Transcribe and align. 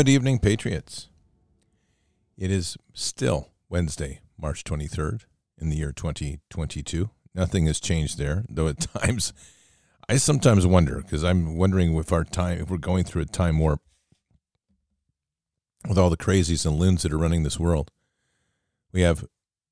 Good 0.00 0.08
evening, 0.08 0.38
Patriots. 0.38 1.10
It 2.38 2.50
is 2.50 2.78
still 2.94 3.50
Wednesday, 3.68 4.20
March 4.38 4.64
23rd 4.64 5.26
in 5.58 5.68
the 5.68 5.76
year 5.76 5.92
2022. 5.92 7.10
Nothing 7.34 7.66
has 7.66 7.78
changed 7.78 8.16
there, 8.16 8.46
though 8.48 8.68
at 8.68 8.80
times 8.94 9.34
I 10.08 10.16
sometimes 10.16 10.66
wonder 10.66 11.02
because 11.02 11.22
I'm 11.22 11.54
wondering 11.58 11.94
if 11.98 12.12
our 12.12 12.24
time, 12.24 12.60
if 12.60 12.70
we're 12.70 12.78
going 12.78 13.04
through 13.04 13.20
a 13.20 13.26
time 13.26 13.58
warp 13.58 13.82
with 15.86 15.98
all 15.98 16.08
the 16.08 16.16
crazies 16.16 16.64
and 16.64 16.78
loons 16.78 17.02
that 17.02 17.12
are 17.12 17.18
running 17.18 17.42
this 17.42 17.60
world. 17.60 17.90
We 18.92 19.02
have 19.02 19.26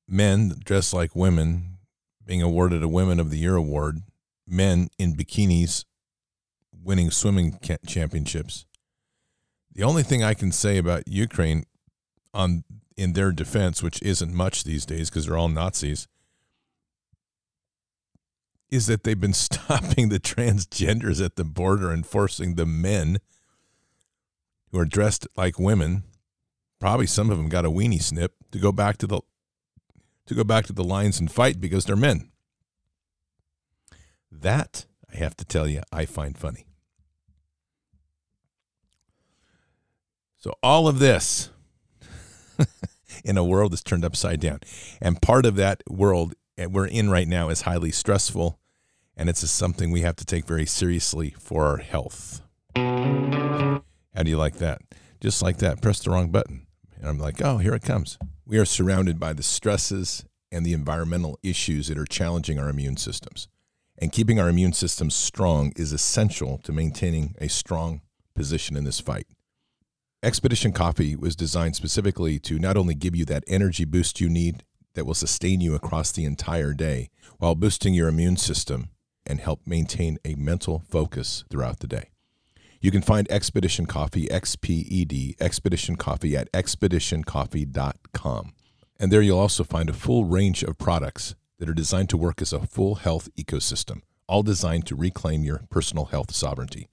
men 0.07 0.53
dressed 0.63 0.93
like 0.93 1.15
women 1.15 1.79
being 2.23 2.43
awarded 2.43 2.83
a 2.83 2.87
Women 2.87 3.19
of 3.19 3.31
the 3.31 3.39
Year 3.39 3.55
award, 3.55 4.03
men 4.45 4.89
in 4.99 5.15
bikinis 5.15 5.85
winning 6.71 7.09
swimming 7.09 7.57
championships. 7.87 8.67
The 9.73 9.83
only 9.83 10.03
thing 10.03 10.23
I 10.23 10.33
can 10.33 10.51
say 10.51 10.77
about 10.77 11.07
Ukraine 11.07 11.65
on 12.33 12.63
in 12.97 13.13
their 13.13 13.31
defense, 13.31 13.81
which 13.81 14.01
isn't 14.01 14.33
much 14.33 14.63
these 14.63 14.85
days 14.85 15.09
because 15.09 15.25
they're 15.25 15.37
all 15.37 15.47
Nazis, 15.47 16.07
is 18.69 18.87
that 18.87 19.03
they've 19.03 19.19
been 19.19 19.33
stopping 19.47 20.09
the 20.09 20.19
transgenders 20.19 21.23
at 21.23 21.35
the 21.35 21.45
border 21.45 21.91
and 21.91 22.05
forcing 22.05 22.55
the 22.55 22.65
men 22.65 23.19
who 24.71 24.79
are 24.79 24.85
dressed 24.85 25.27
like 25.35 25.57
women, 25.57 26.03
probably 26.79 27.07
some 27.07 27.29
of 27.29 27.37
them 27.37 27.49
got 27.49 27.65
a 27.65 27.71
weenie 27.71 28.01
snip, 28.01 28.33
to 28.51 28.59
go 28.59 28.71
back 28.71 28.97
to 28.97 29.07
the 29.07 29.21
to 30.25 30.35
go 30.35 30.43
back 30.43 30.65
to 30.67 30.73
the 30.73 30.83
lines 30.83 31.19
and 31.19 31.31
fight 31.31 31.59
because 31.59 31.85
they're 31.85 31.95
men. 31.95 32.29
That 34.31 34.85
I 35.11 35.17
have 35.17 35.35
to 35.37 35.45
tell 35.45 35.67
you, 35.67 35.81
I 35.91 36.05
find 36.05 36.37
funny. 36.37 36.68
So 40.39 40.53
all 40.63 40.87
of 40.87 40.99
this 40.99 41.49
in 43.25 43.37
a 43.37 43.43
world 43.43 43.73
that's 43.73 43.83
turned 43.83 44.05
upside 44.05 44.39
down. 44.39 44.61
And 45.01 45.21
part 45.21 45.45
of 45.45 45.55
that 45.55 45.83
world 45.89 46.33
we're 46.57 46.87
in 46.87 47.09
right 47.09 47.27
now 47.27 47.49
is 47.49 47.61
highly 47.61 47.91
stressful 47.91 48.57
and 49.15 49.29
it's 49.29 49.47
something 49.49 49.91
we 49.91 50.01
have 50.01 50.15
to 50.15 50.25
take 50.25 50.45
very 50.45 50.65
seriously 50.65 51.35
for 51.37 51.65
our 51.65 51.77
health. 51.77 52.41
How 52.75 54.23
do 54.23 54.29
you 54.29 54.37
like 54.37 54.55
that? 54.55 54.81
Just 55.19 55.41
like 55.41 55.57
that, 55.57 55.81
press 55.81 55.99
the 55.99 56.09
wrong 56.09 56.31
button. 56.31 56.67
And 56.97 57.07
I'm 57.07 57.19
like, 57.19 57.41
oh, 57.41 57.57
here 57.57 57.73
it 57.73 57.83
comes. 57.83 58.17
We 58.45 58.57
are 58.57 58.65
surrounded 58.65 59.19
by 59.19 59.33
the 59.33 59.43
stresses 59.43 60.23
and 60.51 60.65
the 60.65 60.73
environmental 60.73 61.37
issues 61.43 61.87
that 61.87 61.97
are 61.97 62.05
challenging 62.05 62.57
our 62.57 62.69
immune 62.69 62.95
systems. 62.95 63.49
And 63.97 64.13
keeping 64.13 64.39
our 64.39 64.47
immune 64.47 64.73
systems 64.73 65.15
strong 65.15 65.73
is 65.75 65.91
essential 65.91 66.57
to 66.59 66.71
maintaining 66.71 67.35
a 67.39 67.49
strong 67.49 68.01
position 68.33 68.77
in 68.77 68.85
this 68.85 69.01
fight. 69.01 69.27
Expedition 70.21 70.73
Coffee 70.73 71.15
was 71.15 71.33
designed 71.33 71.77
specifically 71.77 72.39
to 72.39 72.59
not 72.59 72.75
only 72.75 72.93
give 72.93 73.15
you 73.15 73.23
that 73.23 73.45
energy 73.47 73.85
boost 73.85 74.19
you 74.19 74.27
need 74.27 74.65
that 74.93 75.05
will 75.05 75.13
sustain 75.13 75.61
you 75.61 75.75
across 75.75 76.11
the 76.11 76.25
entire 76.25 76.73
day 76.73 77.09
while 77.37 77.55
boosting 77.55 77.93
your 77.93 78.09
immune 78.09 78.35
system 78.35 78.89
and 79.25 79.39
help 79.39 79.61
maintain 79.65 80.17
a 80.25 80.35
mental 80.35 80.83
focus 80.89 81.45
throughout 81.49 81.79
the 81.79 81.87
day. 81.87 82.09
You 82.81 82.91
can 82.91 83.01
find 83.01 83.31
Expedition 83.31 83.85
Coffee, 83.85 84.27
XPED, 84.27 85.35
Expedition 85.39 85.95
Coffee 85.95 86.35
at 86.35 86.51
expeditioncoffee.com. 86.51 88.53
And 88.99 89.13
there 89.13 89.21
you'll 89.21 89.39
also 89.39 89.63
find 89.63 89.89
a 89.89 89.93
full 89.93 90.25
range 90.25 90.63
of 90.63 90.77
products 90.77 91.35
that 91.59 91.69
are 91.69 91.73
designed 91.73 92.09
to 92.09 92.17
work 92.17 92.41
as 92.41 92.51
a 92.51 92.67
full 92.67 92.95
health 92.95 93.29
ecosystem, 93.37 94.01
all 94.27 94.43
designed 94.43 94.85
to 94.87 94.97
reclaim 94.97 95.45
your 95.45 95.61
personal 95.69 96.07
health 96.07 96.35
sovereignty. 96.35 96.89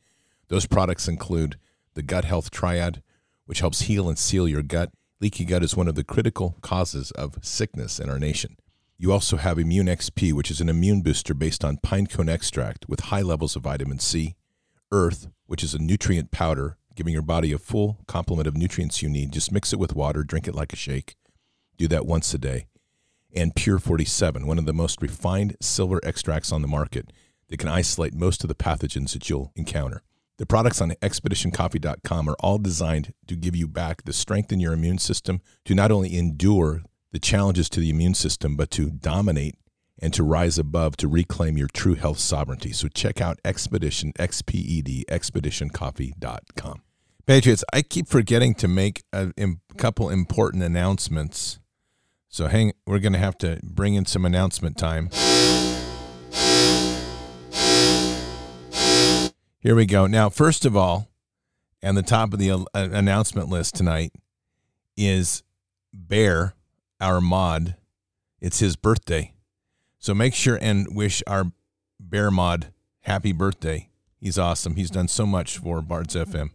Those 0.46 0.66
products 0.66 1.08
include 1.08 1.56
the 1.94 2.02
Gut 2.02 2.24
Health 2.24 2.52
Triad, 2.52 3.02
which 3.46 3.60
helps 3.60 3.82
heal 3.82 4.08
and 4.08 4.18
seal 4.18 4.46
your 4.46 4.62
gut. 4.62 4.92
Leaky 5.20 5.44
gut 5.44 5.62
is 5.62 5.76
one 5.76 5.88
of 5.88 5.94
the 5.94 6.04
critical 6.04 6.56
causes 6.60 7.10
of 7.12 7.38
sickness 7.42 7.98
in 7.98 8.10
our 8.10 8.18
nation. 8.18 8.56
You 8.98 9.12
also 9.12 9.36
have 9.36 9.58
Immune 9.58 9.86
XP, 9.86 10.32
which 10.32 10.50
is 10.50 10.60
an 10.60 10.68
immune 10.68 11.02
booster 11.02 11.34
based 11.34 11.64
on 11.64 11.78
pine 11.78 12.06
cone 12.06 12.28
extract 12.28 12.88
with 12.88 13.00
high 13.00 13.22
levels 13.22 13.56
of 13.56 13.62
vitamin 13.62 13.98
C. 13.98 14.36
Earth, 14.92 15.28
which 15.46 15.62
is 15.62 15.74
a 15.74 15.78
nutrient 15.78 16.30
powder, 16.30 16.78
giving 16.94 17.12
your 17.12 17.22
body 17.22 17.52
a 17.52 17.58
full 17.58 17.98
complement 18.06 18.46
of 18.46 18.56
nutrients 18.56 19.02
you 19.02 19.08
need. 19.08 19.32
Just 19.32 19.52
mix 19.52 19.72
it 19.72 19.78
with 19.78 19.94
water, 19.94 20.22
drink 20.22 20.48
it 20.48 20.54
like 20.54 20.72
a 20.72 20.76
shake. 20.76 21.16
Do 21.76 21.88
that 21.88 22.06
once 22.06 22.32
a 22.32 22.38
day. 22.38 22.66
And 23.34 23.54
Pure 23.54 23.80
47, 23.80 24.46
one 24.46 24.58
of 24.58 24.64
the 24.64 24.72
most 24.72 25.02
refined 25.02 25.56
silver 25.60 26.00
extracts 26.02 26.50
on 26.50 26.62
the 26.62 26.68
market 26.68 27.12
that 27.48 27.58
can 27.58 27.68
isolate 27.68 28.14
most 28.14 28.42
of 28.42 28.48
the 28.48 28.54
pathogens 28.54 29.12
that 29.12 29.28
you'll 29.28 29.52
encounter. 29.54 30.02
The 30.38 30.46
products 30.46 30.82
on 30.82 30.90
expeditioncoffee.com 30.90 32.28
are 32.28 32.36
all 32.40 32.58
designed 32.58 33.14
to 33.26 33.36
give 33.36 33.56
you 33.56 33.66
back 33.66 34.04
the 34.04 34.12
strength 34.12 34.52
in 34.52 34.60
your 34.60 34.74
immune 34.74 34.98
system 34.98 35.40
to 35.64 35.74
not 35.74 35.90
only 35.90 36.16
endure 36.16 36.82
the 37.12 37.18
challenges 37.18 37.70
to 37.70 37.80
the 37.80 37.88
immune 37.88 38.14
system, 38.14 38.56
but 38.56 38.70
to 38.72 38.90
dominate 38.90 39.54
and 39.98 40.12
to 40.12 40.22
rise 40.22 40.58
above 40.58 40.96
to 40.98 41.08
reclaim 41.08 41.56
your 41.56 41.68
true 41.68 41.94
health 41.94 42.18
sovereignty. 42.18 42.72
So 42.72 42.88
check 42.88 43.20
out 43.20 43.38
Expedition, 43.46 44.12
XPED, 44.18 45.06
expeditioncoffee.com. 45.06 46.82
Patriots, 47.24 47.64
I 47.72 47.80
keep 47.80 48.06
forgetting 48.06 48.54
to 48.56 48.68
make 48.68 49.04
a 49.14 49.32
couple 49.78 50.10
important 50.10 50.62
announcements. 50.62 51.58
So 52.28 52.48
hang, 52.48 52.74
we're 52.86 52.98
going 52.98 53.14
to 53.14 53.18
have 53.18 53.38
to 53.38 53.58
bring 53.64 53.94
in 53.94 54.04
some 54.04 54.26
announcement 54.26 54.76
time. 54.76 55.08
Here 59.66 59.74
we 59.74 59.84
go. 59.84 60.06
Now, 60.06 60.28
first 60.28 60.64
of 60.64 60.76
all, 60.76 61.08
and 61.82 61.96
the 61.96 62.02
top 62.04 62.32
of 62.32 62.38
the 62.38 62.52
uh, 62.52 62.64
announcement 62.72 63.48
list 63.48 63.74
tonight 63.74 64.12
is 64.96 65.42
Bear, 65.92 66.54
our 67.00 67.20
mod. 67.20 67.74
It's 68.40 68.60
his 68.60 68.76
birthday. 68.76 69.32
So 69.98 70.14
make 70.14 70.36
sure 70.36 70.56
and 70.62 70.94
wish 70.94 71.20
our 71.26 71.50
Bear 71.98 72.30
mod 72.30 72.72
happy 73.00 73.32
birthday. 73.32 73.88
He's 74.20 74.38
awesome. 74.38 74.76
He's 74.76 74.88
done 74.88 75.08
so 75.08 75.26
much 75.26 75.58
for 75.58 75.82
Bards 75.82 76.14
FM. 76.14 76.50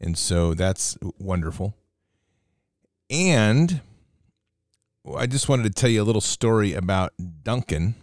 And 0.00 0.16
so 0.16 0.54
that's 0.54 0.96
wonderful. 1.18 1.74
And 3.10 3.82
I 5.14 5.26
just 5.26 5.50
wanted 5.50 5.64
to 5.64 5.78
tell 5.78 5.90
you 5.90 6.00
a 6.00 6.04
little 6.08 6.22
story 6.22 6.72
about 6.72 7.12
Duncan 7.42 7.94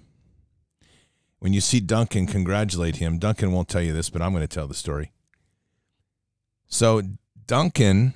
when 1.40 1.54
you 1.54 1.62
see 1.62 1.80
Duncan, 1.80 2.26
congratulate 2.26 2.98
him. 2.98 3.20
Duncan 3.20 3.52
won't 3.52 3.68
tell 3.68 3.82
you 3.82 3.94
this, 3.94 4.10
but 4.10 4.22
I'm 4.22 4.32
going 4.32 4.42
to 4.42 4.48
tell 4.48 4.68
the 4.68 4.74
story. 4.74 5.12
So 6.68 7.02
Duncan 7.46 8.14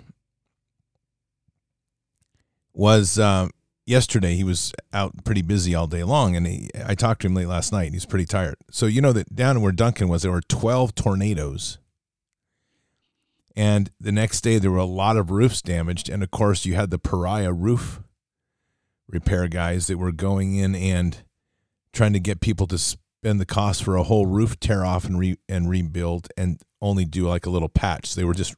was 2.73 3.19
uh, 3.19 3.49
yesterday. 3.85 4.35
He 4.35 4.43
was 4.43 4.73
out 4.91 5.23
pretty 5.23 5.41
busy 5.41 5.75
all 5.75 5.87
day 5.87 6.03
long, 6.03 6.35
and 6.35 6.47
he, 6.47 6.69
I 6.85 6.95
talked 6.95 7.21
to 7.21 7.27
him 7.27 7.35
late 7.35 7.47
last 7.47 7.71
night. 7.71 7.93
He's 7.93 8.05
pretty 8.05 8.25
tired. 8.25 8.55
So 8.71 8.85
you 8.85 9.01
know 9.01 9.13
that 9.13 9.35
down 9.35 9.61
where 9.61 9.71
Duncan 9.71 10.07
was, 10.09 10.23
there 10.23 10.31
were 10.31 10.41
12 10.41 10.95
tornadoes, 10.95 11.77
and 13.55 13.91
the 13.99 14.11
next 14.11 14.41
day 14.41 14.57
there 14.57 14.71
were 14.71 14.77
a 14.77 14.85
lot 14.85 15.17
of 15.17 15.31
roofs 15.31 15.61
damaged, 15.61 16.09
and 16.09 16.23
of 16.23 16.31
course 16.31 16.65
you 16.65 16.73
had 16.73 16.89
the 16.89 16.99
pariah 16.99 17.53
roof 17.53 18.01
repair 19.07 19.47
guys 19.47 19.87
that 19.87 19.97
were 19.97 20.11
going 20.11 20.55
in 20.55 20.73
and 20.73 21.23
trying 21.93 22.13
to 22.13 22.19
get 22.19 22.39
people 22.39 22.65
to 22.67 22.77
been 23.21 23.37
the 23.37 23.45
cost 23.45 23.83
for 23.83 23.95
a 23.95 24.03
whole 24.03 24.25
roof 24.25 24.59
tear 24.59 24.83
off 24.85 25.05
and 25.05 25.19
re 25.19 25.37
and 25.47 25.69
rebuild 25.69 26.29
and 26.35 26.61
only 26.81 27.05
do 27.05 27.27
like 27.27 27.45
a 27.45 27.49
little 27.49 27.69
patch. 27.69 28.15
They 28.15 28.23
were 28.23 28.33
just 28.33 28.55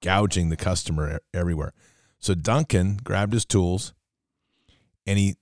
gouging 0.00 0.48
the 0.48 0.56
customer 0.56 1.20
everywhere. 1.34 1.72
So 2.18 2.34
Duncan 2.34 2.98
grabbed 3.02 3.32
his 3.32 3.44
tools 3.44 3.92
and 5.06 5.18
he 5.18 5.36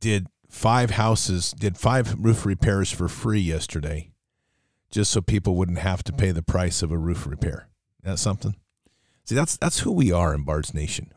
did 0.00 0.28
five 0.48 0.90
houses, 0.90 1.52
did 1.52 1.76
five 1.76 2.14
roof 2.18 2.46
repairs 2.46 2.90
for 2.90 3.08
free 3.08 3.40
yesterday, 3.40 4.10
just 4.90 5.10
so 5.10 5.20
people 5.20 5.56
wouldn't 5.56 5.78
have 5.78 6.02
to 6.04 6.12
pay 6.12 6.30
the 6.30 6.42
price 6.42 6.82
of 6.82 6.90
a 6.90 6.98
roof 6.98 7.26
repair. 7.26 7.68
That's 8.02 8.22
something. 8.22 8.56
See, 9.24 9.34
that's 9.34 9.56
that's 9.56 9.80
who 9.80 9.92
we 9.92 10.10
are 10.10 10.34
in 10.34 10.44
Bards 10.44 10.72
Nation. 10.72 11.12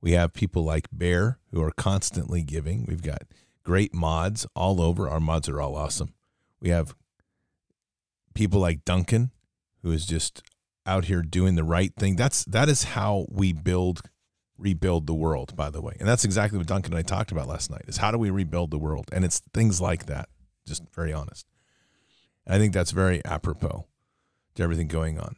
We 0.00 0.12
have 0.12 0.32
people 0.32 0.64
like 0.64 0.88
Bear 0.92 1.38
who 1.50 1.62
are 1.62 1.72
constantly 1.72 2.42
giving. 2.42 2.84
We've 2.86 3.02
got 3.02 3.22
great 3.62 3.94
mods 3.94 4.46
all 4.54 4.80
over. 4.80 5.08
Our 5.08 5.20
mods 5.20 5.48
are 5.48 5.60
all 5.60 5.76
awesome. 5.76 6.14
We 6.60 6.70
have 6.70 6.94
people 8.34 8.60
like 8.60 8.84
Duncan, 8.84 9.30
who 9.82 9.90
is 9.90 10.06
just 10.06 10.42
out 10.86 11.06
here 11.06 11.22
doing 11.22 11.54
the 11.54 11.64
right 11.64 11.94
thing. 11.96 12.16
That's 12.16 12.44
that 12.46 12.68
is 12.68 12.84
how 12.84 13.26
we 13.30 13.52
build 13.52 14.02
rebuild 14.58 15.06
the 15.06 15.14
world, 15.14 15.56
by 15.56 15.70
the 15.70 15.80
way. 15.80 15.96
And 15.98 16.08
that's 16.08 16.24
exactly 16.24 16.58
what 16.58 16.66
Duncan 16.66 16.92
and 16.92 16.98
I 16.98 17.02
talked 17.02 17.32
about 17.32 17.48
last 17.48 17.70
night 17.70 17.84
is 17.88 17.96
how 17.96 18.10
do 18.10 18.18
we 18.18 18.30
rebuild 18.30 18.70
the 18.70 18.78
world? 18.78 19.08
And 19.12 19.24
it's 19.24 19.40
things 19.52 19.80
like 19.80 20.06
that, 20.06 20.28
just 20.66 20.82
very 20.94 21.12
honest. 21.12 21.46
And 22.46 22.54
I 22.54 22.58
think 22.58 22.72
that's 22.72 22.92
very 22.92 23.24
apropos 23.24 23.86
to 24.54 24.62
everything 24.62 24.88
going 24.88 25.18
on. 25.18 25.36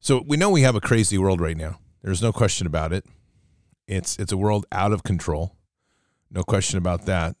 So 0.00 0.24
we 0.26 0.36
know 0.36 0.50
we 0.50 0.62
have 0.62 0.74
a 0.74 0.80
crazy 0.80 1.18
world 1.18 1.40
right 1.40 1.56
now. 1.56 1.78
There's 2.02 2.22
no 2.22 2.32
question 2.32 2.66
about 2.66 2.92
it. 2.92 3.04
It's 3.86 4.18
it's 4.18 4.32
a 4.32 4.36
world 4.36 4.66
out 4.72 4.92
of 4.92 5.02
control. 5.02 5.56
No 6.30 6.42
question 6.42 6.78
about 6.78 7.04
that. 7.06 7.36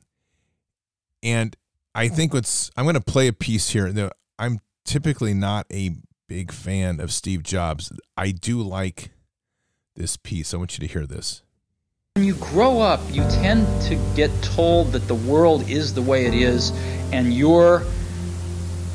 And 1.22 1.56
I 1.94 2.08
think 2.08 2.32
what's 2.34 2.70
I'm 2.76 2.84
going 2.84 2.94
to 2.94 3.00
play 3.00 3.28
a 3.28 3.32
piece 3.32 3.70
here. 3.70 4.10
I'm 4.38 4.60
typically 4.84 5.34
not 5.34 5.66
a 5.72 5.90
big 6.28 6.52
fan 6.52 7.00
of 7.00 7.12
Steve 7.12 7.42
Jobs. 7.42 7.92
I 8.16 8.30
do 8.30 8.62
like 8.62 9.10
this 9.94 10.16
piece. 10.16 10.54
I 10.54 10.56
want 10.56 10.78
you 10.78 10.86
to 10.86 10.92
hear 10.92 11.06
this. 11.06 11.42
When 12.14 12.24
you 12.24 12.34
grow 12.34 12.80
up, 12.80 13.00
you 13.10 13.22
tend 13.22 13.66
to 13.82 13.96
get 14.14 14.30
told 14.42 14.92
that 14.92 15.08
the 15.08 15.14
world 15.14 15.68
is 15.68 15.94
the 15.94 16.02
way 16.02 16.26
it 16.26 16.34
is, 16.34 16.70
and 17.12 17.32
your 17.32 17.84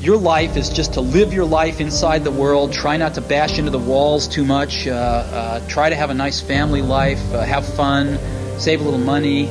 your 0.00 0.16
life 0.16 0.56
is 0.56 0.68
just 0.70 0.94
to 0.94 1.00
live 1.00 1.32
your 1.32 1.44
life 1.44 1.80
inside 1.80 2.22
the 2.22 2.30
world. 2.30 2.72
Try 2.72 2.96
not 2.96 3.14
to 3.14 3.20
bash 3.20 3.58
into 3.58 3.72
the 3.72 3.78
walls 3.78 4.28
too 4.28 4.44
much. 4.44 4.86
Uh, 4.86 4.92
uh, 4.92 5.68
try 5.68 5.88
to 5.88 5.96
have 5.96 6.10
a 6.10 6.14
nice 6.14 6.40
family 6.40 6.82
life. 6.82 7.20
Uh, 7.32 7.40
have 7.40 7.66
fun. 7.74 8.18
Save 8.58 8.80
a 8.80 8.84
little 8.84 9.00
money. 9.00 9.48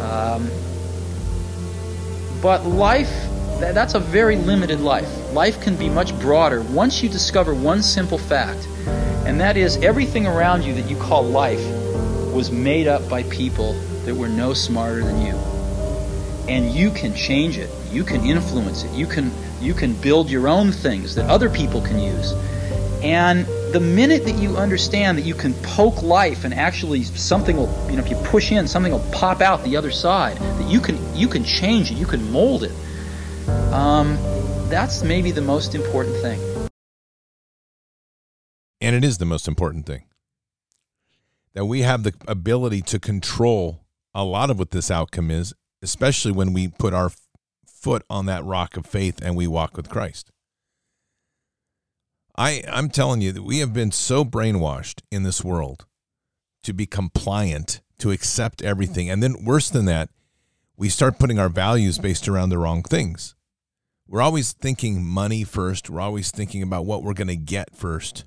Um, 0.00 0.50
but 2.42 2.64
life, 2.64 3.12
that's 3.58 3.94
a 3.94 4.00
very 4.00 4.36
limited 4.36 4.80
life. 4.80 5.08
Life 5.32 5.60
can 5.60 5.76
be 5.76 5.88
much 5.88 6.18
broader 6.20 6.62
once 6.62 7.02
you 7.02 7.08
discover 7.08 7.54
one 7.54 7.82
simple 7.82 8.18
fact, 8.18 8.66
and 9.26 9.40
that 9.40 9.56
is 9.56 9.76
everything 9.78 10.26
around 10.26 10.62
you 10.64 10.74
that 10.74 10.88
you 10.88 10.96
call 10.96 11.22
life 11.22 11.64
was 12.32 12.50
made 12.50 12.86
up 12.86 13.08
by 13.08 13.22
people 13.24 13.74
that 14.04 14.14
were 14.14 14.28
no 14.28 14.54
smarter 14.54 15.04
than 15.04 15.20
you. 15.24 15.34
And 16.48 16.70
you 16.74 16.90
can 16.90 17.14
change 17.14 17.58
it. 17.58 17.70
You 17.92 18.02
can 18.02 18.24
influence 18.24 18.84
it. 18.84 18.92
You 18.92 19.06
can 19.06 19.30
you 19.60 19.74
can 19.74 19.92
build 19.92 20.30
your 20.30 20.48
own 20.48 20.72
things 20.72 21.14
that 21.16 21.28
other 21.28 21.50
people 21.50 21.82
can 21.82 21.98
use. 21.98 22.32
And 23.02 23.46
the 23.72 23.80
minute 23.80 24.24
that 24.24 24.36
you 24.36 24.56
understand 24.56 25.18
that 25.18 25.22
you 25.22 25.34
can 25.34 25.54
poke 25.62 26.02
life 26.02 26.44
and 26.44 26.52
actually 26.52 27.04
something 27.04 27.56
will, 27.56 27.86
you 27.88 27.96
know, 27.96 28.02
if 28.02 28.10
you 28.10 28.16
push 28.16 28.52
in, 28.52 28.66
something 28.66 28.92
will 28.92 29.10
pop 29.12 29.40
out 29.40 29.62
the 29.64 29.76
other 29.76 29.90
side. 29.90 30.36
That 30.36 30.68
you 30.68 30.80
can 30.80 30.98
you 31.14 31.28
can 31.28 31.44
change 31.44 31.90
it. 31.90 31.94
You 31.94 32.06
can 32.06 32.30
mold 32.32 32.64
it. 32.64 32.72
Um, 33.72 34.18
that's 34.68 35.02
maybe 35.02 35.30
the 35.30 35.42
most 35.42 35.74
important 35.74 36.16
thing. 36.16 36.40
And 38.80 38.96
it 38.96 39.04
is 39.04 39.18
the 39.18 39.26
most 39.26 39.46
important 39.46 39.86
thing 39.86 40.04
that 41.54 41.66
we 41.66 41.82
have 41.82 42.02
the 42.02 42.14
ability 42.26 42.80
to 42.82 42.98
control 42.98 43.84
a 44.14 44.24
lot 44.24 44.50
of 44.50 44.58
what 44.58 44.70
this 44.70 44.90
outcome 44.90 45.30
is, 45.30 45.52
especially 45.82 46.32
when 46.32 46.52
we 46.52 46.68
put 46.68 46.94
our 46.94 47.10
foot 47.66 48.02
on 48.10 48.26
that 48.26 48.44
rock 48.44 48.76
of 48.76 48.86
faith 48.86 49.20
and 49.22 49.36
we 49.36 49.46
walk 49.46 49.76
with 49.76 49.88
Christ. 49.88 50.30
I, 52.40 52.64
I'm 52.72 52.88
telling 52.88 53.20
you 53.20 53.32
that 53.32 53.42
we 53.42 53.58
have 53.58 53.74
been 53.74 53.92
so 53.92 54.24
brainwashed 54.24 55.02
in 55.10 55.24
this 55.24 55.44
world 55.44 55.84
to 56.62 56.72
be 56.72 56.86
compliant, 56.86 57.82
to 57.98 58.12
accept 58.12 58.62
everything. 58.62 59.10
And 59.10 59.22
then, 59.22 59.44
worse 59.44 59.68
than 59.68 59.84
that, 59.84 60.08
we 60.74 60.88
start 60.88 61.18
putting 61.18 61.38
our 61.38 61.50
values 61.50 61.98
based 61.98 62.28
around 62.28 62.48
the 62.48 62.56
wrong 62.56 62.82
things. 62.82 63.34
We're 64.08 64.22
always 64.22 64.52
thinking 64.54 65.04
money 65.04 65.44
first. 65.44 65.90
We're 65.90 66.00
always 66.00 66.30
thinking 66.30 66.62
about 66.62 66.86
what 66.86 67.02
we're 67.02 67.12
going 67.12 67.28
to 67.28 67.36
get 67.36 67.76
first. 67.76 68.24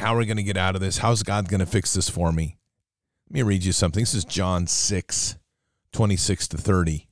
How 0.00 0.16
are 0.16 0.18
we 0.18 0.26
going 0.26 0.38
to 0.38 0.42
get 0.42 0.56
out 0.56 0.74
of 0.74 0.80
this? 0.80 0.98
How's 0.98 1.22
God 1.22 1.48
going 1.48 1.60
to 1.60 1.66
fix 1.66 1.94
this 1.94 2.08
for 2.08 2.32
me? 2.32 2.58
Let 3.30 3.34
me 3.34 3.42
read 3.42 3.62
you 3.62 3.70
something. 3.70 4.02
This 4.02 4.14
is 4.14 4.24
John 4.24 4.66
6, 4.66 5.36
26 5.92 6.48
to 6.48 6.56
30. 6.56 7.06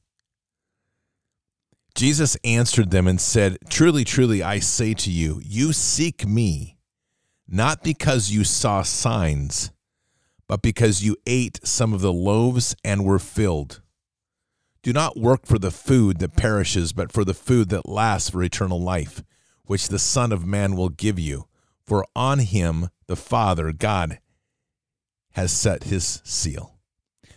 Jesus 2.01 2.35
answered 2.45 2.91
them 2.93 3.07
and 3.07 3.21
said, 3.21 3.59
Truly, 3.69 4.05
truly, 4.05 4.43
I 4.43 4.59
say 4.59 4.95
to 4.95 5.11
you, 5.11 5.39
you 5.45 5.75
seek 5.75 6.27
me, 6.27 6.79
not 7.47 7.85
because 7.85 8.31
you 8.31 8.43
saw 8.43 8.81
signs, 8.81 9.71
but 10.49 10.63
because 10.63 11.05
you 11.05 11.19
ate 11.27 11.61
some 11.63 11.93
of 11.93 12.01
the 12.01 12.11
loaves 12.11 12.75
and 12.83 13.05
were 13.05 13.19
filled. 13.19 13.83
Do 14.83 14.95
not 14.95 15.19
work 15.19 15.45
for 15.45 15.59
the 15.59 15.71
food 15.71 16.21
that 16.21 16.39
perishes, 16.39 16.95
but 16.95 17.13
for 17.13 17.23
the 17.23 17.35
food 17.35 17.69
that 17.69 17.87
lasts 17.87 18.31
for 18.31 18.43
eternal 18.43 18.81
life, 18.81 19.23
which 19.67 19.89
the 19.89 19.99
Son 19.99 20.33
of 20.33 20.47
Man 20.47 20.77
will 20.77 20.89
give 20.89 21.19
you 21.19 21.49
for 21.85 22.07
on 22.17 22.39
him 22.39 22.89
the 23.09 23.17
Father, 23.17 23.73
God, 23.73 24.21
has 25.33 25.53
set 25.53 25.85
his 25.85 26.23
seal. 26.25 26.79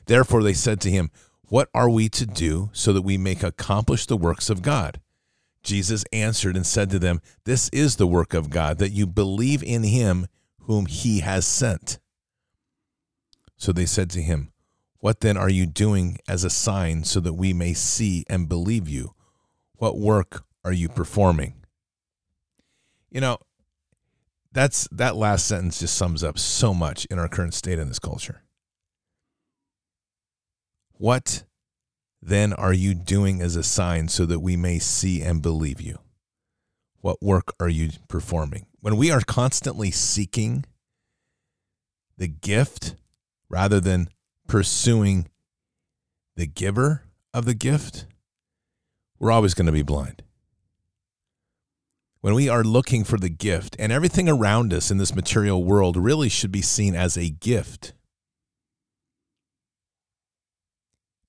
Therefore 0.05 0.41
they 0.41 0.53
said 0.53 0.79
to 0.79 0.89
him, 0.89 1.11
What 1.49 1.69
are 1.73 1.89
we 1.89 2.09
to 2.09 2.25
do 2.25 2.69
so 2.73 2.93
that 2.93 3.01
we 3.01 3.17
may 3.17 3.33
accomplish 3.33 4.05
the 4.05 4.17
works 4.17 4.49
of 4.49 4.61
God? 4.61 4.99
Jesus 5.61 6.03
answered 6.11 6.55
and 6.55 6.65
said 6.65 6.89
to 6.89 6.99
them, 6.99 7.21
This 7.45 7.69
is 7.69 7.95
the 7.95 8.07
work 8.07 8.33
of 8.33 8.49
God, 8.49 8.77
that 8.79 8.91
you 8.91 9.07
believe 9.07 9.63
in 9.63 9.83
him 9.83 10.27
whom 10.61 10.85
he 10.85 11.21
has 11.21 11.45
sent. 11.45 11.99
So 13.57 13.71
they 13.71 13.85
said 13.85 14.09
to 14.11 14.21
him, 14.21 14.51
What 14.99 15.21
then 15.21 15.37
are 15.37 15.49
you 15.49 15.65
doing 15.65 16.17
as 16.27 16.43
a 16.43 16.49
sign 16.49 17.03
so 17.05 17.19
that 17.21 17.33
we 17.33 17.53
may 17.53 17.73
see 17.73 18.25
and 18.29 18.49
believe 18.49 18.89
you? 18.89 19.13
What 19.77 19.97
work 19.97 20.43
are 20.65 20.73
you 20.73 20.89
performing? 20.89 21.55
You 23.09 23.21
know, 23.21 23.37
that's 24.51 24.87
that 24.91 25.15
last 25.15 25.47
sentence 25.47 25.79
just 25.79 25.95
sums 25.95 26.23
up 26.23 26.37
so 26.37 26.73
much 26.73 27.05
in 27.05 27.19
our 27.19 27.27
current 27.27 27.53
state 27.53 27.79
in 27.79 27.87
this 27.87 27.99
culture. 27.99 28.42
What 30.97 31.43
then 32.21 32.53
are 32.53 32.73
you 32.73 32.93
doing 32.93 33.41
as 33.41 33.55
a 33.55 33.63
sign 33.63 34.07
so 34.07 34.25
that 34.25 34.39
we 34.39 34.55
may 34.55 34.79
see 34.79 35.21
and 35.21 35.41
believe 35.41 35.81
you? 35.81 35.99
What 37.01 37.21
work 37.21 37.53
are 37.59 37.69
you 37.69 37.89
performing? 38.07 38.67
When 38.79 38.95
we 38.97 39.11
are 39.11 39.21
constantly 39.21 39.91
seeking 39.91 40.65
the 42.17 42.27
gift 42.27 42.95
rather 43.49 43.79
than 43.79 44.07
pursuing 44.47 45.27
the 46.35 46.47
giver 46.47 47.03
of 47.33 47.45
the 47.45 47.53
gift, 47.53 48.05
we're 49.19 49.31
always 49.31 49.53
going 49.53 49.65
to 49.65 49.71
be 49.71 49.83
blind 49.83 50.23
when 52.23 52.33
we 52.33 52.47
are 52.47 52.63
looking 52.63 53.03
for 53.03 53.17
the 53.17 53.27
gift, 53.27 53.75
and 53.77 53.91
everything 53.91 54.29
around 54.29 54.71
us 54.71 54.89
in 54.89 54.97
this 54.97 55.13
material 55.13 55.61
world 55.61 55.97
really 55.97 56.29
should 56.29 56.53
be 56.53 56.61
seen 56.61 56.95
as 56.95 57.17
a 57.17 57.29
gift. 57.29 57.91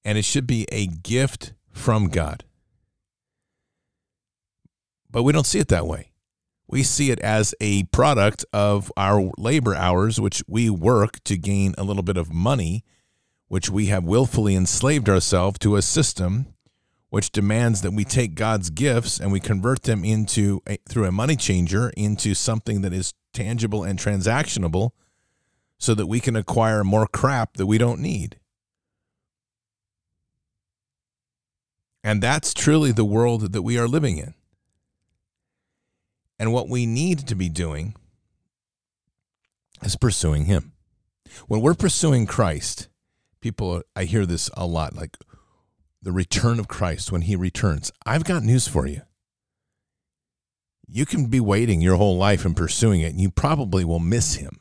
And 0.04 0.18
it 0.18 0.25
should 0.25 0.46
be 0.46 0.66
a 0.70 0.87
gift 0.87 1.54
from 1.70 2.08
God. 2.08 2.44
But 5.11 5.23
we 5.23 5.32
don't 5.32 5.46
see 5.46 5.61
it 5.61 5.68
that 5.68 5.87
way. 5.87 6.11
We 6.66 6.82
see 6.82 7.11
it 7.11 7.20
as 7.20 7.54
a 7.61 7.84
product 7.84 8.44
of 8.52 8.90
our 8.96 9.30
labor 9.38 9.75
hours, 9.75 10.20
which 10.20 10.42
we 10.49 10.70
work 10.70 11.23
to 11.25 11.37
gain 11.37 11.75
a 11.78 11.84
little 11.84 12.02
bit 12.02 12.16
of 12.16 12.32
money, 12.32 12.84
which 13.49 13.70
we 13.70 13.87
have 13.87 14.04
willfully 14.04 14.56
enslaved 14.56 15.08
ourselves 15.08 15.58
to 15.61 15.76
a 15.76 15.82
system 15.82 16.54
which 17.14 17.30
demands 17.30 17.82
that 17.82 17.92
we 17.92 18.04
take 18.04 18.34
God's 18.34 18.70
gifts 18.70 19.20
and 19.20 19.30
we 19.30 19.38
convert 19.38 19.84
them 19.84 20.04
into 20.04 20.61
a, 20.66 20.78
through 20.88 21.04
a 21.04 21.12
money 21.12 21.37
changer 21.37 21.92
into 21.96 22.34
something 22.34 22.80
that 22.80 22.92
is 22.92 23.14
tangible 23.32 23.84
and 23.84 23.96
transactionable 23.96 24.90
so 25.78 25.94
that 25.94 26.08
we 26.08 26.18
can 26.18 26.34
acquire 26.34 26.82
more 26.82 27.06
crap 27.06 27.56
that 27.56 27.66
we 27.66 27.78
don't 27.78 28.00
need. 28.00 28.40
And 32.04 32.23
that's 32.23 32.54
truly 32.54 32.92
the 32.92 33.04
world 33.04 33.52
that 33.52 33.62
we 33.62 33.76
are 33.78 33.88
living 33.88 34.18
in. 34.18 34.34
And 36.38 36.52
what 36.52 36.68
we 36.68 36.87
need 36.87 37.26
to 37.26 37.34
be 37.34 37.49
doing 37.49 37.96
is 39.82 39.96
pursuing 39.96 40.44
Him. 40.44 40.73
When 41.49 41.61
we're 41.61 41.75
pursuing 41.75 42.26
Christ, 42.26 42.88
people, 43.40 43.82
I 43.96 44.04
hear 44.04 44.26
this 44.26 44.49
a 44.56 44.66
lot 44.66 44.94
like, 44.94 45.16
the 46.04 46.12
return 46.12 46.61
of 46.61 46.68
Christ 46.68 47.11
when 47.11 47.23
he 47.23 47.34
returns, 47.34 47.90
I've 48.04 48.25
got 48.25 48.42
news 48.42 48.68
for 48.68 48.87
you. 48.87 49.00
You 50.87 51.06
can 51.06 51.26
be 51.26 51.40
waiting 51.40 51.80
your 51.80 51.96
whole 51.96 52.18
life 52.18 52.44
and 52.44 52.54
pursuing 52.54 53.00
it, 53.00 53.12
and 53.12 53.20
you 53.20 53.30
probably 53.30 53.84
will 53.84 53.99
miss 53.99 54.34
him. 54.34 54.61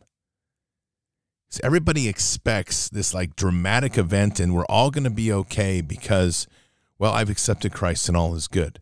So 1.50 1.60
everybody 1.62 2.08
expects 2.08 2.90
this 2.90 3.14
like 3.14 3.36
dramatic 3.36 3.98
event, 3.98 4.40
and 4.40 4.56
we're 4.56 4.66
all 4.66 4.90
going 4.90 5.04
to 5.04 5.10
be 5.10 5.34
okay 5.34 5.82
because, 5.82 6.48
well, 7.04 7.12
I've 7.12 7.30
accepted 7.30 7.74
Christ 7.74 8.08
and 8.08 8.16
all 8.16 8.34
is 8.34 8.48
good. 8.48 8.80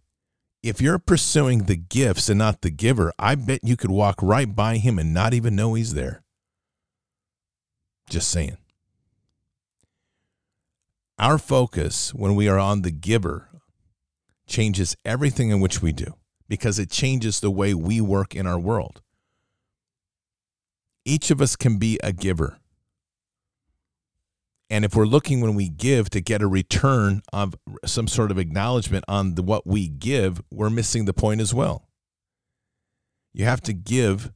If 0.61 0.79
you're 0.79 0.99
pursuing 0.99 1.63
the 1.63 1.75
gifts 1.75 2.29
and 2.29 2.37
not 2.37 2.61
the 2.61 2.69
giver, 2.69 3.11
I 3.17 3.33
bet 3.33 3.61
you 3.63 3.75
could 3.75 3.89
walk 3.89 4.21
right 4.21 4.55
by 4.55 4.77
him 4.77 4.99
and 4.99 5.11
not 5.11 5.33
even 5.33 5.55
know 5.55 5.73
he's 5.73 5.95
there. 5.95 6.21
Just 8.11 8.29
saying. 8.29 8.57
Our 11.17 11.39
focus 11.39 12.13
when 12.13 12.35
we 12.35 12.47
are 12.47 12.59
on 12.59 12.83
the 12.83 12.91
giver 12.91 13.49
changes 14.45 14.95
everything 15.03 15.49
in 15.49 15.59
which 15.59 15.81
we 15.81 15.91
do 15.91 16.13
because 16.47 16.77
it 16.77 16.91
changes 16.91 17.39
the 17.39 17.49
way 17.49 17.73
we 17.73 18.01
work 18.01 18.35
in 18.35 18.45
our 18.45 18.59
world. 18.59 19.01
Each 21.05 21.31
of 21.31 21.41
us 21.41 21.55
can 21.55 21.79
be 21.79 21.99
a 22.03 22.13
giver. 22.13 22.59
And 24.71 24.85
if 24.85 24.95
we're 24.95 25.05
looking 25.05 25.41
when 25.41 25.53
we 25.53 25.67
give 25.67 26.09
to 26.11 26.21
get 26.21 26.41
a 26.41 26.47
return 26.47 27.23
of 27.33 27.55
some 27.85 28.07
sort 28.07 28.31
of 28.31 28.37
acknowledgement 28.37 29.03
on 29.05 29.35
the, 29.35 29.43
what 29.43 29.67
we 29.67 29.89
give, 29.89 30.41
we're 30.49 30.69
missing 30.69 31.03
the 31.03 31.13
point 31.13 31.41
as 31.41 31.53
well. 31.53 31.89
You 33.33 33.43
have 33.43 33.59
to 33.63 33.73
give 33.73 34.31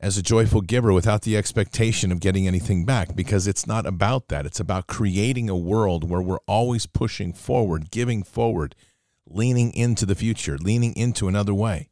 as 0.00 0.16
a 0.16 0.22
joyful 0.22 0.62
giver 0.62 0.90
without 0.90 1.20
the 1.20 1.36
expectation 1.36 2.12
of 2.12 2.20
getting 2.20 2.48
anything 2.48 2.86
back 2.86 3.14
because 3.14 3.46
it's 3.46 3.66
not 3.66 3.84
about 3.84 4.28
that. 4.28 4.46
It's 4.46 4.58
about 4.58 4.86
creating 4.86 5.50
a 5.50 5.56
world 5.56 6.08
where 6.08 6.22
we're 6.22 6.38
always 6.46 6.86
pushing 6.86 7.34
forward, 7.34 7.90
giving 7.90 8.22
forward, 8.22 8.74
leaning 9.28 9.70
into 9.74 10.06
the 10.06 10.14
future, 10.14 10.56
leaning 10.56 10.96
into 10.96 11.28
another 11.28 11.52
way. 11.52 11.90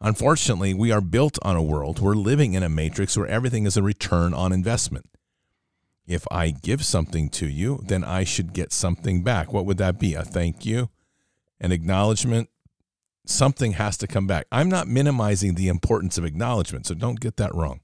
Unfortunately, 0.00 0.72
we 0.72 0.90
are 0.90 1.02
built 1.02 1.38
on 1.42 1.54
a 1.54 1.62
world, 1.62 1.98
we're 1.98 2.14
living 2.14 2.54
in 2.54 2.62
a 2.62 2.70
matrix 2.70 3.14
where 3.14 3.26
everything 3.26 3.66
is 3.66 3.76
a 3.76 3.82
return 3.82 4.32
on 4.32 4.52
investment. 4.52 5.04
If 6.08 6.26
I 6.30 6.50
give 6.50 6.86
something 6.86 7.28
to 7.30 7.46
you, 7.46 7.82
then 7.84 8.02
I 8.02 8.24
should 8.24 8.54
get 8.54 8.72
something 8.72 9.22
back. 9.22 9.52
What 9.52 9.66
would 9.66 9.76
that 9.76 9.98
be? 9.98 10.14
A 10.14 10.24
thank 10.24 10.64
you? 10.64 10.88
An 11.60 11.70
acknowledgement? 11.70 12.48
Something 13.26 13.72
has 13.72 13.98
to 13.98 14.06
come 14.06 14.26
back. 14.26 14.46
I'm 14.50 14.70
not 14.70 14.88
minimizing 14.88 15.54
the 15.54 15.68
importance 15.68 16.16
of 16.16 16.24
acknowledgement, 16.24 16.86
so 16.86 16.94
don't 16.94 17.20
get 17.20 17.36
that 17.36 17.54
wrong. 17.54 17.80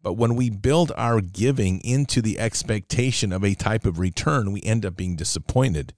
But 0.00 0.12
when 0.12 0.36
we 0.36 0.48
build 0.48 0.92
our 0.96 1.20
giving 1.20 1.80
into 1.80 2.22
the 2.22 2.38
expectation 2.38 3.32
of 3.32 3.44
a 3.44 3.54
type 3.54 3.84
of 3.84 3.98
return, 3.98 4.52
we 4.52 4.62
end 4.62 4.86
up 4.86 4.96
being 4.96 5.16
disappointed. 5.16 5.92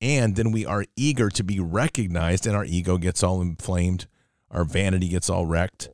And 0.00 0.36
then 0.36 0.52
we 0.52 0.64
are 0.64 0.84
eager 0.94 1.28
to 1.30 1.42
be 1.42 1.58
recognized, 1.58 2.46
and 2.46 2.54
our 2.54 2.64
ego 2.64 2.98
gets 2.98 3.24
all 3.24 3.42
inflamed, 3.42 4.06
our 4.48 4.64
vanity 4.64 5.08
gets 5.08 5.28
all 5.28 5.44
wrecked. 5.44 5.90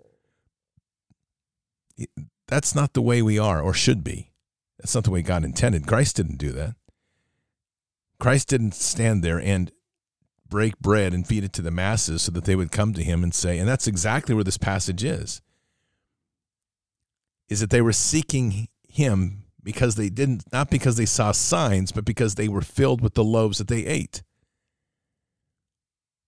That's 2.47 2.75
not 2.75 2.93
the 2.93 3.03
way 3.03 3.23
we 3.23 3.39
are 3.39 3.63
or 3.63 3.73
should 3.73 4.05
be. 4.05 4.31
That's 4.79 4.95
not 4.95 5.05
the 5.05 5.11
way 5.11 5.23
God 5.23 5.45
intended. 5.45 5.87
Christ 5.87 6.17
didn't 6.17 6.39
do 6.39 6.53
that. 6.53 6.75
Christ 8.21 8.49
didn't 8.49 8.75
stand 8.75 9.23
there 9.23 9.41
and 9.41 9.71
break 10.49 10.79
bread 10.79 11.13
and 11.13 11.27
feed 11.27 11.45
it 11.45 11.53
to 11.55 11.63
the 11.63 11.71
masses 11.71 12.23
so 12.23 12.33
that 12.33 12.45
they 12.45 12.57
would 12.57 12.73
come 12.73 12.95
to 12.95 13.05
him 13.05 13.23
and 13.23 13.35
say, 13.35 13.59
and 13.59 13.69
that's 13.69 13.87
exactly 13.87 14.35
where 14.35 14.45
this 14.45 14.59
passage 14.59 15.05
is, 15.05 15.41
is 17.49 17.61
that 17.61 17.71
they 17.71 17.83
were 17.83 17.93
seeking 17.93 18.69
him 18.89 19.45
because 19.63 19.97
they 19.97 20.09
didn't, 20.09 20.45
not 20.53 20.71
because 20.71 20.97
they 20.97 21.07
saw 21.07 21.33
signs, 21.33 21.93
but 21.93 22.05
because 22.05 22.35
they 22.35 22.49
were 22.49 22.63
filled 22.63 23.01
with 23.01 23.15
the 23.15 23.25
loaves 23.25 23.59
that 23.59 23.69
they 23.69 23.85
ate. 23.85 24.23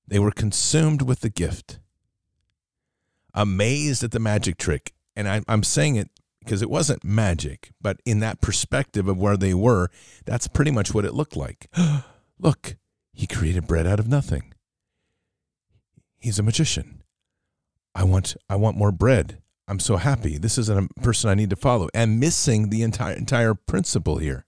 They 0.06 0.18
were 0.18 0.32
consumed 0.32 1.02
with 1.02 1.20
the 1.20 1.30
gift, 1.30 1.78
amazed 3.32 4.02
at 4.02 4.10
the 4.10 4.18
magic 4.18 4.58
trick. 4.58 4.92
And 5.16 5.28
I, 5.28 5.42
am 5.48 5.62
saying 5.62 5.96
it 5.96 6.10
because 6.40 6.62
it 6.62 6.70
wasn't 6.70 7.04
magic, 7.04 7.70
but 7.80 8.00
in 8.04 8.20
that 8.20 8.40
perspective 8.40 9.08
of 9.08 9.18
where 9.18 9.36
they 9.36 9.54
were, 9.54 9.90
that's 10.24 10.48
pretty 10.48 10.70
much 10.70 10.92
what 10.92 11.04
it 11.04 11.14
looked 11.14 11.36
like. 11.36 11.70
Look, 12.38 12.76
he 13.12 13.26
created 13.26 13.66
bread 13.66 13.86
out 13.86 14.00
of 14.00 14.08
nothing. 14.08 14.54
He's 16.18 16.38
a 16.38 16.42
magician. 16.42 17.02
I 17.94 18.04
want 18.04 18.36
I 18.48 18.56
want 18.56 18.76
more 18.76 18.92
bread. 18.92 19.42
I'm 19.66 19.78
so 19.78 19.96
happy. 19.96 20.36
This 20.36 20.58
is 20.58 20.68
a 20.68 20.88
person 21.02 21.30
I 21.30 21.34
need 21.34 21.50
to 21.50 21.56
follow. 21.56 21.88
And 21.94 22.18
missing 22.18 22.70
the 22.70 22.82
entire 22.82 23.14
entire 23.14 23.54
principle 23.54 24.18
here. 24.18 24.46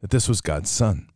That 0.00 0.10
this 0.10 0.28
was 0.28 0.40
God's 0.40 0.70
son. 0.70 1.08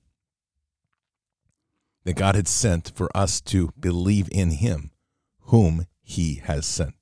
That 2.05 2.15
God 2.15 2.35
had 2.35 2.49
sent 2.49 2.93
for 2.95 3.09
us 3.17 3.41
to 3.43 3.71
believe 3.79 4.29
in 4.33 4.51
him, 4.51 4.91
whom 5.43 5.87
he 6.03 6.43
has 6.45 6.67
sent. 6.67 7.02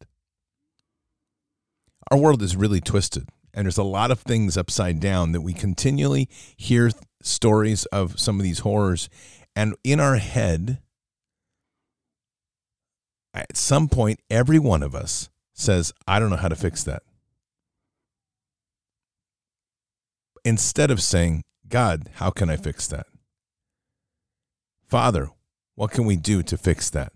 Our 2.10 2.18
world 2.18 2.42
is 2.42 2.56
really 2.56 2.80
twisted, 2.80 3.28
and 3.54 3.66
there's 3.66 3.78
a 3.78 3.84
lot 3.84 4.10
of 4.10 4.20
things 4.20 4.56
upside 4.56 4.98
down 4.98 5.32
that 5.32 5.42
we 5.42 5.52
continually 5.52 6.28
hear 6.56 6.90
stories 7.22 7.84
of 7.86 8.18
some 8.18 8.40
of 8.40 8.42
these 8.42 8.60
horrors. 8.60 9.08
And 9.54 9.76
in 9.84 10.00
our 10.00 10.16
head, 10.16 10.80
at 13.32 13.56
some 13.56 13.88
point, 13.88 14.20
every 14.28 14.58
one 14.58 14.82
of 14.82 14.94
us 14.94 15.28
says, 15.54 15.92
I 16.08 16.18
don't 16.18 16.30
know 16.30 16.36
how 16.36 16.48
to 16.48 16.56
fix 16.56 16.82
that. 16.84 17.02
Instead 20.44 20.90
of 20.90 21.02
saying, 21.02 21.44
God, 21.68 22.10
how 22.14 22.30
can 22.30 22.50
I 22.50 22.56
fix 22.56 22.88
that? 22.88 23.06
Father, 24.88 25.30
what 25.76 25.92
can 25.92 26.06
we 26.06 26.16
do 26.16 26.42
to 26.42 26.56
fix 26.58 26.90
that? 26.90 27.12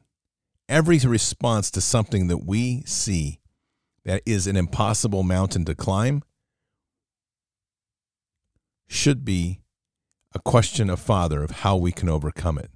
Every 0.69 0.99
response 0.99 1.71
to 1.73 1.81
something 1.81 2.29
that 2.29 2.45
we 2.47 2.83
see 2.87 3.41
that 4.05 4.23
is 4.27 4.47
an 4.47 4.57
impossible 4.57 5.23
mountain 5.23 5.65
to 5.65 5.75
climb 5.75 6.23
should 8.87 9.25
be 9.25 9.61
a 10.35 10.39
question 10.39 10.91
of 10.91 11.01
Father 11.01 11.43
of 11.43 11.51
how 11.51 11.77
we 11.77 11.93
can 11.93 12.09
overcome 12.09 12.59
it. 12.59 12.71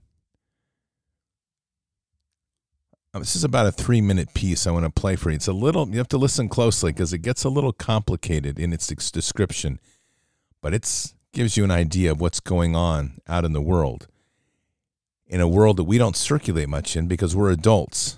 Um, 3.14 3.23
this 3.23 3.35
is 3.35 3.44
about 3.44 3.66
a 3.66 3.73
three 3.73 4.00
minute 4.00 4.35
piece 4.35 4.66
I 4.66 4.70
want 4.70 4.85
to 4.85 4.90
play 4.90 5.16
for 5.16 5.30
you. 5.30 5.37
It's 5.37 5.49
a 5.49 5.52
little, 5.52 5.88
you 5.88 5.99
have 5.99 6.08
to 6.08 6.18
listen 6.18 6.49
closely 6.49 6.92
because 6.92 7.12
it 7.12 7.18
gets 7.18 7.44
a 7.44 7.49
little 7.49 7.73
complicated 7.73 8.58
in 8.58 8.73
its 8.73 8.87
description, 8.87 9.80
but 10.61 10.75
it 10.75 11.12
gives 11.32 11.56
you 11.56 11.64
an 11.64 11.70
idea 11.70 12.11
of 12.11 12.20
what's 12.20 12.40
going 12.40 12.76
on 12.76 13.20
out 13.26 13.44
in 13.44 13.52
the 13.52 13.62
world. 13.62 14.08
In 15.26 15.40
a 15.40 15.49
world 15.49 15.76
that 15.78 15.85
we 15.85 15.99
don't 15.99 16.16
circulate 16.16 16.68
much 16.68 16.97
in 16.97 17.06
because 17.06 17.37
we're 17.37 17.50
adults. 17.50 18.17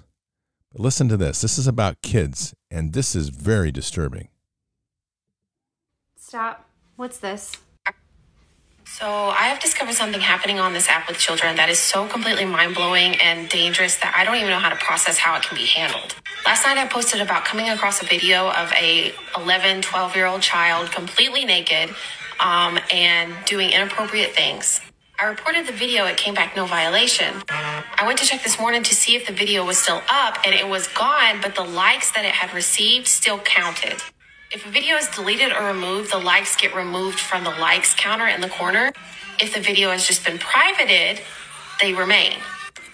But 0.73 0.81
listen 0.81 1.09
to 1.09 1.17
this. 1.17 1.41
This 1.41 1.59
is 1.59 1.67
about 1.67 2.01
kids, 2.03 2.55
and 2.71 2.93
this 2.93 3.17
is 3.17 3.29
very 3.31 3.73
disturbing. 3.73 4.29
Stop. 6.17 6.69
What's 6.97 7.19
this? 7.19 7.57
So 8.85 9.07
I 9.07 9.45
have 9.49 9.61
discovered 9.61 9.95
something 9.95 10.21
happening 10.21 10.59
on 10.59 10.73
this 10.73 10.89
app 10.89 11.09
with 11.09 11.17
children 11.17 11.57
that 11.57 11.71
is 11.71 11.79
so 11.79 12.07
completely 12.07 12.45
mind 12.45 12.75
blowing 12.75 13.15
and 13.21 13.49
dangerous 13.49 13.97
that 13.97 14.15
I 14.17 14.25
don't 14.25 14.37
even 14.37 14.51
know 14.51 14.59
how 14.59 14.69
to 14.69 14.77
process 14.77 15.17
how 15.17 15.37
it 15.37 15.43
can 15.43 15.57
be 15.57 15.65
handled. 15.65 16.15
Last 16.45 16.67
night 16.67 16.77
I 16.77 16.87
posted 16.87 17.21
about 17.21 17.45
coming 17.45 17.69
across 17.69 18.03
a 18.03 18.05
video 18.05 18.51
of 18.51 18.73
a 18.73 19.13
11, 19.37 19.83
12 19.83 20.17
year 20.17 20.27
old 20.27 20.43
child 20.43 20.91
completely 20.91 21.45
naked 21.45 21.95
um, 22.41 22.79
and 22.93 23.33
doing 23.47 23.71
inappropriate 23.71 24.35
things. 24.35 24.81
I 25.21 25.27
reported 25.27 25.67
the 25.67 25.73
video, 25.73 26.07
it 26.07 26.17
came 26.17 26.33
back 26.33 26.57
no 26.57 26.65
violation. 26.65 27.43
I 27.51 28.05
went 28.07 28.19
to 28.21 28.25
check 28.25 28.43
this 28.43 28.59
morning 28.59 28.83
to 28.85 28.95
see 28.95 29.17
if 29.17 29.27
the 29.27 29.35
video 29.35 29.67
was 29.67 29.77
still 29.77 30.01
up 30.09 30.39
and 30.47 30.55
it 30.55 30.67
was 30.67 30.87
gone, 30.89 31.43
but 31.43 31.55
the 31.55 31.63
likes 31.63 32.11
that 32.13 32.25
it 32.25 32.31
had 32.31 32.55
received 32.55 33.07
still 33.07 33.39
counted. 33.39 34.01
If 34.51 34.65
a 34.65 34.71
video 34.71 34.97
is 34.97 35.09
deleted 35.09 35.53
or 35.53 35.67
removed, 35.67 36.11
the 36.11 36.17
likes 36.17 36.57
get 36.57 36.75
removed 36.75 37.21
from 37.21 37.45
the 37.45 37.51
likes 37.51 37.93
counter 37.93 38.29
in 38.29 38.41
the 38.41 38.49
corner. 38.49 38.93
If 39.39 39.53
the 39.53 39.61
video 39.61 39.91
has 39.91 40.07
just 40.07 40.25
been 40.25 40.39
privated, 40.39 41.23
they 41.83 41.93
remain. 41.93 42.39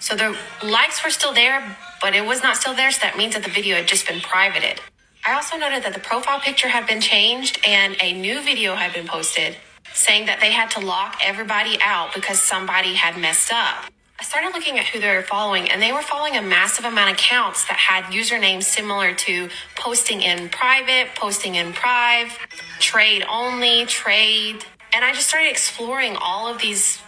So 0.00 0.16
the 0.16 0.36
likes 0.64 1.04
were 1.04 1.10
still 1.10 1.32
there, 1.32 1.76
but 2.02 2.16
it 2.16 2.26
was 2.26 2.42
not 2.42 2.56
still 2.56 2.74
there, 2.74 2.90
so 2.90 3.02
that 3.02 3.16
means 3.16 3.34
that 3.34 3.44
the 3.44 3.50
video 3.50 3.76
had 3.76 3.86
just 3.86 4.04
been 4.04 4.20
privated. 4.20 4.80
I 5.24 5.34
also 5.34 5.56
noted 5.56 5.84
that 5.84 5.94
the 5.94 6.00
profile 6.00 6.40
picture 6.40 6.68
had 6.68 6.88
been 6.88 7.00
changed 7.00 7.60
and 7.64 7.96
a 8.02 8.12
new 8.12 8.42
video 8.42 8.74
had 8.74 8.92
been 8.92 9.06
posted 9.06 9.56
saying 9.94 10.26
that 10.26 10.40
they 10.40 10.52
had 10.52 10.70
to 10.72 10.80
lock 10.80 11.18
everybody 11.24 11.78
out 11.80 12.14
because 12.14 12.40
somebody 12.40 12.94
had 12.94 13.16
messed 13.18 13.52
up. 13.52 13.84
I 14.18 14.24
started 14.24 14.54
looking 14.54 14.78
at 14.78 14.86
who 14.86 14.98
they 14.98 15.14
were 15.14 15.22
following, 15.22 15.70
and 15.70 15.82
they 15.82 15.92
were 15.92 16.00
following 16.00 16.36
a 16.36 16.42
massive 16.42 16.86
amount 16.86 17.10
of 17.10 17.16
accounts 17.16 17.66
that 17.68 17.76
had 17.76 18.04
usernames 18.04 18.64
similar 18.64 19.14
to 19.14 19.50
posting 19.74 20.22
in 20.22 20.48
private, 20.48 21.14
posting 21.14 21.54
in 21.54 21.74
prive, 21.74 22.38
trade 22.78 23.24
only, 23.30 23.84
trade. 23.84 24.64
And 24.94 25.04
I 25.04 25.12
just 25.12 25.28
started 25.28 25.50
exploring 25.50 26.16
all 26.16 26.48
of 26.48 26.62
these 26.62 27.02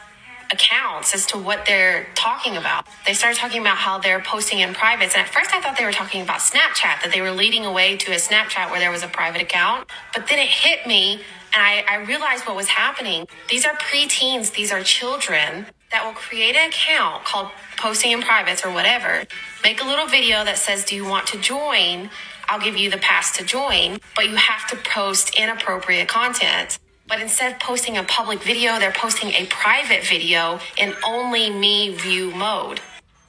accounts 0.52 1.14
as 1.14 1.26
to 1.26 1.38
what 1.38 1.64
they're 1.66 2.06
talking 2.14 2.56
about. 2.56 2.86
They 3.06 3.14
started 3.14 3.38
talking 3.38 3.60
about 3.60 3.76
how 3.78 3.98
they're 3.98 4.20
posting 4.20 4.60
in 4.60 4.74
privates. 4.74 5.14
And 5.14 5.22
at 5.22 5.32
first 5.32 5.54
I 5.54 5.60
thought 5.60 5.76
they 5.78 5.84
were 5.84 5.92
talking 5.92 6.22
about 6.22 6.40
Snapchat, 6.40 7.02
that 7.02 7.10
they 7.12 7.20
were 7.20 7.32
leading 7.32 7.64
away 7.64 7.96
to 7.96 8.12
a 8.12 8.16
Snapchat 8.16 8.70
where 8.70 8.80
there 8.80 8.90
was 8.90 9.02
a 9.02 9.08
private 9.08 9.42
account. 9.42 9.88
But 10.14 10.28
then 10.28 10.38
it 10.38 10.48
hit 10.48 10.86
me 10.86 11.22
and 11.58 11.66
I, 11.66 11.92
I 11.92 11.96
realized 12.04 12.46
what 12.46 12.54
was 12.54 12.68
happening. 12.68 13.26
These 13.48 13.66
are 13.66 13.74
preteens, 13.74 14.52
these 14.52 14.70
are 14.70 14.82
children 14.82 15.66
that 15.90 16.04
will 16.04 16.12
create 16.12 16.54
an 16.54 16.68
account 16.68 17.24
called 17.24 17.48
posting 17.76 18.12
in 18.12 18.22
privates 18.22 18.64
or 18.64 18.70
whatever. 18.70 19.24
Make 19.64 19.82
a 19.82 19.84
little 19.84 20.06
video 20.06 20.44
that 20.44 20.58
says, 20.58 20.84
Do 20.84 20.94
you 20.94 21.04
want 21.04 21.26
to 21.28 21.38
join? 21.38 22.10
I'll 22.48 22.60
give 22.60 22.76
you 22.76 22.90
the 22.90 22.98
pass 22.98 23.36
to 23.38 23.44
join, 23.44 23.98
but 24.14 24.28
you 24.28 24.36
have 24.36 24.68
to 24.68 24.76
post 24.76 25.36
inappropriate 25.38 26.08
content. 26.08 26.78
But 27.08 27.20
instead 27.20 27.54
of 27.54 27.58
posting 27.58 27.96
a 27.96 28.04
public 28.04 28.42
video, 28.42 28.78
they're 28.78 28.92
posting 28.92 29.30
a 29.30 29.46
private 29.46 30.04
video 30.06 30.60
in 30.76 30.94
only 31.04 31.50
me 31.50 31.94
view 31.94 32.30
mode. 32.30 32.80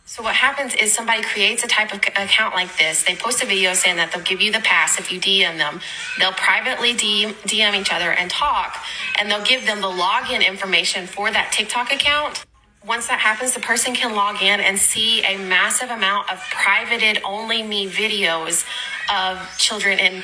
So 0.10 0.24
what 0.24 0.34
happens 0.34 0.74
is 0.74 0.92
somebody 0.92 1.22
creates 1.22 1.64
a 1.64 1.68
type 1.68 1.94
of 1.94 2.00
account 2.00 2.56
like 2.56 2.76
this. 2.80 3.04
They 3.04 3.14
post 3.14 3.44
a 3.44 3.46
video 3.46 3.76
saying 3.76 3.98
that 3.98 4.12
they'll 4.12 4.24
give 4.24 4.42
you 4.42 4.52
the 4.52 4.60
pass 4.60 5.00
if 5.00 5.12
you 5.12 5.20
DM 5.20 5.58
them. 5.58 5.82
They'll 6.18 6.32
privately 6.32 6.96
DM, 6.96 7.34
DM 7.44 7.80
each 7.80 7.94
other 7.94 8.12
and 8.12 8.28
talk, 8.28 8.76
and 9.20 9.30
they'll 9.30 9.46
give 9.46 9.68
them 9.68 9.82
the 9.82 9.88
login 9.88 10.44
information 10.44 11.06
for 11.06 11.30
that 11.30 11.52
TikTok 11.52 11.94
account 11.94 12.44
once 12.88 13.08
that 13.08 13.20
happens, 13.20 13.54
the 13.54 13.60
person 13.60 13.94
can 13.94 14.16
log 14.16 14.42
in 14.42 14.60
and 14.62 14.80
see 14.80 15.22
a 15.26 15.38
massive 15.38 15.90
amount 15.90 16.32
of 16.32 16.40
privated 16.50 17.22
only 17.24 17.62
me 17.62 17.88
videos 17.88 18.66
of 19.14 19.38
children 19.58 20.00
in 20.00 20.24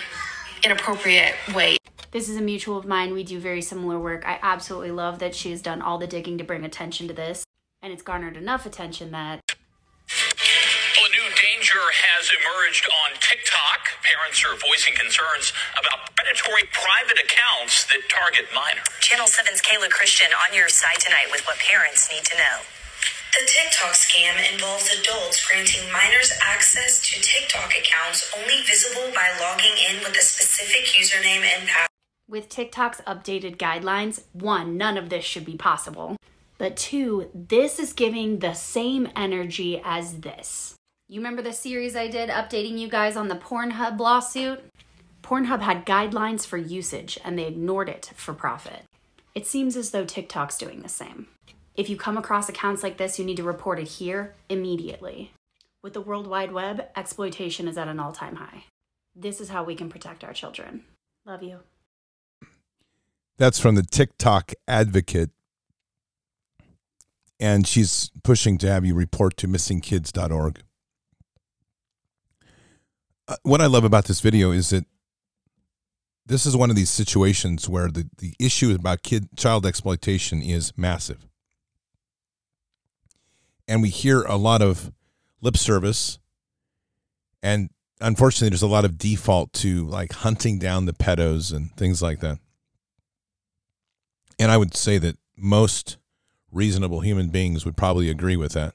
inappropriate 0.63 1.35
ways. 1.53 1.77
This 2.11 2.29
is 2.29 2.37
a 2.37 2.41
mutual 2.41 2.77
of 2.77 2.85
mine. 2.85 3.13
We 3.13 3.25
do 3.25 3.39
very 3.39 3.61
similar 3.61 3.99
work. 3.99 4.25
I 4.25 4.39
absolutely 4.41 4.91
love 4.91 5.19
that 5.19 5.35
she 5.35 5.51
has 5.51 5.61
done 5.61 5.81
all 5.81 5.97
the 5.97 6.07
digging 6.07 6.37
to 6.37 6.45
bring 6.45 6.63
attention 6.63 7.09
to 7.09 7.13
this, 7.13 7.45
and 7.81 7.91
it's 7.91 8.01
garnered 8.01 8.37
enough 8.37 8.65
attention 8.65 9.11
that 9.11 9.41
well, 10.09 11.07
a 11.07 11.11
new 11.11 11.27
danger 11.33 11.81
has 11.81 12.29
emerged 12.29 12.85
on 13.05 13.17
TikTok. 13.19 13.99
Parents 14.05 14.39
are 14.45 14.55
voicing 14.61 14.95
concerns 14.95 15.51
about 15.75 16.13
predatory 16.15 16.69
private 16.71 17.17
accounts 17.17 17.89
that 17.89 18.05
target 18.07 18.47
minors. 18.53 18.85
Channel 19.01 19.27
7's 19.27 19.61
Kayla 19.61 19.89
Christian 19.89 20.29
on 20.45 20.55
your 20.55 20.69
side 20.69 20.99
tonight 21.01 21.27
with 21.31 21.41
what 21.49 21.57
parents 21.59 22.07
need 22.13 22.23
to 22.25 22.37
know. 22.37 22.57
The 23.35 23.43
TikTok 23.43 23.91
scam 23.91 24.39
involves 24.53 24.87
adults 24.95 25.43
granting 25.43 25.91
minors 25.91 26.31
access 26.39 27.03
to 27.11 27.19
TikTok 27.19 27.73
accounts 27.75 28.31
only 28.37 28.63
visible 28.63 29.11
by 29.11 29.27
logging 29.41 29.75
in 29.89 29.99
with 29.99 30.15
a 30.15 30.23
specific 30.23 30.85
username 30.95 31.43
and 31.43 31.67
password. 31.67 31.91
With 32.29 32.49
TikTok's 32.49 33.01
updated 33.05 33.57
guidelines, 33.57 34.23
one, 34.31 34.77
none 34.77 34.97
of 34.97 35.09
this 35.09 35.25
should 35.25 35.45
be 35.45 35.57
possible. 35.57 36.15
But 36.57 36.77
two, 36.77 37.29
this 37.33 37.79
is 37.79 37.93
giving 37.93 38.39
the 38.39 38.53
same 38.53 39.09
energy 39.15 39.81
as 39.83 40.19
this. 40.19 40.75
You 41.07 41.19
remember 41.19 41.41
the 41.41 41.53
series 41.53 41.95
I 41.95 42.07
did 42.07 42.29
updating 42.29 42.79
you 42.79 42.87
guys 42.87 43.15
on 43.15 43.27
the 43.27 43.35
Pornhub 43.35 43.99
lawsuit? 43.99 44.63
Pornhub 45.21 45.61
had 45.61 45.85
guidelines 45.85 46.45
for 46.45 46.57
usage 46.57 47.19
and 47.23 47.37
they 47.37 47.45
ignored 47.45 47.89
it 47.89 48.11
for 48.15 48.33
profit. 48.33 48.83
It 49.33 49.45
seems 49.45 49.75
as 49.75 49.91
though 49.91 50.05
TikTok's 50.05 50.57
doing 50.57 50.81
the 50.81 50.89
same. 50.89 51.27
If 51.75 51.89
you 51.89 51.97
come 51.97 52.17
across 52.17 52.47
accounts 52.47 52.83
like 52.83 52.97
this, 52.97 53.19
you 53.19 53.25
need 53.25 53.37
to 53.37 53.43
report 53.43 53.79
it 53.79 53.87
here 53.87 54.33
immediately. 54.47 55.31
With 55.83 55.93
the 55.93 56.01
World 56.01 56.25
Wide 56.25 56.53
Web, 56.53 56.85
exploitation 56.95 57.67
is 57.67 57.77
at 57.77 57.89
an 57.89 57.99
all 57.99 58.13
time 58.13 58.37
high. 58.37 58.63
This 59.13 59.41
is 59.41 59.49
how 59.49 59.63
we 59.63 59.75
can 59.75 59.89
protect 59.89 60.23
our 60.23 60.33
children. 60.33 60.85
Love 61.25 61.43
you. 61.43 61.59
That's 63.37 63.59
from 63.59 63.75
the 63.75 63.83
TikTok 63.83 64.53
advocate. 64.67 65.31
And 67.39 67.67
she's 67.67 68.11
pushing 68.23 68.57
to 68.59 68.67
have 68.67 68.85
you 68.85 68.95
report 68.95 69.35
to 69.37 69.47
missingkids.org. 69.47 70.61
Uh, 73.27 73.35
what 73.43 73.61
I 73.61 73.65
love 73.65 73.83
about 73.83 74.05
this 74.05 74.21
video 74.21 74.51
is 74.51 74.69
that 74.69 74.85
this 76.25 76.45
is 76.45 76.55
one 76.55 76.69
of 76.69 76.75
these 76.75 76.89
situations 76.89 77.69
where 77.69 77.89
the, 77.89 78.09
the 78.17 78.33
issue 78.39 78.73
about 78.73 79.03
kid 79.03 79.29
child 79.37 79.65
exploitation 79.65 80.41
is 80.41 80.73
massive. 80.77 81.27
And 83.67 83.81
we 83.81 83.89
hear 83.89 84.23
a 84.23 84.35
lot 84.37 84.61
of 84.61 84.91
lip 85.41 85.57
service 85.57 86.19
and 87.43 87.69
unfortunately 88.01 88.49
there's 88.49 88.61
a 88.61 88.67
lot 88.67 88.85
of 88.85 88.97
default 88.97 89.53
to 89.53 89.85
like 89.85 90.13
hunting 90.13 90.57
down 90.59 90.85
the 90.85 90.93
pedos 90.93 91.53
and 91.53 91.75
things 91.75 92.01
like 92.01 92.19
that. 92.21 92.39
And 94.39 94.51
I 94.51 94.57
would 94.57 94.75
say 94.75 94.97
that 94.97 95.17
most 95.37 95.97
reasonable 96.55 97.01
human 97.01 97.29
beings 97.29 97.65
would 97.65 97.77
probably 97.77 98.09
agree 98.09 98.37
with 98.37 98.53
that. 98.53 98.73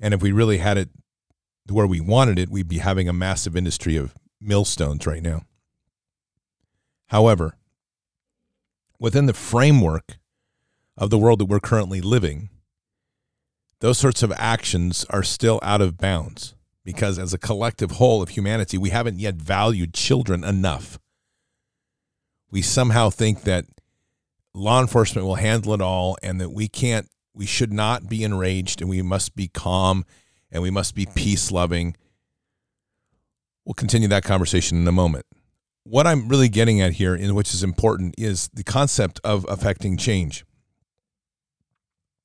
And 0.00 0.14
if 0.14 0.22
we 0.22 0.32
really 0.32 0.58
had 0.58 0.78
it 0.78 0.88
where 1.68 1.86
we 1.86 2.00
wanted 2.00 2.38
it, 2.38 2.48
we'd 2.48 2.68
be 2.68 2.78
having 2.78 3.08
a 3.08 3.12
massive 3.12 3.56
industry 3.56 3.96
of 3.96 4.14
millstones 4.40 5.06
right 5.06 5.22
now. 5.22 5.42
However, 7.08 7.56
within 9.00 9.26
the 9.26 9.34
framework 9.34 10.18
of 10.96 11.10
the 11.10 11.18
world 11.18 11.40
that 11.40 11.46
we're 11.46 11.60
currently 11.60 12.00
living, 12.00 12.50
those 13.80 13.98
sorts 13.98 14.22
of 14.22 14.32
actions 14.36 15.04
are 15.10 15.22
still 15.22 15.58
out 15.62 15.80
of 15.80 15.98
bounds 15.98 16.54
because, 16.84 17.18
as 17.18 17.34
a 17.34 17.38
collective 17.38 17.92
whole 17.92 18.22
of 18.22 18.30
humanity, 18.30 18.78
we 18.78 18.90
haven't 18.90 19.18
yet 19.18 19.34
valued 19.34 19.92
children 19.92 20.44
enough. 20.44 20.98
We 22.50 22.62
somehow 22.62 23.10
think 23.10 23.42
that 23.42 23.66
law 24.56 24.80
enforcement 24.80 25.26
will 25.26 25.34
handle 25.36 25.74
it 25.74 25.80
all 25.80 26.16
and 26.22 26.40
that 26.40 26.50
we 26.50 26.66
can't, 26.66 27.08
we 27.34 27.46
should 27.46 27.72
not 27.72 28.08
be 28.08 28.24
enraged 28.24 28.80
and 28.80 28.88
we 28.88 29.02
must 29.02 29.36
be 29.36 29.48
calm 29.48 30.04
and 30.50 30.62
we 30.62 30.70
must 30.70 30.94
be 30.94 31.06
peace 31.14 31.52
loving. 31.52 31.94
We'll 33.64 33.74
continue 33.74 34.08
that 34.08 34.24
conversation 34.24 34.78
in 34.78 34.88
a 34.88 34.92
moment. 34.92 35.26
What 35.84 36.06
I'm 36.06 36.28
really 36.28 36.48
getting 36.48 36.80
at 36.80 36.94
here, 36.94 37.14
and 37.14 37.36
which 37.36 37.54
is 37.54 37.62
important, 37.62 38.14
is 38.18 38.48
the 38.52 38.64
concept 38.64 39.20
of 39.22 39.44
affecting 39.48 39.96
change 39.96 40.44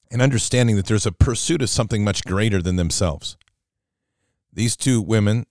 and 0.09 0.21
understanding 0.21 0.75
that 0.77 0.85
there's 0.85 1.05
a 1.05 1.11
pursuit 1.11 1.61
of 1.61 1.69
something 1.69 2.03
much 2.03 2.23
greater 2.23 2.61
than 2.61 2.75
themselves. 2.75 3.37
These 4.53 4.75
two 4.75 5.01
women 5.01 5.45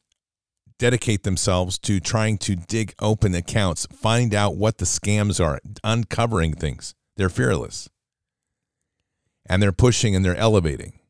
dedicate 0.81 1.23
themselves 1.23 1.79
to 1.79 2.01
trying 2.01 2.38
to 2.38 2.57
dig 2.57 2.95
open 2.99 3.35
accounts, 3.35 3.87
find 3.93 4.35
out 4.35 4.57
what 4.57 4.79
the 4.79 4.85
scams 4.85 5.45
are, 5.45 5.61
uncovering 5.85 6.55
things. 6.55 6.95
They're 7.16 7.29
fearless. 7.29 7.88
And 9.47 9.62
they're 9.62 9.73
pushing 9.73 10.16
and 10.16 10.25
they're 10.25 10.37
elevating 10.37 11.01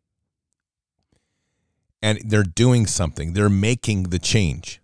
and 2.02 2.18
they're 2.24 2.42
doing 2.42 2.86
something. 2.86 3.32
They're 3.32 3.48
making 3.48 4.04
the 4.04 4.18
change. 4.18 4.80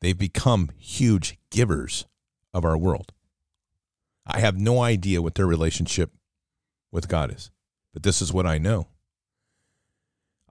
They've 0.00 0.18
become 0.18 0.70
huge 0.78 1.38
givers 1.50 2.06
of 2.54 2.64
our 2.64 2.78
world. 2.78 3.12
I 4.26 4.40
have 4.40 4.58
no 4.58 4.80
idea 4.80 5.22
what 5.22 5.34
their 5.34 5.46
relationship 5.46 6.12
with 6.92 7.08
God 7.08 7.34
is, 7.34 7.50
but 7.92 8.02
this 8.02 8.22
is 8.22 8.32
what 8.32 8.46
I 8.46 8.58
know. 8.58 8.88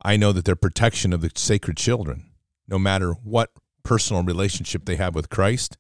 I 0.02 0.18
know 0.18 0.32
that 0.32 0.46
their 0.46 0.56
protection 0.56 1.14
of 1.14 1.22
the 1.22 1.32
sacred 1.36 1.78
children, 1.78 2.26
no 2.68 2.78
matter 2.78 3.12
what 3.12 3.52
personal 3.84 4.24
relationship 4.24 4.86
they 4.86 4.96
have 4.96 5.16
with 5.16 5.30
Christ, 5.30 5.78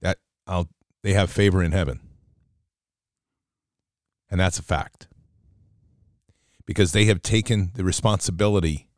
that 0.00 0.18
I'll, 0.46 0.68
they 1.02 1.12
have 1.12 1.30
favor 1.30 1.62
in 1.62 1.72
heaven. 1.72 2.00
And 4.30 4.40
that's 4.40 4.58
a 4.58 4.62
fact 4.62 5.08
because 6.66 6.92
they 6.92 7.06
have 7.06 7.22
taken 7.22 7.72
the 7.74 7.84
responsibility 7.84 8.88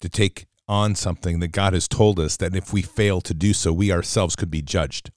to 0.00 0.08
take 0.08 0.46
on 0.66 0.94
something 0.94 1.40
that 1.40 1.48
God 1.48 1.74
has 1.74 1.88
told 1.88 2.18
us 2.18 2.36
that 2.38 2.54
if 2.54 2.72
we 2.72 2.80
fail 2.80 3.20
to 3.22 3.34
do 3.34 3.52
so, 3.52 3.72
we 3.72 3.92
ourselves 3.92 4.36
could 4.36 4.50
be 4.50 4.62
judged 4.62 5.10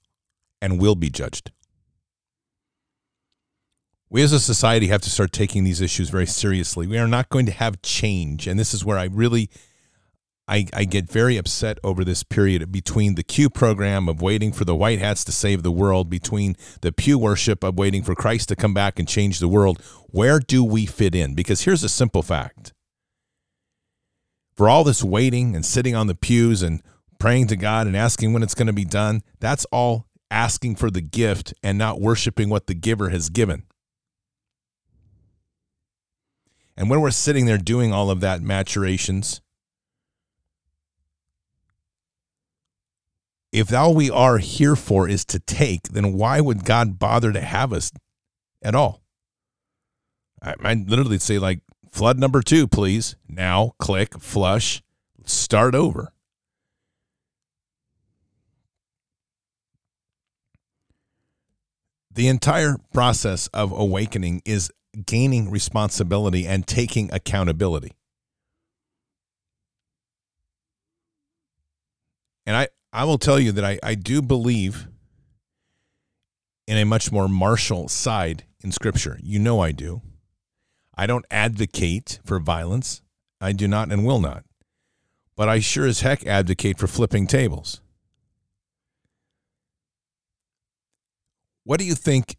and 0.60 0.80
will 0.80 0.94
be 0.94 1.08
judged. 1.08 1.52
We 4.14 4.22
as 4.22 4.32
a 4.32 4.38
society 4.38 4.86
have 4.86 5.00
to 5.00 5.10
start 5.10 5.32
taking 5.32 5.64
these 5.64 5.80
issues 5.80 6.08
very 6.08 6.26
seriously. 6.26 6.86
We 6.86 6.98
are 6.98 7.08
not 7.08 7.30
going 7.30 7.46
to 7.46 7.52
have 7.52 7.82
change. 7.82 8.46
And 8.46 8.60
this 8.60 8.72
is 8.72 8.84
where 8.84 8.96
I 8.96 9.06
really 9.06 9.50
I, 10.46 10.68
I 10.72 10.84
get 10.84 11.10
very 11.10 11.36
upset 11.36 11.80
over 11.82 12.04
this 12.04 12.22
period 12.22 12.70
between 12.70 13.16
the 13.16 13.24
Q 13.24 13.50
program 13.50 14.08
of 14.08 14.22
waiting 14.22 14.52
for 14.52 14.64
the 14.64 14.76
white 14.76 15.00
hats 15.00 15.24
to 15.24 15.32
save 15.32 15.64
the 15.64 15.72
world, 15.72 16.08
between 16.08 16.54
the 16.80 16.92
Pew 16.92 17.18
worship 17.18 17.64
of 17.64 17.76
waiting 17.76 18.04
for 18.04 18.14
Christ 18.14 18.50
to 18.50 18.54
come 18.54 18.72
back 18.72 19.00
and 19.00 19.08
change 19.08 19.40
the 19.40 19.48
world. 19.48 19.82
Where 20.06 20.38
do 20.38 20.62
we 20.62 20.86
fit 20.86 21.16
in? 21.16 21.34
Because 21.34 21.62
here's 21.62 21.82
a 21.82 21.88
simple 21.88 22.22
fact 22.22 22.72
for 24.54 24.68
all 24.68 24.84
this 24.84 25.02
waiting 25.02 25.56
and 25.56 25.66
sitting 25.66 25.96
on 25.96 26.06
the 26.06 26.14
pews 26.14 26.62
and 26.62 26.84
praying 27.18 27.48
to 27.48 27.56
God 27.56 27.88
and 27.88 27.96
asking 27.96 28.32
when 28.32 28.44
it's 28.44 28.54
going 28.54 28.68
to 28.68 28.72
be 28.72 28.84
done, 28.84 29.22
that's 29.40 29.64
all 29.72 30.06
asking 30.30 30.76
for 30.76 30.88
the 30.88 31.00
gift 31.00 31.52
and 31.64 31.76
not 31.76 32.00
worshiping 32.00 32.48
what 32.48 32.68
the 32.68 32.74
giver 32.74 33.10
has 33.10 33.28
given. 33.28 33.64
And 36.76 36.90
when 36.90 37.00
we're 37.00 37.10
sitting 37.10 37.46
there 37.46 37.58
doing 37.58 37.92
all 37.92 38.10
of 38.10 38.20
that 38.20 38.42
maturations, 38.42 39.40
if 43.52 43.72
all 43.72 43.94
we 43.94 44.10
are 44.10 44.38
here 44.38 44.74
for 44.74 45.08
is 45.08 45.24
to 45.26 45.38
take, 45.38 45.84
then 45.84 46.14
why 46.14 46.40
would 46.40 46.64
God 46.64 46.98
bother 46.98 47.32
to 47.32 47.40
have 47.40 47.72
us 47.72 47.92
at 48.62 48.74
all? 48.74 49.02
I 50.42 50.54
might 50.58 50.88
literally 50.88 51.20
say, 51.20 51.38
like, 51.38 51.60
flood 51.92 52.18
number 52.18 52.42
two, 52.42 52.66
please. 52.66 53.14
Now, 53.28 53.74
click, 53.78 54.18
flush, 54.18 54.82
start 55.24 55.76
over. 55.76 56.12
The 62.10 62.28
entire 62.28 62.76
process 62.92 63.46
of 63.48 63.72
awakening 63.72 64.42
is 64.44 64.70
gaining 65.06 65.50
responsibility 65.50 66.46
and 66.46 66.66
taking 66.66 67.12
accountability. 67.12 67.92
And 72.46 72.56
I, 72.56 72.68
I 72.92 73.04
will 73.04 73.18
tell 73.18 73.40
you 73.40 73.52
that 73.52 73.64
I, 73.64 73.78
I 73.82 73.94
do 73.94 74.22
believe 74.22 74.86
in 76.66 76.76
a 76.76 76.84
much 76.84 77.10
more 77.10 77.28
martial 77.28 77.88
side 77.88 78.44
in 78.62 78.72
Scripture. 78.72 79.18
You 79.22 79.38
know 79.38 79.60
I 79.60 79.72
do. 79.72 80.02
I 80.96 81.06
don't 81.06 81.26
advocate 81.30 82.20
for 82.24 82.38
violence. 82.38 83.02
I 83.40 83.52
do 83.52 83.66
not 83.66 83.90
and 83.90 84.04
will 84.04 84.20
not. 84.20 84.44
But 85.36 85.48
I 85.48 85.58
sure 85.58 85.86
as 85.86 86.00
heck 86.00 86.26
advocate 86.26 86.78
for 86.78 86.86
flipping 86.86 87.26
tables. 87.26 87.80
What 91.64 91.80
do 91.80 91.86
you 91.86 91.94
think? 91.94 92.36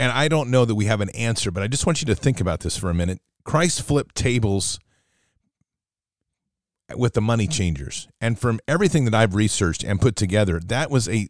And 0.00 0.10
I 0.12 0.28
don't 0.28 0.50
know 0.50 0.64
that 0.64 0.76
we 0.76 0.86
have 0.86 1.02
an 1.02 1.10
answer, 1.10 1.50
but 1.50 1.62
I 1.62 1.66
just 1.66 1.84
want 1.84 2.00
you 2.00 2.06
to 2.06 2.14
think 2.14 2.40
about 2.40 2.60
this 2.60 2.74
for 2.74 2.88
a 2.88 2.94
minute. 2.94 3.20
Christ 3.44 3.82
flipped 3.82 4.14
tables 4.14 4.80
with 6.96 7.12
the 7.12 7.20
money 7.20 7.46
changers. 7.46 8.08
And 8.18 8.38
from 8.38 8.60
everything 8.66 9.04
that 9.04 9.14
I've 9.14 9.34
researched 9.34 9.84
and 9.84 10.00
put 10.00 10.16
together, 10.16 10.58
that 10.58 10.90
was 10.90 11.06
a 11.06 11.28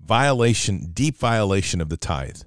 violation, 0.00 0.92
deep 0.92 1.16
violation 1.16 1.80
of 1.80 1.88
the 1.88 1.96
tithe. 1.96 2.42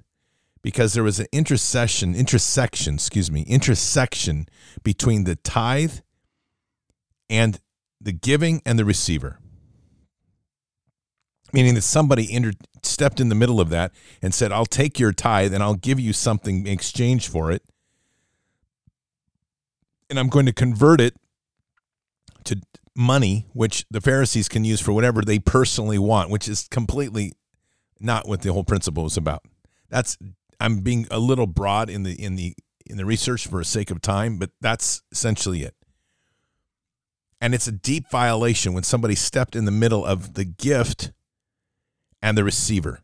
Because 0.62 0.94
there 0.94 1.04
was 1.04 1.20
an 1.20 1.26
intercession, 1.30 2.14
intersection, 2.14 2.94
excuse 2.94 3.30
me, 3.30 3.42
intersection 3.42 4.48
between 4.82 5.24
the 5.24 5.36
tithe 5.36 5.98
and 7.28 7.60
the 8.00 8.12
giving 8.12 8.62
and 8.64 8.78
the 8.78 8.86
receiver. 8.86 9.38
Meaning 11.52 11.74
that 11.74 11.82
somebody 11.82 12.32
inter- 12.32 12.52
stepped 12.82 13.20
in 13.20 13.28
the 13.28 13.34
middle 13.34 13.60
of 13.60 13.68
that 13.70 13.92
and 14.22 14.34
said, 14.34 14.52
I'll 14.52 14.66
take 14.66 14.98
your 14.98 15.12
tithe 15.12 15.54
and 15.54 15.62
I'll 15.62 15.74
give 15.74 16.00
you 16.00 16.12
something 16.12 16.66
in 16.66 16.72
exchange 16.72 17.28
for 17.28 17.50
it. 17.50 17.62
And 20.08 20.18
I'm 20.18 20.28
going 20.28 20.46
to 20.46 20.52
convert 20.52 21.00
it 21.00 21.14
to 22.44 22.60
money, 22.96 23.46
which 23.52 23.84
the 23.90 24.00
Pharisees 24.00 24.48
can 24.48 24.64
use 24.64 24.80
for 24.80 24.92
whatever 24.92 25.22
they 25.22 25.38
personally 25.38 25.98
want, 25.98 26.30
which 26.30 26.48
is 26.48 26.66
completely 26.68 27.32
not 28.00 28.26
what 28.26 28.42
the 28.42 28.52
whole 28.52 28.64
principle 28.64 29.06
is 29.06 29.16
about. 29.16 29.44
That's 29.88 30.18
I'm 30.58 30.80
being 30.80 31.06
a 31.10 31.18
little 31.18 31.46
broad 31.46 31.88
in 31.88 32.02
the 32.02 32.12
in 32.12 32.36
the 32.36 32.54
in 32.86 32.96
the 32.96 33.04
research 33.04 33.46
for 33.46 33.58
the 33.58 33.64
sake 33.64 33.90
of 33.90 34.00
time, 34.00 34.38
but 34.38 34.50
that's 34.60 35.02
essentially 35.12 35.62
it. 35.62 35.74
And 37.40 37.54
it's 37.54 37.66
a 37.66 37.72
deep 37.72 38.10
violation 38.10 38.74
when 38.74 38.82
somebody 38.82 39.14
stepped 39.14 39.56
in 39.56 39.64
the 39.64 39.70
middle 39.70 40.04
of 40.04 40.34
the 40.34 40.44
gift 40.44 41.12
and 42.22 42.36
the 42.36 42.44
receiver. 42.44 43.00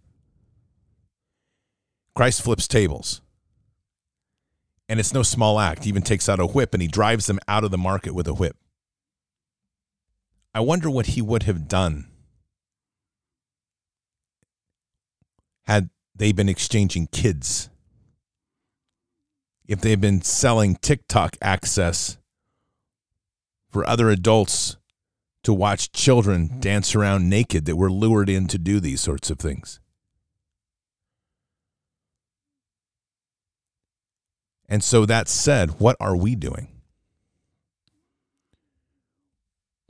Christ 2.15 2.43
flips 2.43 2.67
tables. 2.67 3.21
And 4.89 5.01
it's 5.01 5.13
no 5.13 5.23
small 5.23 5.59
act. 5.59 5.85
He 5.85 5.89
even 5.91 6.03
takes 6.03 6.29
out 6.29 6.41
a 6.41 6.47
whip 6.47 6.73
and 6.73 6.81
he 6.81 6.89
drives 6.89 7.27
them 7.27 7.41
out 7.49 7.65
of 7.65 7.71
the 7.71 7.79
market 7.79 8.15
with 8.15 8.29
a 8.29 8.35
whip. 8.35 8.57
I 10.55 10.61
wonder 10.61 10.89
what 10.89 11.07
he 11.07 11.21
would 11.21 11.43
have 11.43 11.69
done 11.69 12.07
had 15.65 15.91
they 16.15 16.33
been 16.33 16.49
exchanging 16.49 17.09
kids. 17.09 17.69
If 19.67 19.81
they 19.81 19.91
had 19.91 20.01
been 20.01 20.23
selling 20.23 20.77
TikTok 20.77 21.37
access 21.43 22.17
for 23.69 23.87
other 23.87 24.09
adults 24.09 24.77
to 25.47 25.55
watch 25.55 25.93
children 25.93 26.59
dance 26.59 26.97
around 26.97 27.31
naked 27.31 27.67
that 27.67 27.77
were 27.77 27.89
lured 27.89 28.29
in 28.29 28.49
to 28.49 28.59
do 28.59 28.81
these 28.81 29.01
sorts 29.01 29.31
of 29.31 29.39
things. 29.39 29.79
And 34.69 34.83
so 34.83 35.07
that 35.07 35.29
said, 35.29 35.79
what 35.79 35.97
are 36.01 36.17
we 36.17 36.35
doing? 36.35 36.67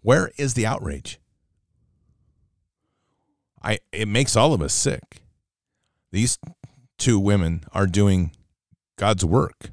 Where 0.03 0.31
is 0.37 0.53
the 0.53 0.67
outrage? 0.67 1.19
I 3.63 3.79
it 3.93 4.09
makes 4.09 4.37
all 4.37 4.53
of 4.53 4.61
us 4.61 4.75
sick. 4.75 5.23
These 6.13 6.39
two 6.99 7.19
women 7.19 7.65
are 7.73 7.87
doing 7.87 8.33
God's 8.99 9.25
work. 9.25 9.71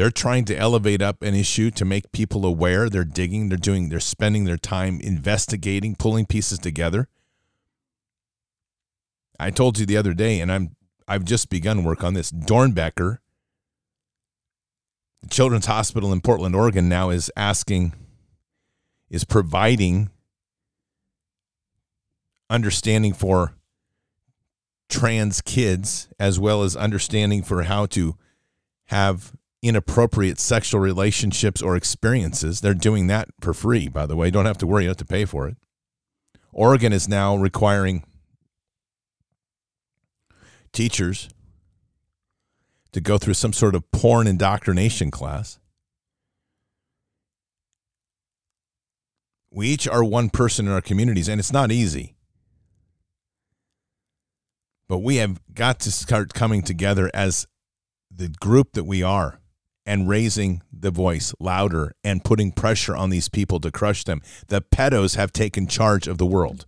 They're 0.00 0.10
trying 0.10 0.46
to 0.46 0.56
elevate 0.56 1.02
up 1.02 1.20
an 1.20 1.34
issue 1.34 1.70
to 1.72 1.84
make 1.84 2.10
people 2.10 2.46
aware. 2.46 2.88
They're 2.88 3.04
digging, 3.04 3.50
they're 3.50 3.58
doing, 3.58 3.90
they're 3.90 4.00
spending 4.00 4.44
their 4.44 4.56
time 4.56 4.98
investigating, 4.98 5.94
pulling 5.94 6.24
pieces 6.24 6.58
together. 6.58 7.06
I 9.38 9.50
told 9.50 9.78
you 9.78 9.84
the 9.84 9.98
other 9.98 10.14
day, 10.14 10.40
and 10.40 10.50
I'm 10.50 10.74
I've 11.06 11.26
just 11.26 11.50
begun 11.50 11.84
work 11.84 12.02
on 12.02 12.14
this. 12.14 12.32
Doernbecher, 12.32 13.18
the 15.20 15.28
Children's 15.28 15.66
Hospital 15.66 16.14
in 16.14 16.22
Portland, 16.22 16.56
Oregon, 16.56 16.88
now 16.88 17.10
is 17.10 17.30
asking 17.36 17.92
is 19.10 19.24
providing 19.24 20.08
understanding 22.48 23.12
for 23.12 23.52
trans 24.88 25.42
kids 25.42 26.08
as 26.18 26.40
well 26.40 26.62
as 26.62 26.74
understanding 26.74 27.42
for 27.42 27.64
how 27.64 27.84
to 27.84 28.16
have 28.86 29.34
inappropriate 29.62 30.38
sexual 30.38 30.80
relationships 30.80 31.60
or 31.60 31.76
experiences. 31.76 32.60
They're 32.60 32.74
doing 32.74 33.06
that 33.08 33.28
for 33.40 33.52
free, 33.52 33.88
by 33.88 34.06
the 34.06 34.16
way. 34.16 34.28
You 34.28 34.32
don't 34.32 34.46
have 34.46 34.58
to 34.58 34.66
worry, 34.66 34.84
you 34.84 34.88
have 34.88 34.96
to 34.98 35.04
pay 35.04 35.24
for 35.24 35.48
it. 35.48 35.56
Oregon 36.52 36.92
is 36.92 37.08
now 37.08 37.36
requiring 37.36 38.04
teachers 40.72 41.28
to 42.92 43.00
go 43.00 43.18
through 43.18 43.34
some 43.34 43.52
sort 43.52 43.74
of 43.74 43.88
porn 43.92 44.26
indoctrination 44.26 45.10
class. 45.10 45.58
We 49.52 49.68
each 49.68 49.88
are 49.88 50.04
one 50.04 50.30
person 50.30 50.66
in 50.66 50.72
our 50.72 50.80
communities, 50.80 51.28
and 51.28 51.38
it's 51.38 51.52
not 51.52 51.72
easy. 51.72 52.14
But 54.88 54.98
we 54.98 55.16
have 55.16 55.40
got 55.52 55.80
to 55.80 55.92
start 55.92 56.34
coming 56.34 56.62
together 56.62 57.10
as 57.12 57.46
the 58.10 58.28
group 58.28 58.72
that 58.72 58.84
we 58.84 59.02
are 59.02 59.39
and 59.90 60.08
raising 60.08 60.62
the 60.72 60.92
voice 60.92 61.34
louder 61.40 61.92
and 62.04 62.22
putting 62.22 62.52
pressure 62.52 62.94
on 62.94 63.10
these 63.10 63.28
people 63.28 63.58
to 63.58 63.72
crush 63.72 64.04
them. 64.04 64.22
The 64.46 64.62
pedos 64.62 65.16
have 65.16 65.32
taken 65.32 65.66
charge 65.66 66.06
of 66.06 66.16
the 66.16 66.24
world. 66.24 66.64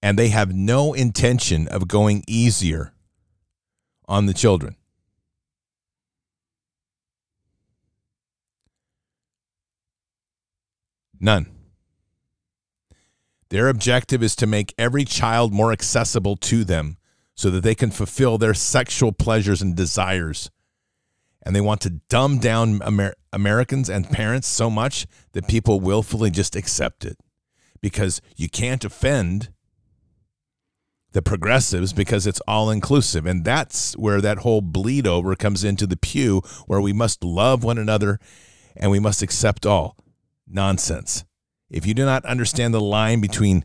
And 0.00 0.16
they 0.16 0.28
have 0.28 0.54
no 0.54 0.92
intention 0.92 1.66
of 1.66 1.88
going 1.88 2.22
easier 2.28 2.92
on 4.06 4.26
the 4.26 4.32
children. 4.32 4.76
None. 11.18 11.46
Their 13.48 13.66
objective 13.66 14.22
is 14.22 14.36
to 14.36 14.46
make 14.46 14.72
every 14.78 15.04
child 15.04 15.52
more 15.52 15.72
accessible 15.72 16.36
to 16.36 16.62
them 16.62 16.96
so 17.34 17.50
that 17.50 17.64
they 17.64 17.74
can 17.74 17.90
fulfill 17.90 18.38
their 18.38 18.54
sexual 18.54 19.10
pleasures 19.10 19.60
and 19.60 19.74
desires. 19.74 20.48
And 21.42 21.56
they 21.56 21.60
want 21.60 21.80
to 21.82 22.00
dumb 22.08 22.38
down 22.38 22.80
Amer- 22.82 23.14
Americans 23.32 23.88
and 23.88 24.10
parents 24.10 24.46
so 24.46 24.68
much 24.68 25.06
that 25.32 25.48
people 25.48 25.80
willfully 25.80 26.30
just 26.30 26.54
accept 26.54 27.04
it 27.04 27.16
because 27.80 28.20
you 28.36 28.48
can't 28.48 28.84
offend 28.84 29.50
the 31.12 31.22
progressives 31.22 31.92
because 31.92 32.26
it's 32.26 32.40
all 32.46 32.70
inclusive. 32.70 33.26
And 33.26 33.44
that's 33.44 33.96
where 33.96 34.20
that 34.20 34.38
whole 34.38 34.60
bleed 34.60 35.06
over 35.06 35.34
comes 35.34 35.64
into 35.64 35.86
the 35.86 35.96
pew 35.96 36.42
where 36.66 36.80
we 36.80 36.92
must 36.92 37.24
love 37.24 37.64
one 37.64 37.78
another 37.78 38.20
and 38.76 38.90
we 38.90 39.00
must 39.00 39.22
accept 39.22 39.66
all 39.66 39.96
nonsense. 40.46 41.24
If 41.70 41.86
you 41.86 41.94
do 41.94 42.04
not 42.04 42.24
understand 42.24 42.74
the 42.74 42.80
line 42.80 43.20
between 43.20 43.64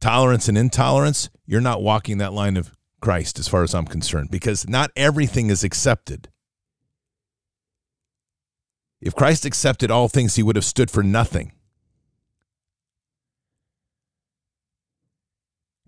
tolerance 0.00 0.48
and 0.48 0.58
intolerance, 0.58 1.30
you're 1.46 1.60
not 1.60 1.82
walking 1.82 2.18
that 2.18 2.32
line 2.32 2.56
of 2.56 2.72
Christ, 3.00 3.38
as 3.38 3.48
far 3.48 3.62
as 3.62 3.74
I'm 3.74 3.86
concerned, 3.86 4.30
because 4.30 4.68
not 4.68 4.90
everything 4.96 5.50
is 5.50 5.64
accepted. 5.64 6.28
If 9.00 9.14
Christ 9.14 9.44
accepted 9.44 9.90
all 9.90 10.08
things, 10.08 10.34
he 10.34 10.42
would 10.42 10.56
have 10.56 10.64
stood 10.64 10.90
for 10.90 11.02
nothing. 11.02 11.52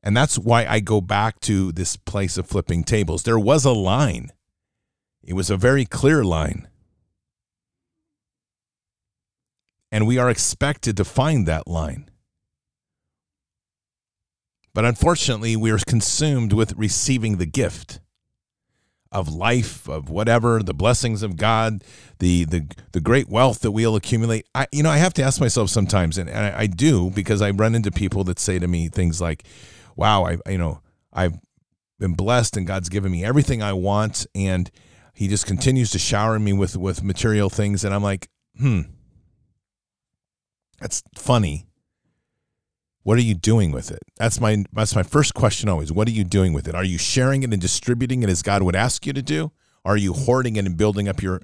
And 0.03 0.17
that's 0.17 0.39
why 0.39 0.65
I 0.67 0.81
go 0.81 1.01
back 1.01 1.41
to 1.41 1.73
this 1.73 1.97
place 1.97 2.39
of 2.39 2.47
flipping 2.47 2.85
tables. 2.85 3.23
There 3.23 3.39
was 3.39 3.65
a 3.65 3.73
line, 3.73 4.31
it 5.23 5.35
was 5.35 5.51
a 5.51 5.57
very 5.57 5.85
clear 5.85 6.25
line. 6.25 6.69
And 9.93 10.07
we 10.07 10.19
are 10.19 10.31
expected 10.31 10.97
to 10.97 11.05
find 11.05 11.47
that 11.47 11.67
line. 11.67 12.10
But 14.73 14.85
unfortunately, 14.85 15.57
we 15.57 15.71
are 15.71 15.79
consumed 15.87 16.53
with 16.53 16.75
receiving 16.77 17.37
the 17.37 17.47
gift 17.47 18.01
of 19.13 19.29
life, 19.29 19.89
of 19.89 20.09
whatever, 20.09 20.63
the 20.63 20.75
blessings 20.75 21.23
of 21.23 21.37
God, 21.37 21.83
the 22.21 22.45
the 22.45 22.67
the 22.93 23.01
great 23.01 23.29
wealth 23.29 23.61
that 23.61 23.73
we'll 23.73 23.97
accumulate. 23.97 24.47
I 24.55 24.69
you 24.73 24.83
know, 24.83 24.91
I 24.91 24.99
have 24.99 25.15
to 25.15 25.23
ask 25.23 25.41
myself 25.41 25.71
sometimes, 25.71 26.17
and, 26.19 26.31
and 26.31 26.39
I, 26.39 26.61
I 26.61 26.67
do 26.67 27.11
because 27.11 27.43
I 27.43 27.51
run 27.51 27.75
into 27.75 27.91
people 27.91 28.23
that 28.25 28.39
say 28.39 28.59
to 28.59 28.69
me 28.69 28.89
things 28.89 29.21
like, 29.21 29.45
Wow, 29.97 30.25
I 30.27 30.39
you 30.49 30.59
know, 30.59 30.81
I've 31.13 31.39
been 31.99 32.15
blessed 32.15 32.57
and 32.57 32.67
God's 32.67 32.89
given 32.89 33.11
me 33.11 33.25
everything 33.25 33.63
I 33.63 33.73
want, 33.73 34.27
and 34.35 34.71
he 35.13 35.27
just 35.27 35.47
continues 35.47 35.91
to 35.91 35.99
shower 35.99 36.39
me 36.39 36.53
with 36.53 36.77
with 36.77 37.03
material 37.03 37.51
things, 37.51 37.85
and 37.85 37.93
I'm 37.93 38.03
like, 38.03 38.29
hmm 38.57 38.83
that's 40.81 41.03
funny. 41.15 41.67
What 43.03 43.19
are 43.19 43.23
you 43.23 43.35
doing 43.35 43.73
with 43.73 43.91
it? 43.91 44.03
That's 44.17 44.41
my 44.41 44.65
that's 44.73 44.95
my 44.95 45.03
first 45.03 45.35
question 45.35 45.69
always. 45.69 45.91
What 45.91 46.07
are 46.09 46.13
you 46.13 46.25
doing 46.25 46.53
with 46.53 46.69
it? 46.69 46.75
Are 46.75 46.85
you 46.85 46.99
sharing 46.99 47.43
it 47.43 47.53
and 47.53 47.61
distributing 47.61 48.23
it 48.23 48.29
as 48.29 48.43
God 48.43 48.63
would 48.63 48.77
ask 48.77 49.07
you 49.07 49.13
to 49.13 49.23
do? 49.23 49.53
Are 49.85 49.97
you 49.97 50.13
hoarding 50.13 50.57
it 50.57 50.67
and 50.67 50.77
building 50.77 51.09
up 51.09 51.23
your 51.23 51.41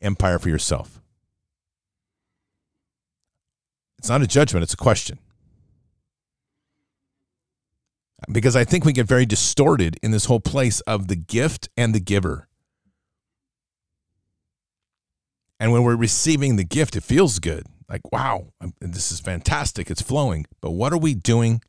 empire 0.00 0.38
for 0.38 0.48
yourself? 0.48 1.02
It's 3.98 4.08
not 4.08 4.22
a 4.22 4.26
judgment, 4.26 4.62
it's 4.62 4.72
a 4.72 4.78
question. 4.78 5.18
Because 8.32 8.56
I 8.56 8.64
think 8.64 8.84
we 8.84 8.94
get 8.94 9.06
very 9.06 9.26
distorted 9.26 9.98
in 10.02 10.10
this 10.10 10.26
whole 10.26 10.40
place 10.40 10.80
of 10.82 11.08
the 11.08 11.16
gift 11.16 11.68
and 11.76 11.94
the 11.94 12.00
giver. 12.00 12.48
And 15.58 15.72
when 15.72 15.82
we're 15.82 15.96
receiving 15.96 16.56
the 16.56 16.64
gift, 16.64 16.96
it 16.96 17.02
feels 17.02 17.38
good 17.38 17.66
like, 17.90 18.12
wow, 18.12 18.46
this 18.80 19.10
is 19.10 19.20
fantastic. 19.20 19.90
It's 19.90 20.00
flowing. 20.00 20.46
But 20.60 20.70
what 20.70 20.92
are 20.92 20.98
we 20.98 21.14
doing 21.14 21.60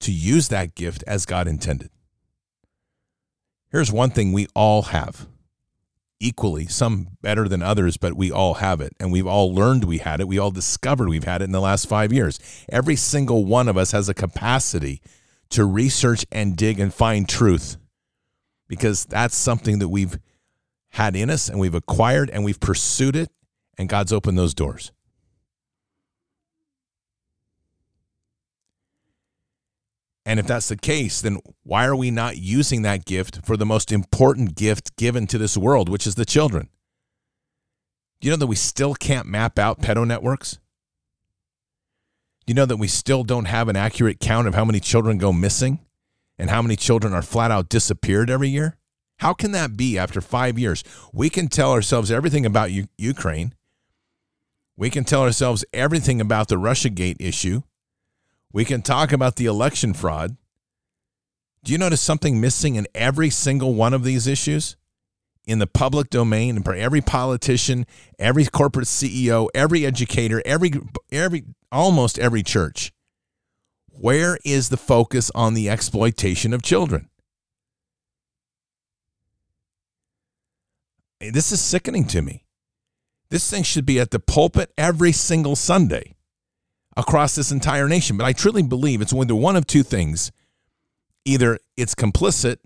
to 0.00 0.12
use 0.12 0.48
that 0.48 0.74
gift 0.74 1.02
as 1.06 1.24
God 1.24 1.48
intended? 1.48 1.90
Here's 3.70 3.90
one 3.90 4.10
thing 4.10 4.32
we 4.32 4.48
all 4.54 4.82
have 4.82 5.26
equally, 6.20 6.66
some 6.66 7.16
better 7.22 7.48
than 7.48 7.62
others, 7.62 7.96
but 7.96 8.12
we 8.12 8.30
all 8.30 8.54
have 8.54 8.82
it. 8.82 8.92
And 9.00 9.10
we've 9.10 9.26
all 9.26 9.54
learned 9.54 9.84
we 9.84 9.98
had 9.98 10.20
it. 10.20 10.28
We 10.28 10.38
all 10.38 10.50
discovered 10.50 11.08
we've 11.08 11.24
had 11.24 11.40
it 11.40 11.46
in 11.46 11.52
the 11.52 11.60
last 11.60 11.88
five 11.88 12.12
years. 12.12 12.38
Every 12.68 12.96
single 12.96 13.46
one 13.46 13.68
of 13.68 13.78
us 13.78 13.92
has 13.92 14.10
a 14.10 14.14
capacity 14.14 15.00
to 15.48 15.64
research 15.64 16.26
and 16.30 16.56
dig 16.56 16.78
and 16.78 16.92
find 16.92 17.26
truth 17.26 17.78
because 18.68 19.06
that's 19.06 19.34
something 19.34 19.78
that 19.78 19.88
we've 19.88 20.18
had 20.90 21.16
in 21.16 21.30
us 21.30 21.48
and 21.48 21.58
we've 21.58 21.74
acquired 21.74 22.28
and 22.30 22.44
we've 22.44 22.60
pursued 22.60 23.16
it, 23.16 23.30
and 23.78 23.88
God's 23.88 24.12
opened 24.12 24.36
those 24.36 24.54
doors. 24.54 24.92
And 30.30 30.38
if 30.38 30.46
that's 30.46 30.68
the 30.68 30.76
case, 30.76 31.20
then 31.20 31.38
why 31.64 31.86
are 31.86 31.96
we 31.96 32.12
not 32.12 32.36
using 32.36 32.82
that 32.82 33.04
gift 33.04 33.44
for 33.44 33.56
the 33.56 33.66
most 33.66 33.90
important 33.90 34.54
gift 34.54 34.94
given 34.94 35.26
to 35.26 35.38
this 35.38 35.56
world, 35.56 35.88
which 35.88 36.06
is 36.06 36.14
the 36.14 36.24
children? 36.24 36.68
Do 38.20 38.28
you 38.28 38.30
know 38.30 38.36
that 38.36 38.46
we 38.46 38.54
still 38.54 38.94
can't 38.94 39.26
map 39.26 39.58
out 39.58 39.80
pedo 39.80 40.06
networks? 40.06 40.60
Do 42.46 42.52
you 42.52 42.54
know 42.54 42.64
that 42.64 42.76
we 42.76 42.86
still 42.86 43.24
don't 43.24 43.46
have 43.46 43.68
an 43.68 43.74
accurate 43.74 44.20
count 44.20 44.46
of 44.46 44.54
how 44.54 44.64
many 44.64 44.78
children 44.78 45.18
go 45.18 45.32
missing 45.32 45.80
and 46.38 46.48
how 46.48 46.62
many 46.62 46.76
children 46.76 47.12
are 47.12 47.22
flat 47.22 47.50
out 47.50 47.68
disappeared 47.68 48.30
every 48.30 48.50
year? 48.50 48.76
How 49.18 49.34
can 49.34 49.50
that 49.50 49.76
be 49.76 49.98
after 49.98 50.20
five 50.20 50.56
years? 50.60 50.84
We 51.12 51.28
can 51.28 51.48
tell 51.48 51.72
ourselves 51.72 52.08
everything 52.08 52.46
about 52.46 52.70
U- 52.70 52.86
Ukraine. 52.96 53.52
We 54.76 54.90
can 54.90 55.02
tell 55.02 55.22
ourselves 55.22 55.64
everything 55.72 56.20
about 56.20 56.46
the 56.46 56.54
Russiagate 56.54 57.16
issue. 57.18 57.62
We 58.52 58.64
can 58.64 58.82
talk 58.82 59.12
about 59.12 59.36
the 59.36 59.46
election 59.46 59.94
fraud. 59.94 60.36
Do 61.62 61.72
you 61.72 61.78
notice 61.78 62.00
something 62.00 62.40
missing 62.40 62.74
in 62.74 62.86
every 62.94 63.30
single 63.30 63.74
one 63.74 63.94
of 63.94 64.02
these 64.02 64.26
issues? 64.26 64.76
In 65.44 65.58
the 65.58 65.66
public 65.66 66.10
domain, 66.10 66.56
and 66.56 66.64
for 66.64 66.74
every 66.74 67.00
politician, 67.00 67.86
every 68.18 68.44
corporate 68.44 68.86
CEO, 68.86 69.48
every 69.54 69.86
educator, 69.86 70.42
every 70.44 70.72
every 71.10 71.44
almost 71.72 72.18
every 72.18 72.42
church. 72.42 72.92
Where 73.88 74.38
is 74.44 74.68
the 74.68 74.76
focus 74.76 75.30
on 75.34 75.54
the 75.54 75.68
exploitation 75.68 76.52
of 76.52 76.62
children? 76.62 77.08
This 81.20 81.52
is 81.52 81.60
sickening 81.60 82.06
to 82.08 82.22
me. 82.22 82.44
This 83.28 83.48
thing 83.50 83.62
should 83.62 83.86
be 83.86 84.00
at 84.00 84.10
the 84.10 84.18
pulpit 84.18 84.72
every 84.78 85.12
single 85.12 85.56
Sunday 85.56 86.14
across 87.00 87.34
this 87.34 87.50
entire 87.50 87.88
nation. 87.88 88.16
But 88.18 88.26
I 88.26 88.32
truly 88.32 88.62
believe 88.62 89.00
it's 89.00 89.14
either 89.14 89.34
one 89.34 89.56
of 89.56 89.66
two 89.66 89.82
things. 89.82 90.30
Either 91.24 91.58
it's 91.76 91.94
complicit 91.94 92.58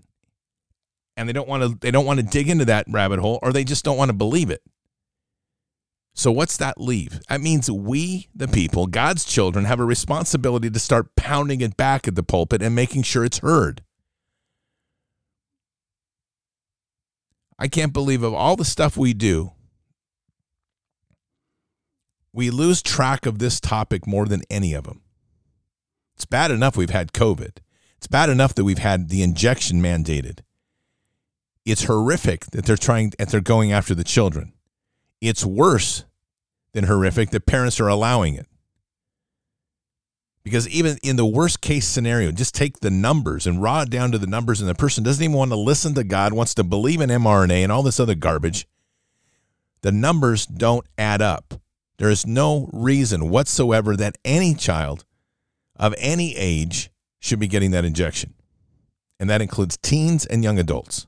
and 1.17 1.27
they 1.27 1.33
don't 1.33 1.47
want 1.47 1.63
to 1.63 1.77
they 1.79 1.91
don't 1.91 2.05
want 2.05 2.19
to 2.19 2.25
dig 2.25 2.49
into 2.49 2.65
that 2.65 2.85
rabbit 2.89 3.19
hole 3.19 3.39
or 3.41 3.51
they 3.51 3.63
just 3.63 3.85
don't 3.85 3.97
want 3.97 4.09
to 4.09 4.13
believe 4.15 4.49
it. 4.49 4.61
So 6.13 6.31
what's 6.31 6.57
that 6.57 6.79
leave? 6.79 7.19
That 7.27 7.41
means 7.41 7.69
we, 7.69 8.29
the 8.33 8.47
people, 8.47 8.87
God's 8.87 9.25
children, 9.25 9.65
have 9.65 9.81
a 9.81 9.85
responsibility 9.85 10.69
to 10.69 10.79
start 10.79 11.13
pounding 11.17 11.59
it 11.59 11.75
back 11.75 12.07
at 12.07 12.15
the 12.15 12.23
pulpit 12.23 12.61
and 12.61 12.73
making 12.73 13.03
sure 13.03 13.25
it's 13.25 13.39
heard. 13.39 13.83
I 17.59 17.67
can't 17.67 17.91
believe 17.91 18.23
of 18.23 18.33
all 18.33 18.55
the 18.55 18.63
stuff 18.63 18.95
we 18.95 19.13
do, 19.13 19.51
we 22.35 22.49
lose 22.49 22.81
track 22.81 23.25
of 23.25 23.39
this 23.39 23.61
topic 23.61 24.05
more 24.05 24.25
than 24.25 24.41
any 24.49 24.73
of 24.73 24.83
them. 24.83 25.01
It's 26.15 26.25
bad 26.25 26.51
enough 26.51 26.75
we've 26.75 26.89
had 26.89 27.13
COVID. 27.13 27.57
It's 27.97 28.07
bad 28.07 28.29
enough 28.29 28.53
that 28.55 28.65
we've 28.65 28.77
had 28.77 29.07
the 29.09 29.23
injection 29.23 29.81
mandated. 29.81 30.39
It's 31.65 31.85
horrific 31.85 32.47
that 32.47 32.65
they're 32.65 32.75
trying 32.75 33.13
that 33.17 33.29
they're 33.29 33.39
going 33.39 33.71
after 33.71 33.95
the 33.95 34.03
children. 34.03 34.53
It's 35.21 35.45
worse 35.45 36.03
than 36.73 36.83
horrific 36.83 37.29
that 37.29 37.45
parents 37.45 37.79
are 37.79 37.87
allowing 37.87 38.35
it. 38.35 38.47
Because 40.43 40.67
even 40.69 40.97
in 41.01 41.15
the 41.15 41.25
worst 41.25 41.61
case 41.61 41.87
scenario, 41.87 42.31
just 42.31 42.53
take 42.53 42.81
the 42.81 42.91
numbers 42.91 43.47
and 43.47 43.61
raw 43.61 43.81
it 43.81 43.89
down 43.89 44.11
to 44.11 44.19
the 44.19 44.27
numbers, 44.27 44.59
and 44.59 44.69
the 44.69 44.75
person 44.75 45.03
doesn't 45.03 45.23
even 45.23 45.35
want 45.35 45.51
to 45.51 45.57
listen 45.57 45.95
to 45.95 46.03
God, 46.03 46.33
wants 46.33 46.53
to 46.55 46.63
believe 46.63 47.01
in 47.01 47.09
mRNA 47.09 47.63
and 47.63 47.71
all 47.71 47.81
this 47.81 47.99
other 47.99 48.13
garbage. 48.13 48.67
The 49.81 49.91
numbers 49.91 50.45
don't 50.45 50.85
add 50.97 51.21
up. 51.21 51.61
There 51.97 52.09
is 52.09 52.25
no 52.25 52.69
reason 52.73 53.29
whatsoever 53.29 53.95
that 53.95 54.17
any 54.25 54.53
child 54.53 55.05
of 55.75 55.95
any 55.97 56.35
age 56.35 56.89
should 57.19 57.39
be 57.39 57.47
getting 57.47 57.71
that 57.71 57.85
injection. 57.85 58.33
And 59.19 59.29
that 59.29 59.41
includes 59.41 59.77
teens 59.77 60.25
and 60.25 60.43
young 60.43 60.59
adults. 60.59 61.07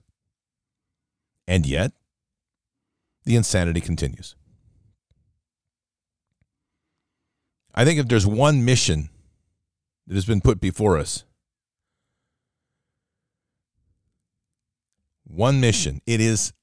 And 1.47 1.65
yet, 1.65 1.91
the 3.25 3.35
insanity 3.35 3.81
continues. 3.81 4.35
I 7.75 7.85
think 7.85 7.99
if 7.99 8.07
there's 8.07 8.25
one 8.25 8.65
mission 8.65 9.09
that 10.07 10.15
has 10.15 10.25
been 10.25 10.41
put 10.41 10.59
before 10.59 10.97
us, 10.97 11.25
one 15.25 15.59
mission, 15.59 16.01
it 16.07 16.19
is 16.19 16.53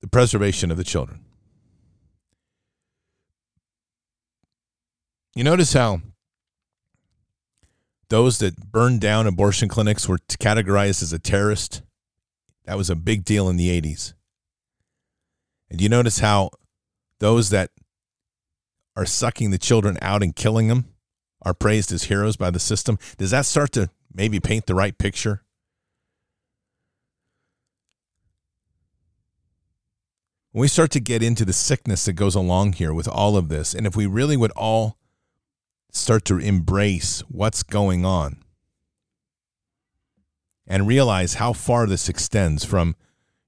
the 0.00 0.08
preservation 0.08 0.70
of 0.70 0.76
the 0.76 0.84
children. 0.84 1.25
You 5.36 5.44
notice 5.44 5.74
how 5.74 6.00
those 8.08 8.38
that 8.38 8.72
burned 8.72 9.02
down 9.02 9.26
abortion 9.26 9.68
clinics 9.68 10.08
were 10.08 10.16
categorized 10.16 11.02
as 11.02 11.12
a 11.12 11.18
terrorist? 11.18 11.82
That 12.64 12.78
was 12.78 12.88
a 12.88 12.96
big 12.96 13.22
deal 13.22 13.50
in 13.50 13.58
the 13.58 13.68
80s. 13.78 14.14
And 15.70 15.78
you 15.78 15.90
notice 15.90 16.20
how 16.20 16.52
those 17.20 17.50
that 17.50 17.70
are 18.96 19.04
sucking 19.04 19.50
the 19.50 19.58
children 19.58 19.98
out 20.00 20.22
and 20.22 20.34
killing 20.34 20.68
them 20.68 20.86
are 21.42 21.52
praised 21.52 21.92
as 21.92 22.04
heroes 22.04 22.38
by 22.38 22.50
the 22.50 22.58
system? 22.58 22.98
Does 23.18 23.32
that 23.32 23.44
start 23.44 23.72
to 23.72 23.90
maybe 24.14 24.40
paint 24.40 24.64
the 24.64 24.74
right 24.74 24.96
picture? 24.96 25.42
When 30.52 30.62
we 30.62 30.68
start 30.68 30.92
to 30.92 31.00
get 31.00 31.22
into 31.22 31.44
the 31.44 31.52
sickness 31.52 32.06
that 32.06 32.14
goes 32.14 32.34
along 32.34 32.72
here 32.72 32.94
with 32.94 33.06
all 33.06 33.36
of 33.36 33.50
this, 33.50 33.74
and 33.74 33.86
if 33.86 33.94
we 33.94 34.06
really 34.06 34.38
would 34.38 34.52
all 34.52 34.96
start 35.90 36.24
to 36.26 36.38
embrace 36.38 37.20
what's 37.28 37.62
going 37.62 38.04
on 38.04 38.42
and 40.66 40.86
realize 40.86 41.34
how 41.34 41.52
far 41.52 41.86
this 41.86 42.08
extends 42.08 42.64
from 42.64 42.96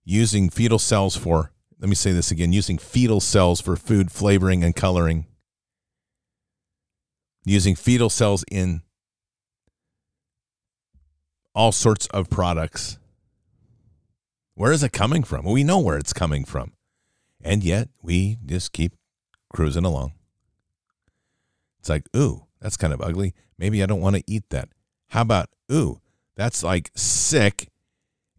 using 0.04 0.48
fetal 0.48 0.78
cells 0.78 1.16
for, 1.16 1.52
let 1.80 1.88
me 1.88 1.94
say 1.94 2.12
this 2.12 2.30
again, 2.30 2.52
using 2.52 2.78
fetal 2.78 3.20
cells 3.20 3.60
for 3.60 3.76
food 3.76 4.10
flavoring 4.10 4.64
and 4.64 4.74
coloring, 4.74 5.26
using 7.44 7.74
fetal 7.74 8.08
cells 8.08 8.44
in 8.50 8.82
all 11.54 11.72
sorts 11.72 12.06
of 12.08 12.30
products. 12.30 12.98
Where 14.54 14.72
is 14.72 14.82
it 14.82 14.92
coming 14.92 15.22
from? 15.22 15.44
Well, 15.44 15.54
we 15.54 15.64
know 15.64 15.78
where 15.80 15.98
it's 15.98 16.12
coming 16.12 16.44
from. 16.44 16.72
And 17.40 17.62
yet 17.62 17.88
we 18.02 18.38
just 18.44 18.72
keep 18.72 18.92
cruising 19.52 19.84
along. 19.84 20.12
It's 21.88 21.90
like, 21.90 22.08
ooh, 22.14 22.44
that's 22.60 22.76
kind 22.76 22.92
of 22.92 23.00
ugly. 23.00 23.34
Maybe 23.56 23.82
I 23.82 23.86
don't 23.86 24.02
want 24.02 24.16
to 24.16 24.22
eat 24.26 24.44
that. 24.50 24.68
How 25.08 25.22
about, 25.22 25.48
ooh, 25.72 26.00
that's 26.36 26.62
like 26.62 26.90
sick. 26.94 27.70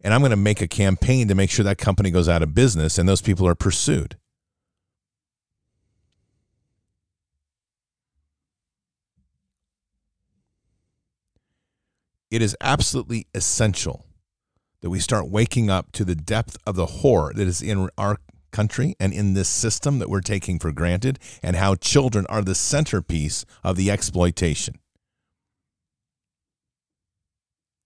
And 0.02 0.14
I'm 0.14 0.20
going 0.20 0.30
to 0.30 0.36
make 0.36 0.60
a 0.60 0.68
campaign 0.68 1.26
to 1.26 1.34
make 1.34 1.50
sure 1.50 1.64
that 1.64 1.76
company 1.76 2.12
goes 2.12 2.28
out 2.28 2.42
of 2.42 2.54
business 2.54 2.96
and 2.96 3.08
those 3.08 3.20
people 3.20 3.48
are 3.48 3.56
pursued. 3.56 4.16
It 12.30 12.40
is 12.40 12.56
absolutely 12.60 13.26
essential 13.34 14.06
that 14.80 14.90
we 14.90 15.00
start 15.00 15.28
waking 15.28 15.68
up 15.68 15.90
to 15.92 16.04
the 16.04 16.14
depth 16.14 16.56
of 16.64 16.76
the 16.76 16.86
horror 16.86 17.32
that 17.34 17.48
is 17.48 17.60
in 17.60 17.88
our 17.98 18.18
country 18.50 18.94
and 19.00 19.12
in 19.12 19.34
this 19.34 19.48
system 19.48 19.98
that 19.98 20.10
we're 20.10 20.20
taking 20.20 20.58
for 20.58 20.72
granted, 20.72 21.18
and 21.42 21.56
how 21.56 21.74
children 21.74 22.26
are 22.28 22.42
the 22.42 22.54
centerpiece 22.54 23.44
of 23.64 23.76
the 23.76 23.90
exploitation. 23.90 24.78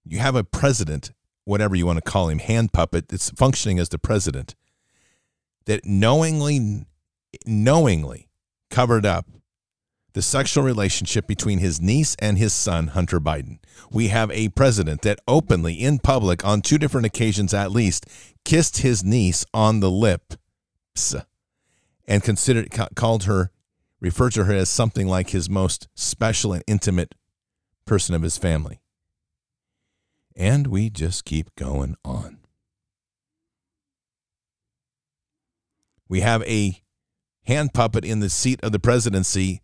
You 0.04 0.18
have 0.18 0.36
a 0.36 0.44
president, 0.44 1.12
whatever 1.44 1.74
you 1.74 1.86
want 1.86 2.04
to 2.04 2.10
call 2.10 2.28
him, 2.28 2.38
hand 2.38 2.72
puppet 2.72 3.08
that's 3.08 3.30
functioning 3.30 3.78
as 3.78 3.88
the 3.88 3.98
president, 3.98 4.54
that 5.64 5.84
knowingly, 5.84 6.84
knowingly 7.46 8.28
covered 8.70 9.06
up 9.06 9.26
the 10.12 10.22
sexual 10.22 10.62
relationship 10.62 11.26
between 11.26 11.58
his 11.58 11.80
niece 11.80 12.14
and 12.20 12.38
his 12.38 12.52
son, 12.52 12.88
Hunter 12.88 13.18
Biden. 13.18 13.58
We 13.90 14.08
have 14.08 14.30
a 14.30 14.48
president 14.50 15.02
that 15.02 15.18
openly, 15.26 15.74
in 15.74 15.98
public, 15.98 16.44
on 16.44 16.62
two 16.62 16.78
different 16.78 17.06
occasions 17.06 17.52
at 17.52 17.72
least, 17.72 18.06
kissed 18.44 18.78
his 18.78 19.02
niece 19.02 19.44
on 19.52 19.80
the 19.80 19.90
lip 19.90 20.34
and 22.06 22.22
considered 22.22 22.70
called 22.94 23.24
her 23.24 23.50
referred 24.00 24.32
to 24.32 24.44
her 24.44 24.52
as 24.52 24.68
something 24.68 25.08
like 25.08 25.30
his 25.30 25.48
most 25.48 25.88
special 25.94 26.52
and 26.52 26.62
intimate 26.66 27.14
person 27.86 28.14
of 28.14 28.22
his 28.22 28.38
family. 28.38 28.80
And 30.36 30.66
we 30.66 30.90
just 30.90 31.24
keep 31.24 31.54
going 31.56 31.96
on. 32.04 32.38
We 36.08 36.20
have 36.20 36.42
a 36.42 36.82
hand 37.44 37.72
puppet 37.72 38.04
in 38.04 38.20
the 38.20 38.28
seat 38.28 38.60
of 38.62 38.72
the 38.72 38.78
presidency 38.78 39.62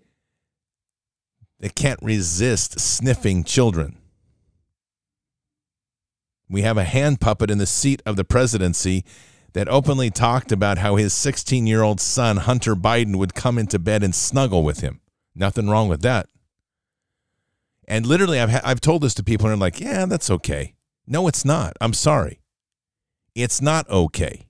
that 1.61 1.75
can't 1.75 2.03
resist 2.03 2.81
sniffing 2.81 3.45
children. 3.45 3.99
We 6.49 6.63
have 6.63 6.79
a 6.79 6.85
hand 6.85 7.21
puppet 7.21 7.51
in 7.51 7.59
the 7.59 7.67
seat 7.67 8.03
of 8.07 8.17
the 8.17 8.25
presidency 8.25 9.05
that 9.53 9.69
openly 9.69 10.11
talked 10.11 10.53
about 10.53 10.79
how 10.79 10.97
his 10.97 11.13
16 11.13 11.67
year 11.67 11.83
old 11.83 12.01
son, 12.01 12.39
Hunter 12.39 12.75
Biden, 12.75 13.17
would 13.17 13.35
come 13.35 13.59
into 13.59 13.79
bed 13.79 14.03
and 14.03 14.15
snuggle 14.15 14.63
with 14.63 14.81
him. 14.81 15.01
Nothing 15.35 15.69
wrong 15.69 15.89
with 15.89 16.03
that. 16.03 16.27
And 17.89 18.07
literally, 18.07 18.39
I've, 18.39 18.51
ha- 18.51 18.61
I've 18.63 18.81
told 18.81 19.03
this 19.03 19.15
to 19.15 19.25
people, 19.25 19.47
and 19.47 19.53
they're 19.53 19.67
like, 19.67 19.81
yeah, 19.81 20.07
that's 20.07 20.31
okay. 20.31 20.75
No, 21.07 21.27
it's 21.27 21.45
not. 21.45 21.77
I'm 21.81 21.93
sorry. 21.93 22.41
It's 23.35 23.61
not 23.61 23.89
okay. 23.89 24.47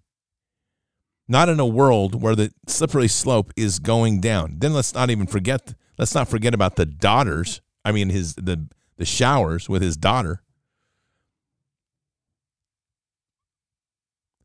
Not 1.26 1.48
in 1.48 1.60
a 1.60 1.66
world 1.66 2.20
where 2.20 2.34
the 2.34 2.52
slippery 2.66 3.08
slope 3.08 3.52
is 3.56 3.78
going 3.78 4.20
down. 4.20 4.56
Then 4.58 4.74
let's 4.74 4.94
not 4.94 5.10
even 5.10 5.26
forget, 5.26 5.74
let's 5.96 6.14
not 6.14 6.28
forget 6.28 6.54
about 6.54 6.76
the 6.76 6.86
daughters. 6.86 7.60
I 7.84 7.92
mean, 7.92 8.10
his 8.10 8.34
the 8.34 8.68
the 9.00 9.06
showers 9.06 9.66
with 9.66 9.80
his 9.80 9.96
daughter. 9.96 10.42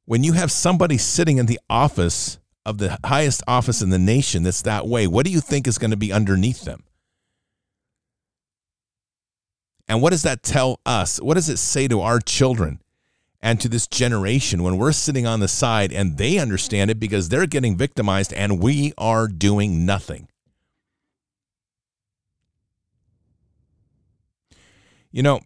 When 0.05 0.23
you 0.23 0.33
have 0.33 0.51
somebody 0.51 0.97
sitting 0.97 1.37
in 1.37 1.47
the 1.47 1.59
office 1.69 2.39
of 2.65 2.77
the 2.77 2.97
highest 3.03 3.43
office 3.47 3.81
in 3.81 3.89
the 3.89 3.99
nation 3.99 4.43
that's 4.43 4.61
that 4.63 4.87
way, 4.87 5.07
what 5.07 5.25
do 5.25 5.31
you 5.31 5.41
think 5.41 5.67
is 5.67 5.77
going 5.77 5.91
to 5.91 5.97
be 5.97 6.13
underneath 6.13 6.63
them? 6.63 6.83
And 9.87 10.01
what 10.01 10.11
does 10.11 10.23
that 10.23 10.43
tell 10.43 10.79
us? 10.85 11.19
What 11.21 11.35
does 11.35 11.49
it 11.49 11.57
say 11.57 11.87
to 11.87 12.01
our 12.01 12.19
children 12.19 12.81
and 13.41 13.61
to 13.61 13.69
this 13.69 13.87
generation 13.87 14.63
when 14.63 14.77
we're 14.77 14.91
sitting 14.91 15.27
on 15.27 15.39
the 15.39 15.47
side 15.47 15.93
and 15.93 16.17
they 16.17 16.39
understand 16.39 16.89
it 16.89 16.99
because 16.99 17.29
they're 17.29 17.45
getting 17.45 17.77
victimized 17.77 18.33
and 18.33 18.59
we 18.59 18.93
are 18.97 19.27
doing 19.27 19.85
nothing? 19.85 20.27
You 25.11 25.23
know, 25.23 25.39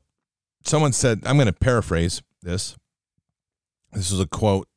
someone 0.64 0.94
said, 0.94 1.22
I'm 1.26 1.36
going 1.36 1.48
to 1.48 1.54
paraphrase 1.54 2.22
this. 2.42 2.76
This 3.92 4.12
was 4.12 4.20
a 4.20 4.28
quote 4.28 4.68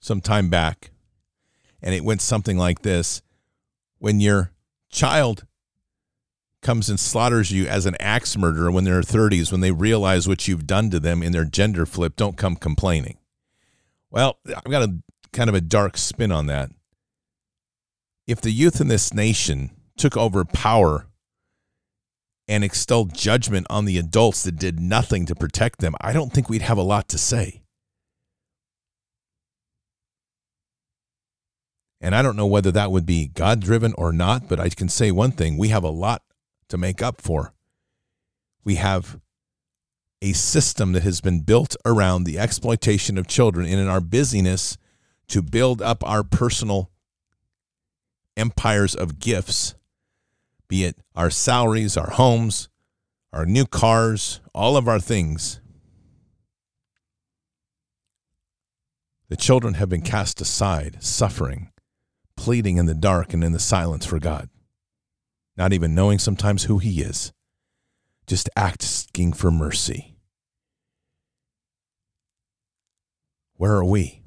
some 0.00 0.20
time 0.20 0.48
back, 0.48 0.90
and 1.82 1.94
it 1.94 2.04
went 2.04 2.20
something 2.20 2.56
like 2.56 2.82
this 2.82 3.22
When 3.98 4.20
your 4.20 4.52
child 4.90 5.44
comes 6.62 6.88
and 6.88 6.98
slaughters 6.98 7.52
you 7.52 7.66
as 7.66 7.86
an 7.86 7.96
axe 8.00 8.36
murderer 8.36 8.70
when 8.70 8.84
they're 8.84 9.00
30s, 9.00 9.52
when 9.52 9.60
they 9.60 9.70
realize 9.70 10.26
what 10.26 10.48
you've 10.48 10.66
done 10.66 10.90
to 10.90 10.98
them 10.98 11.22
in 11.22 11.32
their 11.32 11.44
gender 11.44 11.86
flip, 11.86 12.16
don't 12.16 12.36
come 12.36 12.56
complaining. 12.56 13.18
Well, 14.10 14.38
I've 14.46 14.64
got 14.64 14.88
a 14.88 14.98
kind 15.32 15.48
of 15.48 15.54
a 15.54 15.60
dark 15.60 15.96
spin 15.96 16.32
on 16.32 16.46
that. 16.46 16.70
If 18.26 18.40
the 18.40 18.50
youth 18.50 18.80
in 18.80 18.88
this 18.88 19.14
nation 19.14 19.70
took 19.96 20.16
over 20.16 20.44
power 20.44 21.06
and 22.46 22.64
extolled 22.64 23.14
judgment 23.14 23.66
on 23.70 23.84
the 23.84 23.98
adults 23.98 24.42
that 24.42 24.56
did 24.56 24.80
nothing 24.80 25.26
to 25.26 25.34
protect 25.34 25.80
them, 25.80 25.94
I 26.00 26.12
don't 26.12 26.32
think 26.32 26.48
we'd 26.48 26.62
have 26.62 26.78
a 26.78 26.82
lot 26.82 27.08
to 27.10 27.18
say. 27.18 27.62
And 32.00 32.14
I 32.14 32.22
don't 32.22 32.36
know 32.36 32.46
whether 32.46 32.70
that 32.72 32.92
would 32.92 33.06
be 33.06 33.28
God 33.28 33.60
driven 33.60 33.92
or 33.98 34.12
not, 34.12 34.48
but 34.48 34.60
I 34.60 34.68
can 34.68 34.88
say 34.88 35.10
one 35.10 35.32
thing 35.32 35.56
we 35.56 35.68
have 35.68 35.84
a 35.84 35.90
lot 35.90 36.22
to 36.68 36.78
make 36.78 37.02
up 37.02 37.20
for. 37.20 37.52
We 38.64 38.76
have 38.76 39.18
a 40.22 40.32
system 40.32 40.92
that 40.92 41.02
has 41.02 41.20
been 41.20 41.40
built 41.40 41.76
around 41.84 42.24
the 42.24 42.38
exploitation 42.38 43.18
of 43.18 43.26
children 43.26 43.66
and 43.66 43.80
in 43.80 43.88
our 43.88 44.00
busyness 44.00 44.76
to 45.28 45.42
build 45.42 45.80
up 45.82 46.04
our 46.06 46.24
personal 46.24 46.90
empires 48.36 48.94
of 48.94 49.18
gifts, 49.18 49.74
be 50.68 50.84
it 50.84 50.96
our 51.14 51.30
salaries, 51.30 51.96
our 51.96 52.10
homes, 52.10 52.68
our 53.32 53.44
new 53.44 53.66
cars, 53.66 54.40
all 54.54 54.76
of 54.76 54.88
our 54.88 55.00
things. 55.00 55.60
The 59.28 59.36
children 59.36 59.74
have 59.74 59.88
been 59.88 60.00
cast 60.00 60.40
aside, 60.40 61.02
suffering, 61.02 61.70
pleading 62.38 62.78
in 62.78 62.86
the 62.86 62.94
dark 62.94 63.34
and 63.34 63.44
in 63.44 63.52
the 63.52 63.58
silence 63.58 64.06
for 64.06 64.18
God 64.18 64.48
not 65.58 65.72
even 65.72 65.92
knowing 65.92 66.20
sometimes 66.20 66.64
who 66.64 66.78
he 66.78 67.02
is, 67.02 67.32
just 68.28 68.48
asking 68.56 69.32
for 69.32 69.50
mercy. 69.50 70.14
Where 73.54 73.72
are 73.72 73.84
we? 73.84 74.22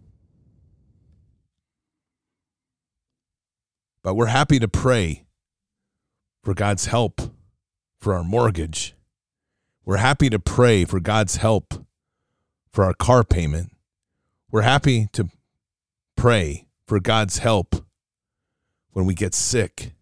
But 4.03 4.15
we're 4.15 4.25
happy 4.25 4.59
to 4.59 4.67
pray 4.67 5.23
for 6.43 6.53
God's 6.53 6.87
help 6.87 7.21
for 8.01 8.13
our 8.13 8.25
mortgage. 8.25 8.93
We're 9.85 9.97
happy 9.97 10.29
to 10.29 10.39
pray 10.39 10.83
for 10.83 10.99
God's 10.99 11.37
help 11.37 11.85
for 12.73 12.83
our 12.83 12.93
car 12.93 13.23
payment. 13.23 13.71
We're 14.51 14.63
happy 14.63 15.07
to 15.13 15.29
pray 16.17 16.67
for 16.85 16.99
God's 16.99 17.37
help 17.37 17.85
when 18.91 19.05
we 19.05 19.13
get 19.13 19.33
sick 19.33 19.93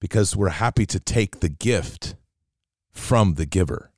because 0.00 0.36
we're 0.36 0.48
happy 0.50 0.86
to 0.86 1.00
take 1.00 1.40
the 1.40 1.48
gift 1.48 2.16
from 2.90 3.34
the 3.34 3.46
giver. 3.46 3.90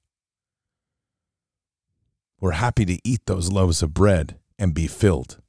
We're 2.40 2.52
happy 2.52 2.84
to 2.84 3.00
eat 3.04 3.26
those 3.26 3.50
loaves 3.50 3.82
of 3.82 3.94
bread 3.94 4.38
and 4.58 4.74
be 4.74 4.86
filled. 4.86 5.40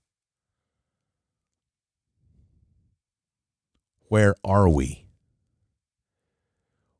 Where 4.07 4.35
are 4.43 4.67
we? 4.67 5.05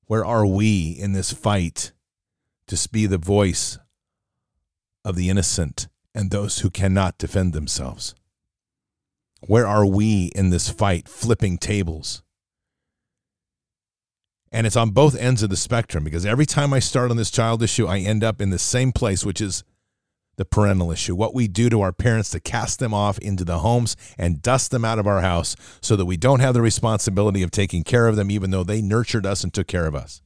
Where 0.05 0.23
are 0.25 0.45
we 0.45 0.91
in 0.91 1.13
this 1.13 1.31
fight 1.31 1.91
to 2.67 2.89
be 2.89 3.07
the 3.07 3.17
voice 3.17 3.79
of 5.03 5.15
the 5.15 5.29
innocent 5.29 5.87
and 6.13 6.29
those 6.29 6.59
who 6.59 6.69
cannot 6.69 7.17
defend 7.17 7.53
themselves? 7.53 8.13
Where 9.41 9.67
are 9.67 9.85
we 9.85 10.31
in 10.35 10.49
this 10.49 10.69
fight 10.69 11.07
flipping 11.07 11.57
tables? 11.57 12.23
And 14.51 14.65
it's 14.65 14.75
on 14.75 14.91
both 14.91 15.15
ends 15.15 15.43
of 15.43 15.49
the 15.49 15.57
spectrum 15.57 16.03
because 16.03 16.25
every 16.25 16.45
time 16.45 16.73
I 16.73 16.79
start 16.79 17.11
on 17.11 17.17
this 17.17 17.31
child 17.31 17.61
issue, 17.61 17.85
I 17.85 17.99
end 17.99 18.23
up 18.23 18.41
in 18.41 18.49
the 18.49 18.59
same 18.59 18.91
place, 18.91 19.23
which 19.23 19.41
is 19.41 19.63
the 20.37 20.45
parental 20.45 20.91
issue. 20.91 21.15
What 21.15 21.35
we 21.35 21.47
do 21.47 21.69
to 21.69 21.81
our 21.81 21.91
parents 21.91 22.29
to 22.31 22.39
cast 22.39 22.79
them 22.79 22.93
off 22.93 23.19
into 23.19 23.43
the 23.43 23.59
homes 23.59 23.95
and 24.17 24.41
dust 24.41 24.71
them 24.71 24.85
out 24.85 24.97
of 24.97 25.05
our 25.05 25.21
house 25.21 25.55
so 25.81 25.95
that 25.95 26.05
we 26.05 26.17
don't 26.17 26.39
have 26.39 26.53
the 26.53 26.61
responsibility 26.61 27.43
of 27.43 27.51
taking 27.51 27.83
care 27.83 28.07
of 28.07 28.15
them, 28.15 28.31
even 28.31 28.49
though 28.49 28.63
they 28.63 28.81
nurtured 28.81 29.25
us 29.25 29.43
and 29.43 29.53
took 29.53 29.67
care 29.67 29.85
of 29.85 29.93
us. 29.93 30.21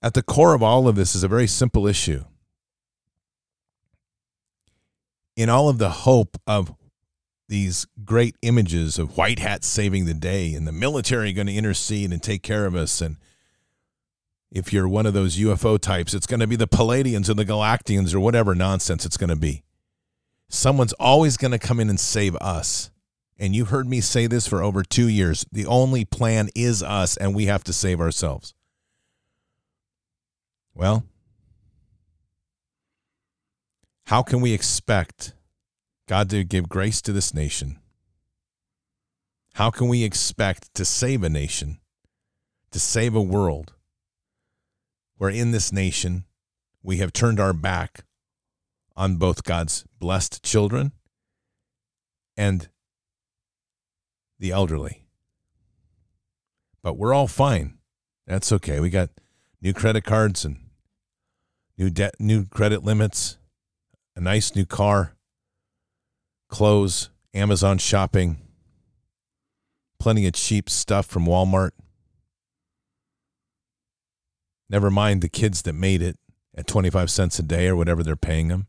At 0.00 0.14
the 0.14 0.22
core 0.22 0.54
of 0.54 0.62
all 0.62 0.86
of 0.86 0.96
this 0.96 1.14
is 1.14 1.22
a 1.22 1.28
very 1.28 1.46
simple 1.46 1.86
issue. 1.86 2.24
In 5.36 5.48
all 5.48 5.68
of 5.68 5.78
the 5.78 5.90
hope 5.90 6.38
of 6.46 6.74
these 7.48 7.86
great 8.04 8.36
images 8.42 8.98
of 8.98 9.16
white 9.16 9.38
hats 9.38 9.66
saving 9.66 10.06
the 10.06 10.14
day 10.14 10.54
and 10.54 10.66
the 10.66 10.72
military 10.72 11.32
going 11.32 11.46
to 11.46 11.54
intercede 11.54 12.10
and 12.10 12.22
take 12.22 12.42
care 12.42 12.66
of 12.66 12.74
us 12.74 13.00
and 13.00 13.16
if 14.50 14.72
you're 14.72 14.88
one 14.88 15.04
of 15.04 15.12
those 15.12 15.36
UFO 15.36 15.78
types 15.78 16.14
it's 16.14 16.26
going 16.26 16.40
to 16.40 16.46
be 16.46 16.56
the 16.56 16.66
Pleiadians 16.66 17.28
or 17.28 17.34
the 17.34 17.44
Galactians 17.44 18.14
or 18.14 18.20
whatever 18.20 18.54
nonsense 18.54 19.04
it's 19.04 19.16
going 19.16 19.28
to 19.28 19.36
be. 19.36 19.62
Someone's 20.48 20.94
always 20.94 21.36
going 21.36 21.50
to 21.50 21.58
come 21.58 21.80
in 21.80 21.90
and 21.90 22.00
save 22.00 22.36
us. 22.36 22.90
And 23.38 23.54
you 23.54 23.66
heard 23.66 23.88
me 23.88 24.00
say 24.00 24.26
this 24.26 24.46
for 24.46 24.62
over 24.62 24.82
2 24.82 25.08
years. 25.08 25.44
The 25.50 25.66
only 25.66 26.04
plan 26.04 26.48
is 26.54 26.82
us 26.82 27.16
and 27.16 27.34
we 27.34 27.46
have 27.46 27.64
to 27.64 27.72
save 27.72 28.00
ourselves. 28.00 28.54
Well 30.74 31.04
how 34.06 34.22
can 34.22 34.40
we 34.40 34.52
expect 34.52 35.34
God 36.06 36.28
to 36.30 36.44
give 36.44 36.68
grace 36.68 37.00
to 37.02 37.12
this 37.12 37.32
nation. 37.32 37.78
How 39.54 39.70
can 39.70 39.88
we 39.88 40.04
expect 40.04 40.74
to 40.74 40.84
save 40.84 41.22
a 41.22 41.28
nation, 41.28 41.78
to 42.72 42.78
save 42.78 43.14
a 43.14 43.22
world, 43.22 43.72
where 45.16 45.30
in 45.30 45.52
this 45.52 45.72
nation 45.72 46.24
we 46.82 46.98
have 46.98 47.12
turned 47.12 47.40
our 47.40 47.52
back 47.52 48.04
on 48.96 49.16
both 49.16 49.44
God's 49.44 49.84
blessed 49.98 50.42
children 50.42 50.92
and 52.36 52.68
the 54.38 54.50
elderly? 54.50 55.06
But 56.82 56.98
we're 56.98 57.14
all 57.14 57.28
fine. 57.28 57.78
That's 58.26 58.52
okay. 58.52 58.78
We 58.78 58.90
got 58.90 59.08
new 59.62 59.72
credit 59.72 60.04
cards 60.04 60.44
and 60.44 60.58
new 61.78 61.88
debt, 61.88 62.16
new 62.18 62.44
credit 62.44 62.84
limits, 62.84 63.38
a 64.16 64.20
nice 64.20 64.54
new 64.54 64.64
car 64.64 65.14
clothes, 66.48 67.10
Amazon 67.34 67.78
shopping, 67.78 68.38
plenty 69.98 70.26
of 70.26 70.34
cheap 70.34 70.70
stuff 70.70 71.06
from 71.06 71.26
Walmart. 71.26 71.72
Never 74.70 74.90
mind 74.90 75.20
the 75.20 75.28
kids 75.28 75.62
that 75.62 75.72
made 75.72 76.00
it 76.00 76.16
at 76.56 76.66
25 76.66 77.10
cents 77.10 77.38
a 77.38 77.42
day 77.42 77.66
or 77.66 77.74
whatever 77.74 78.02
they're 78.02 78.16
paying 78.16 78.48
them. 78.48 78.68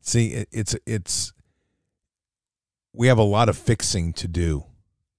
See, 0.00 0.44
it's 0.50 0.76
it's 0.86 1.32
we 2.92 3.06
have 3.06 3.18
a 3.18 3.22
lot 3.22 3.48
of 3.48 3.56
fixing 3.56 4.12
to 4.14 4.28
do 4.28 4.64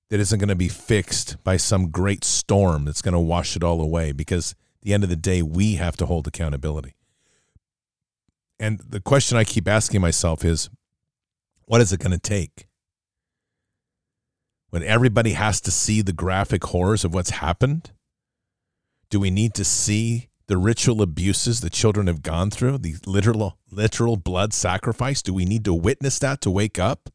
that 0.09 0.19
isn't 0.19 0.39
going 0.39 0.49
to 0.49 0.55
be 0.55 0.67
fixed 0.67 1.41
by 1.43 1.57
some 1.57 1.89
great 1.89 2.23
storm 2.23 2.85
that's 2.85 3.01
going 3.01 3.13
to 3.13 3.19
wash 3.19 3.55
it 3.55 3.63
all 3.63 3.81
away 3.81 4.11
because 4.11 4.55
the 4.83 4.93
end 4.93 5.03
of 5.03 5.09
the 5.09 5.15
day 5.15 5.41
we 5.41 5.75
have 5.75 5.97
to 5.97 6.05
hold 6.05 6.27
accountability. 6.27 6.95
And 8.59 8.79
the 8.79 8.99
question 8.99 9.37
I 9.37 9.43
keep 9.43 9.67
asking 9.67 10.01
myself 10.01 10.45
is 10.45 10.69
what 11.65 11.81
is 11.81 11.91
it 11.91 11.99
going 11.99 12.11
to 12.11 12.19
take? 12.19 12.67
When 14.69 14.83
everybody 14.83 15.33
has 15.33 15.61
to 15.61 15.71
see 15.71 16.01
the 16.01 16.13
graphic 16.13 16.63
horrors 16.65 17.05
of 17.05 17.13
what's 17.13 17.29
happened? 17.31 17.91
Do 19.09 19.19
we 19.19 19.31
need 19.31 19.53
to 19.55 19.63
see 19.63 20.29
the 20.47 20.57
ritual 20.57 21.01
abuses 21.01 21.61
the 21.61 21.69
children 21.69 22.07
have 22.07 22.21
gone 22.21 22.49
through, 22.49 22.79
the 22.79 22.95
literal 23.05 23.57
literal 23.71 24.17
blood 24.17 24.53
sacrifice? 24.53 25.21
Do 25.21 25.33
we 25.33 25.45
need 25.45 25.63
to 25.65 25.73
witness 25.73 26.19
that 26.19 26.41
to 26.41 26.51
wake 26.51 26.79
up? 26.79 27.09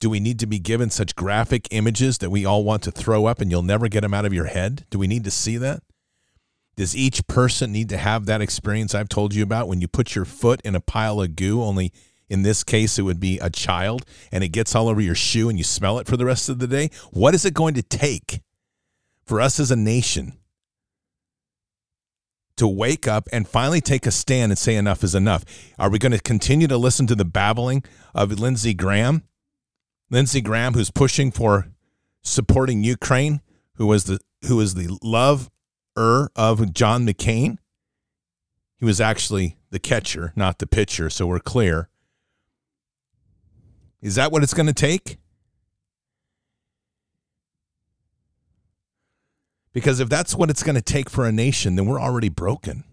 Do 0.00 0.10
we 0.10 0.20
need 0.20 0.38
to 0.40 0.46
be 0.46 0.58
given 0.58 0.90
such 0.90 1.14
graphic 1.14 1.68
images 1.70 2.18
that 2.18 2.30
we 2.30 2.44
all 2.44 2.64
want 2.64 2.82
to 2.82 2.90
throw 2.90 3.26
up 3.26 3.40
and 3.40 3.50
you'll 3.50 3.62
never 3.62 3.88
get 3.88 4.00
them 4.00 4.12
out 4.12 4.26
of 4.26 4.34
your 4.34 4.46
head? 4.46 4.84
Do 4.90 4.98
we 4.98 5.06
need 5.06 5.24
to 5.24 5.30
see 5.30 5.56
that? 5.58 5.82
Does 6.76 6.94
each 6.94 7.26
person 7.26 7.72
need 7.72 7.88
to 7.88 7.96
have 7.96 8.26
that 8.26 8.42
experience 8.42 8.94
I've 8.94 9.08
told 9.08 9.34
you 9.34 9.42
about 9.42 9.66
when 9.66 9.80
you 9.80 9.88
put 9.88 10.14
your 10.14 10.26
foot 10.26 10.60
in 10.62 10.74
a 10.74 10.80
pile 10.80 11.20
of 11.22 11.34
goo, 11.34 11.62
only 11.62 11.92
in 12.28 12.42
this 12.42 12.62
case 12.64 12.98
it 12.98 13.02
would 13.02 13.20
be 13.20 13.38
a 13.38 13.48
child, 13.48 14.04
and 14.30 14.44
it 14.44 14.48
gets 14.48 14.74
all 14.74 14.88
over 14.88 15.00
your 15.00 15.14
shoe 15.14 15.48
and 15.48 15.56
you 15.56 15.64
smell 15.64 15.98
it 15.98 16.06
for 16.06 16.16
the 16.16 16.26
rest 16.26 16.48
of 16.48 16.58
the 16.58 16.66
day? 16.66 16.90
What 17.10 17.34
is 17.34 17.44
it 17.44 17.54
going 17.54 17.74
to 17.74 17.82
take 17.82 18.42
for 19.24 19.40
us 19.40 19.58
as 19.58 19.70
a 19.70 19.76
nation 19.76 20.34
to 22.56 22.66
wake 22.66 23.08
up 23.08 23.28
and 23.32 23.48
finally 23.48 23.80
take 23.80 24.06
a 24.06 24.10
stand 24.10 24.52
and 24.52 24.58
say 24.58 24.76
enough 24.76 25.02
is 25.02 25.14
enough? 25.14 25.44
Are 25.78 25.88
we 25.88 25.98
going 25.98 26.12
to 26.12 26.20
continue 26.20 26.66
to 26.68 26.76
listen 26.76 27.06
to 27.06 27.14
the 27.14 27.24
babbling 27.24 27.84
of 28.14 28.38
Lindsey 28.38 28.74
Graham? 28.74 29.22
Lindsey 30.10 30.42
Graham, 30.42 30.74
who's 30.74 30.90
pushing 30.90 31.30
for 31.30 31.68
supporting 32.22 32.84
Ukraine, 32.84 33.40
who 33.74 33.86
was 33.86 34.04
the 34.04 34.20
who 34.46 34.60
is 34.60 34.74
the 34.74 34.98
lover 35.96 36.30
of 36.36 36.72
John 36.72 37.06
McCain. 37.06 37.58
He 38.76 38.84
was 38.84 39.00
actually 39.00 39.56
the 39.70 39.78
catcher, 39.78 40.32
not 40.36 40.58
the 40.58 40.66
pitcher, 40.66 41.08
so 41.10 41.26
we're 41.26 41.40
clear. 41.40 41.88
Is 44.02 44.14
that 44.16 44.30
what 44.30 44.42
it's 44.42 44.54
going 44.54 44.66
to 44.66 44.74
take? 44.74 45.18
Because 49.72 50.00
if 50.00 50.08
that's 50.08 50.34
what 50.34 50.50
it's 50.50 50.62
going 50.62 50.76
to 50.76 50.82
take 50.82 51.10
for 51.10 51.26
a 51.26 51.32
nation, 51.32 51.76
then 51.76 51.86
we're 51.86 52.00
already 52.00 52.28
broken. 52.28 52.84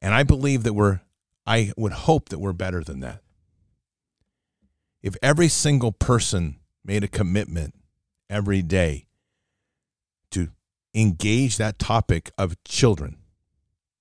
And 0.00 0.14
I 0.14 0.22
believe 0.22 0.62
that 0.62 0.74
we're, 0.74 1.00
I 1.46 1.72
would 1.76 1.92
hope 1.92 2.28
that 2.28 2.38
we're 2.38 2.52
better 2.52 2.82
than 2.82 3.00
that. 3.00 3.20
If 5.02 5.16
every 5.22 5.48
single 5.48 5.92
person 5.92 6.60
made 6.84 7.04
a 7.04 7.08
commitment 7.08 7.74
every 8.30 8.62
day 8.62 9.06
engage 10.94 11.56
that 11.56 11.78
topic 11.78 12.30
of 12.38 12.62
children, 12.64 13.18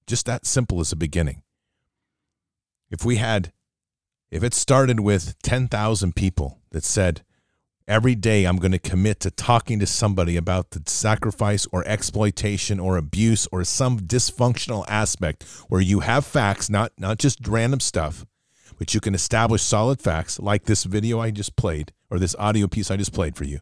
just 0.07 0.25
that 0.25 0.45
simple 0.45 0.79
as 0.79 0.91
a 0.91 0.95
beginning. 0.95 1.41
If 2.89 3.03
we 3.03 3.15
had, 3.15 3.51
if 4.29 4.43
it 4.43 4.53
started 4.53 4.99
with 4.99 5.35
10,000 5.41 6.15
people 6.15 6.59
that 6.71 6.83
said, 6.83 7.23
Every 7.85 8.15
day, 8.15 8.45
I'm 8.45 8.59
going 8.59 8.71
to 8.71 8.79
commit 8.79 9.19
to 9.21 9.31
talking 9.31 9.77
to 9.79 9.85
somebody 9.85 10.37
about 10.37 10.71
the 10.71 10.81
sacrifice 10.85 11.67
or 11.73 11.85
exploitation 11.85 12.79
or 12.79 12.95
abuse 12.95 13.45
or 13.51 13.65
some 13.65 13.99
dysfunctional 13.99 14.85
aspect 14.87 15.43
where 15.67 15.81
you 15.81 15.99
have 15.99 16.25
facts, 16.25 16.69
not, 16.69 16.93
not 16.97 17.19
just 17.19 17.45
random 17.45 17.81
stuff, 17.81 18.25
but 18.77 18.93
you 18.93 19.01
can 19.01 19.13
establish 19.13 19.61
solid 19.61 20.01
facts 20.01 20.39
like 20.39 20.63
this 20.63 20.85
video 20.85 21.19
I 21.19 21.31
just 21.31 21.57
played 21.57 21.91
or 22.09 22.19
this 22.19 22.37
audio 22.39 22.67
piece 22.67 22.89
I 22.89 22.95
just 22.95 23.13
played 23.13 23.35
for 23.35 23.43
you. 23.43 23.59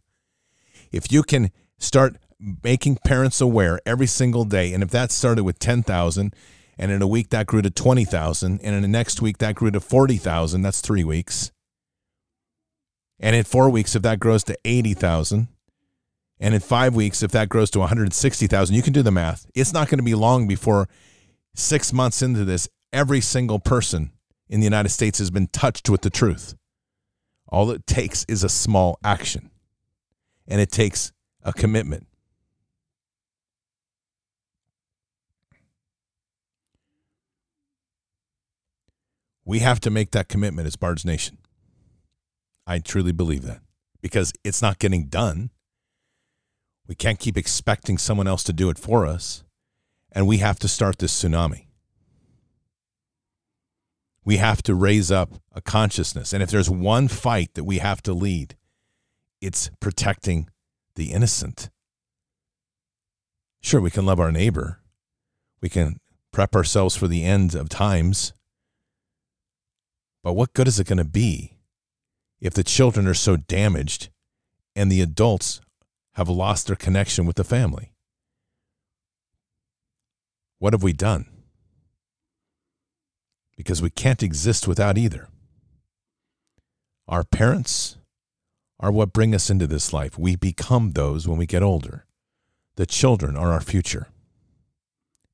If 0.91 1.11
you 1.11 1.23
can 1.23 1.49
start 1.79 2.17
making 2.63 2.97
parents 3.05 3.39
aware 3.41 3.79
every 3.85 4.07
single 4.07 4.45
day, 4.45 4.73
and 4.73 4.83
if 4.83 4.89
that 4.89 5.11
started 5.11 5.43
with 5.43 5.59
10,000, 5.59 6.35
and 6.77 6.91
in 6.91 7.01
a 7.01 7.07
week 7.07 7.29
that 7.29 7.45
grew 7.45 7.61
to 7.61 7.69
20,000, 7.69 8.59
and 8.61 8.75
in 8.75 8.81
the 8.81 8.87
next 8.87 9.21
week 9.21 9.37
that 9.37 9.55
grew 9.55 9.71
to 9.71 9.79
40,000, 9.79 10.61
that's 10.61 10.81
three 10.81 11.03
weeks 11.03 11.51
and 13.21 13.35
in 13.35 13.43
four 13.43 13.69
weeks, 13.69 13.95
if 13.95 14.01
that 14.01 14.19
grows 14.19 14.43
to 14.45 14.57
80,000, 14.65 15.47
and 16.39 16.55
in 16.55 16.59
five 16.59 16.95
weeks, 16.95 17.21
if 17.21 17.31
that 17.31 17.49
grows 17.49 17.69
to 17.71 17.79
160,000, 17.79 18.75
you 18.75 18.81
can 18.81 18.93
do 18.93 19.03
the 19.03 19.11
math. 19.11 19.45
It's 19.53 19.73
not 19.73 19.89
going 19.89 19.99
to 19.99 20.03
be 20.03 20.15
long 20.15 20.47
before 20.47 20.89
six 21.53 21.93
months 21.93 22.23
into 22.23 22.43
this, 22.43 22.67
every 22.91 23.21
single 23.21 23.59
person 23.59 24.11
in 24.49 24.59
the 24.59 24.63
United 24.63 24.89
States 24.89 25.19
has 25.19 25.29
been 25.29 25.47
touched 25.47 25.87
with 25.87 26.01
the 26.01 26.09
truth. 26.09 26.55
All 27.47 27.69
it 27.69 27.85
takes 27.85 28.25
is 28.27 28.43
a 28.43 28.49
small 28.49 28.97
action, 29.03 29.51
and 30.47 30.59
it 30.59 30.71
takes 30.71 31.11
a 31.43 31.53
commitment. 31.53 32.07
We 39.45 39.59
have 39.59 39.79
to 39.81 39.89
make 39.89 40.11
that 40.11 40.29
commitment 40.29 40.67
as 40.67 40.75
Bard's 40.75 41.05
Nation. 41.05 41.37
I 42.67 42.79
truly 42.79 43.11
believe 43.11 43.43
that 43.43 43.61
because 44.01 44.33
it's 44.43 44.61
not 44.61 44.79
getting 44.79 45.07
done. 45.07 45.49
We 46.87 46.95
can't 46.95 47.19
keep 47.19 47.37
expecting 47.37 47.97
someone 47.97 48.27
else 48.27 48.43
to 48.45 48.53
do 48.53 48.69
it 48.69 48.77
for 48.77 49.05
us. 49.05 49.43
And 50.11 50.27
we 50.27 50.37
have 50.37 50.59
to 50.59 50.67
start 50.67 50.99
this 50.99 51.23
tsunami. 51.23 51.67
We 54.23 54.37
have 54.37 54.61
to 54.63 54.75
raise 54.75 55.11
up 55.11 55.33
a 55.53 55.61
consciousness. 55.61 56.33
And 56.33 56.43
if 56.43 56.51
there's 56.51 56.69
one 56.69 57.07
fight 57.07 57.53
that 57.55 57.63
we 57.63 57.79
have 57.79 58.03
to 58.03 58.13
lead, 58.13 58.55
it's 59.39 59.71
protecting 59.79 60.49
the 60.95 61.11
innocent. 61.11 61.69
Sure, 63.61 63.81
we 63.81 63.89
can 63.89 64.05
love 64.05 64.19
our 64.19 64.31
neighbor. 64.31 64.81
We 65.61 65.69
can 65.69 65.99
prep 66.31 66.55
ourselves 66.55 66.95
for 66.95 67.07
the 67.07 67.23
end 67.23 67.55
of 67.55 67.69
times. 67.69 68.33
But 70.23 70.33
what 70.33 70.53
good 70.53 70.67
is 70.67 70.79
it 70.79 70.87
going 70.87 70.97
to 70.97 71.03
be 71.03 71.57
if 72.39 72.53
the 72.53 72.63
children 72.63 73.07
are 73.07 73.13
so 73.13 73.37
damaged 73.37 74.09
and 74.75 74.91
the 74.91 75.01
adults 75.01 75.61
have 76.13 76.29
lost 76.29 76.67
their 76.67 76.75
connection 76.75 77.25
with 77.25 77.35
the 77.35 77.43
family? 77.43 77.91
What 80.59 80.73
have 80.73 80.83
we 80.83 80.93
done? 80.93 81.25
Because 83.57 83.81
we 83.81 83.89
can't 83.89 84.23
exist 84.23 84.67
without 84.67 84.97
either. 84.97 85.27
Our 87.07 87.23
parents 87.23 87.97
are 88.79 88.91
what 88.91 89.13
bring 89.13 89.33
us 89.35 89.49
into 89.49 89.67
this 89.67 89.91
life. 89.91 90.17
We 90.17 90.35
become 90.35 90.91
those 90.91 91.27
when 91.27 91.37
we 91.37 91.45
get 91.45 91.63
older. 91.63 92.05
The 92.75 92.85
children 92.85 93.35
are 93.35 93.51
our 93.51 93.61
future. 93.61 94.07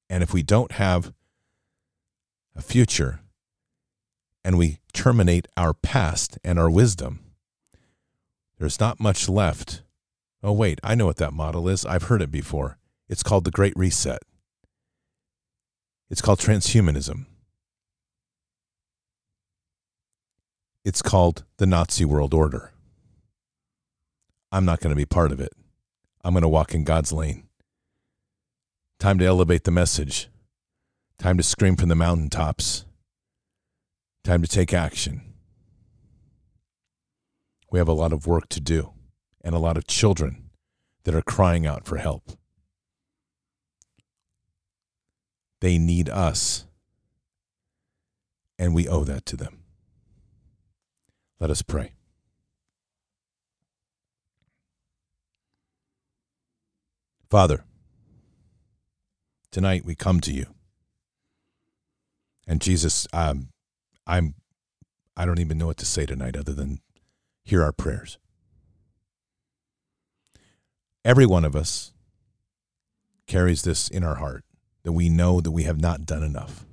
And 0.09 0.23
if 0.23 0.33
we 0.33 0.43
don't 0.43 0.73
have 0.73 1.13
a 2.55 2.61
future, 2.61 3.21
and 4.47 4.57
we 4.57 4.79
terminate 4.93 5.45
our 5.57 5.73
past 5.73 6.39
and 6.41 6.57
our 6.57 6.69
wisdom, 6.69 7.19
there's 8.57 8.79
not 8.79 8.97
much 8.97 9.27
left. 9.27 9.81
Oh, 10.41 10.53
wait, 10.53 10.79
I 10.81 10.95
know 10.95 11.05
what 11.05 11.17
that 11.17 11.33
model 11.33 11.67
is. 11.67 11.85
I've 11.85 12.03
heard 12.03 12.21
it 12.21 12.31
before. 12.31 12.77
It's 13.09 13.23
called 13.23 13.43
the 13.43 13.51
Great 13.51 13.73
Reset, 13.75 14.21
it's 16.09 16.21
called 16.21 16.39
transhumanism. 16.39 17.25
It's 20.85 21.01
called 21.01 21.43
the 21.57 21.65
Nazi 21.65 22.05
world 22.05 22.33
order. 22.33 22.71
I'm 24.53 24.63
not 24.63 24.79
going 24.79 24.91
to 24.91 24.95
be 24.95 25.05
part 25.05 25.33
of 25.33 25.41
it. 25.41 25.51
I'm 26.23 26.33
going 26.33 26.43
to 26.43 26.47
walk 26.47 26.73
in 26.73 26.85
God's 26.85 27.11
lane. 27.11 27.49
Time 28.97 29.19
to 29.19 29.25
elevate 29.25 29.65
the 29.65 29.71
message. 29.71 30.29
Time 31.19 31.35
to 31.35 31.43
scream 31.43 31.75
from 31.75 31.89
the 31.89 31.95
mountaintops. 31.95 32.85
Time 34.27 34.41
to 34.41 34.47
take 34.49 34.73
action. 34.73 35.21
We 37.71 37.79
have 37.79 37.87
a 37.87 37.93
lot 37.93 38.11
of 38.11 38.27
work 38.27 38.49
to 38.49 38.59
do 38.59 38.91
and 39.41 39.55
a 39.55 39.57
lot 39.57 39.77
of 39.77 39.87
children 39.87 40.49
that 41.05 41.15
are 41.15 41.21
crying 41.21 41.65
out 41.65 41.85
for 41.85 41.95
help. 41.95 42.31
They 45.61 45.77
need 45.77 46.09
us, 46.09 46.65
and 48.59 48.75
we 48.75 48.85
owe 48.85 49.05
that 49.05 49.25
to 49.27 49.37
them. 49.37 49.59
Let 51.39 51.49
us 51.49 51.61
pray. 51.61 51.93
Father, 57.29 57.63
tonight 59.51 59.85
we 59.85 59.95
come 59.95 60.19
to 60.19 60.33
you. 60.33 60.47
And 62.45 62.59
Jesus, 62.59 63.07
um, 63.13 63.51
I'm 64.07 64.35
I 65.15 65.25
don't 65.25 65.39
even 65.39 65.57
know 65.57 65.67
what 65.67 65.77
to 65.77 65.85
say 65.85 66.05
tonight 66.05 66.37
other 66.37 66.53
than 66.53 66.79
hear 67.43 67.61
our 67.61 67.71
prayers. 67.71 68.17
Every 71.03 71.25
one 71.25 71.43
of 71.43 71.55
us 71.55 71.91
carries 73.25 73.63
this 73.63 73.87
in 73.87 74.03
our 74.03 74.15
heart 74.15 74.45
that 74.83 74.93
we 74.93 75.09
know 75.09 75.41
that 75.41 75.51
we 75.51 75.63
have 75.63 75.79
not 75.79 76.05
done 76.05 76.23
enough. 76.23 76.65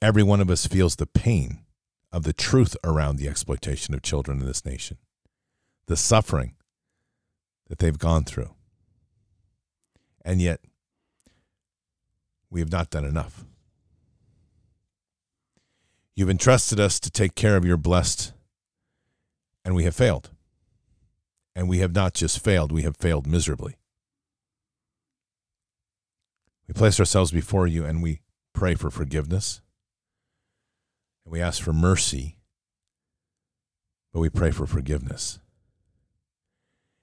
Every 0.00 0.22
one 0.22 0.40
of 0.40 0.50
us 0.50 0.66
feels 0.66 0.96
the 0.96 1.06
pain 1.06 1.60
of 2.12 2.22
the 2.24 2.32
truth 2.32 2.76
around 2.84 3.16
the 3.16 3.28
exploitation 3.28 3.94
of 3.94 4.02
children 4.02 4.40
in 4.40 4.46
this 4.46 4.64
nation, 4.64 4.98
the 5.86 5.96
suffering 5.96 6.54
that 7.68 7.78
they've 7.78 7.98
gone 7.98 8.24
through. 8.24 8.54
And 10.24 10.40
yet, 10.40 10.60
we 12.50 12.60
have 12.60 12.70
not 12.70 12.90
done 12.90 13.04
enough. 13.04 13.44
You've 16.16 16.30
entrusted 16.30 16.78
us 16.78 17.00
to 17.00 17.10
take 17.10 17.34
care 17.34 17.56
of 17.56 17.64
your 17.64 17.76
blessed, 17.76 18.32
and 19.64 19.74
we 19.74 19.84
have 19.84 19.96
failed. 19.96 20.30
And 21.56 21.68
we 21.68 21.78
have 21.78 21.94
not 21.94 22.14
just 22.14 22.42
failed, 22.42 22.72
we 22.72 22.82
have 22.82 22.96
failed 22.96 23.26
miserably. 23.26 23.76
We 26.66 26.74
place 26.74 26.98
ourselves 26.98 27.30
before 27.30 27.66
you 27.66 27.84
and 27.84 28.02
we 28.02 28.20
pray 28.52 28.74
for 28.74 28.90
forgiveness. 28.90 29.60
And 31.24 31.32
we 31.32 31.40
ask 31.40 31.62
for 31.62 31.72
mercy, 31.72 32.38
but 34.12 34.20
we 34.20 34.30
pray 34.30 34.50
for 34.50 34.66
forgiveness. 34.66 35.38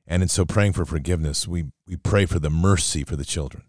And 0.08 0.22
in 0.22 0.30
so 0.30 0.46
praying 0.46 0.74
for 0.74 0.86
forgiveness, 0.86 1.48
we, 1.48 1.66
we 1.88 1.96
pray 1.96 2.26
for 2.26 2.40
the 2.40 2.50
mercy 2.50 3.04
for 3.04 3.16
the 3.16 3.26
children. 3.26 3.64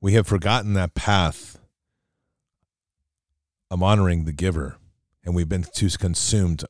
We 0.00 0.14
have 0.14 0.26
forgotten 0.26 0.72
that 0.74 0.94
path 0.94 1.58
of 3.70 3.82
honoring 3.82 4.24
the 4.24 4.32
giver, 4.32 4.76
and 5.22 5.34
we've 5.34 5.48
been 5.48 5.66
too 5.74 5.90
consumed 5.90 6.64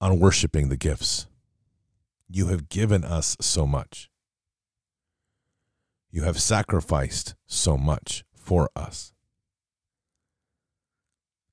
on 0.00 0.18
worshiping 0.18 0.70
the 0.70 0.78
gifts. 0.78 1.26
You 2.28 2.46
have 2.46 2.70
given 2.70 3.04
us 3.04 3.36
so 3.40 3.66
much. 3.66 4.08
You 6.10 6.22
have 6.22 6.40
sacrificed 6.40 7.34
so 7.46 7.76
much 7.76 8.24
for 8.34 8.70
us. 8.74 9.12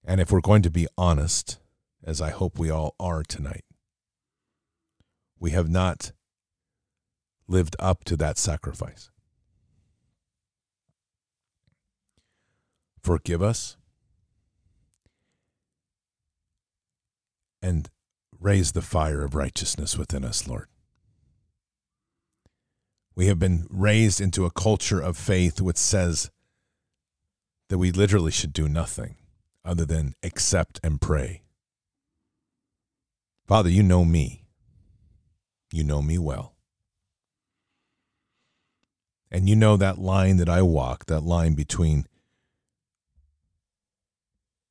And 0.06 0.22
if 0.22 0.32
we're 0.32 0.40
going 0.40 0.62
to 0.62 0.72
be 0.72 0.88
honest, 0.98 1.60
as 2.04 2.22
I 2.22 2.30
hope 2.30 2.58
we 2.58 2.70
all 2.70 2.96
are 3.00 3.24
tonight, 3.24 3.66
we 5.40 5.52
have 5.52 5.70
not 5.70 6.14
lived 7.48 7.76
up 7.80 8.06
to 8.06 8.16
that 8.18 8.38
sacrifice. 8.38 9.10
Forgive 13.06 13.44
us 13.44 13.78
and 17.62 17.88
raise 18.40 18.72
the 18.72 18.82
fire 18.82 19.24
of 19.24 19.36
righteousness 19.36 19.96
within 19.96 20.26
us, 20.26 20.48
Lord. 20.48 20.66
We 23.16 23.28
have 23.28 23.38
been 23.38 23.68
raised 23.70 24.20
into 24.20 24.46
a 24.46 24.50
culture 24.50 25.00
of 25.00 25.18
faith 25.18 25.62
which 25.62 25.78
says 25.78 26.32
that 27.70 27.78
we 27.78 27.92
literally 27.92 28.32
should 28.32 28.54
do 28.54 28.68
nothing 28.68 29.18
other 29.64 29.86
than 29.86 30.16
accept 30.24 30.80
and 30.84 31.00
pray. 31.00 31.44
Father, 33.46 33.70
you 33.70 33.84
know 33.84 34.04
me. 34.04 34.46
You 35.72 35.84
know 35.84 36.02
me 36.02 36.18
well. 36.18 36.56
And 39.30 39.48
you 39.48 39.56
know 39.56 39.78
that 39.78 40.00
line 40.00 40.38
that 40.38 40.50
I 40.50 40.64
walk, 40.64 41.06
that 41.06 41.22
line 41.22 41.54
between 41.54 42.08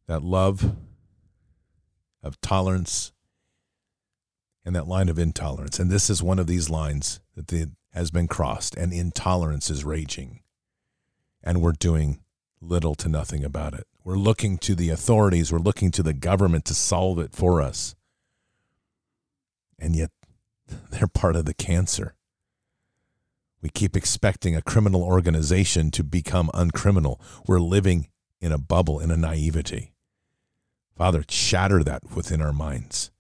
that 0.07 0.23
love 0.23 0.75
of 2.23 2.41
tolerance 2.41 3.13
and 4.65 4.75
that 4.75 4.89
line 4.89 5.09
of 5.09 5.19
intolerance. 5.19 5.79
And 5.79 5.91
this 5.91 6.09
is 6.09 6.23
one 6.23 6.39
of 6.39 6.47
these 6.47 6.71
lines 6.71 7.21
that 7.35 7.49
the, 7.49 7.71
has 7.93 8.11
been 8.11 8.27
crossed, 8.27 8.75
and 8.77 8.93
intolerance 8.93 9.71
is 9.71 9.85
raging. 9.85 10.41
And 11.43 11.61
we're 11.61 11.73
doing 11.73 12.21
little 12.61 12.95
to 12.97 13.09
nothing 13.09 13.45
about 13.45 13.75
it. 13.75 13.87
We're 14.03 14.17
looking 14.17 14.59
to 14.59 14.75
the 14.75 14.91
authorities, 14.91 15.53
we're 15.53 15.59
looking 15.59 15.91
to 15.93 16.03
the 16.03 16.15
government 16.15 16.65
to 16.67 16.75
solve 16.75 17.19
it 17.19 17.33
for 17.33 17.61
us. 17.61 17.95
And 19.79 19.95
yet, 19.95 20.11
they're 20.91 21.07
part 21.07 21.37
of 21.37 21.45
the 21.45 21.55
cancer. 21.55 22.15
We 23.61 23.71
keep 23.71 23.97
expecting 23.97 24.55
a 24.55 24.63
criminal 24.63 25.03
organization 25.03 25.91
to 25.93 26.05
become 26.05 26.51
uncriminal. 26.53 27.19
We're 27.47 27.61
living 27.61 28.09
in 28.41 28.53
a 28.53 28.59
bubble, 28.59 29.01
in 29.01 29.11
a 29.11 29.17
naivety. 29.17 29.94
Father, 30.97 31.25
shatter 31.29 31.83
that 31.83 32.15
within 32.15 32.41
our 32.41 32.53
minds. 32.53 33.11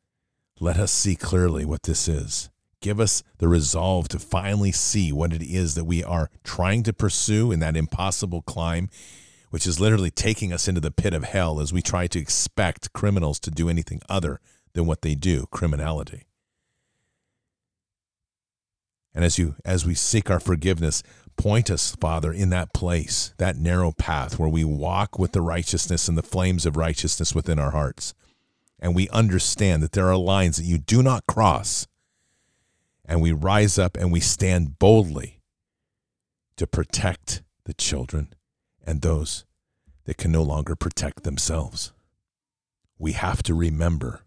Let 0.61 0.79
us 0.79 0.93
see 0.93 1.17
clearly 1.17 1.65
what 1.65 1.83
this 1.83 2.07
is. 2.07 2.49
Give 2.81 3.01
us 3.01 3.25
the 3.39 3.49
resolve 3.49 4.09
to 4.09 4.19
finally 4.19 4.71
see 4.71 5.13
what 5.13 5.33
it 5.33 5.43
is 5.43 5.75
that 5.75 5.85
we 5.85 6.05
are 6.05 6.31
trying 6.45 6.85
to 6.85 6.93
pursue 6.93 7.51
in 7.51 7.59
that 7.61 7.77
impossible 7.77 8.43
climb, 8.43 8.91
which 9.51 9.67
is 9.67 9.81
literally 9.81 10.11
taking 10.11 10.53
us 10.53 10.69
into 10.69 10.81
the 10.81 10.93
pit 10.93 11.15
of 11.15 11.25
hell 11.25 11.59
as 11.61 11.73
we 11.73 11.83
try 11.83 12.07
to 12.07 12.19
expect 12.19 12.93
criminals 12.93 13.41
to 13.41 13.51
do 13.51 13.69
anything 13.69 14.01
other 14.09 14.39
than 14.75 14.87
what 14.87 15.03
they 15.03 15.15
do 15.17 15.47
criminality. 15.51 16.25
And 19.15 19.25
as 19.25 19.39
you 19.39 19.55
as 19.65 19.87
we 19.87 19.95
seek 19.95 20.31
our 20.31 20.41
forgiveness, 20.41 21.03
point 21.37 21.71
us, 21.71 21.95
Father, 21.97 22.33
in 22.33 22.51
that 22.51 22.73
place, 22.73 23.33
that 23.39 23.57
narrow 23.57 23.93
path 23.93 24.39
where 24.39 24.49
we 24.49 24.65
walk 24.65 25.19
with 25.19 25.33
the 25.33 25.41
righteousness 25.41 26.09
and 26.09 26.19
the 26.19 26.23
flames 26.23 26.67
of 26.67 26.77
righteousness 26.77 27.35
within 27.35 27.59
our 27.59 27.71
hearts. 27.71 28.15
And 28.81 28.95
we 28.95 29.09
understand 29.11 29.83
that 29.83 29.93
there 29.93 30.09
are 30.09 30.17
lines 30.17 30.57
that 30.57 30.65
you 30.65 30.79
do 30.79 31.03
not 31.03 31.27
cross. 31.27 31.87
And 33.05 33.21
we 33.21 33.33
rise 33.33 33.79
up 33.79 33.97
and 33.97 34.11
we 34.11 34.21
stand 34.21 34.79
boldly 34.79 35.41
to 36.57 36.67
protect 36.67 37.43
the 37.65 37.75
children 37.75 38.35
and 38.87 39.01
those 39.01 39.45
that 40.05 40.17
can 40.17 40.33
no 40.33 40.43
longer 40.43 40.75
protect 40.75 41.23
themselves. 41.23 41.93
We 42.99 43.13
have 43.13 43.43
to 43.45 43.55
remember. 43.55 44.23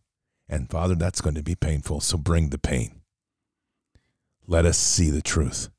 And 0.50 0.70
Father, 0.70 0.96
that's 0.96 1.22
going 1.22 1.36
to 1.36 1.44
be 1.44 1.56
painful. 1.56 2.02
So 2.02 2.18
bring 2.18 2.50
the 2.50 2.58
pain. 2.58 2.97
Let 4.48 4.66
us 4.66 4.78
see 4.78 5.10
the 5.10 5.22
truth 5.22 5.70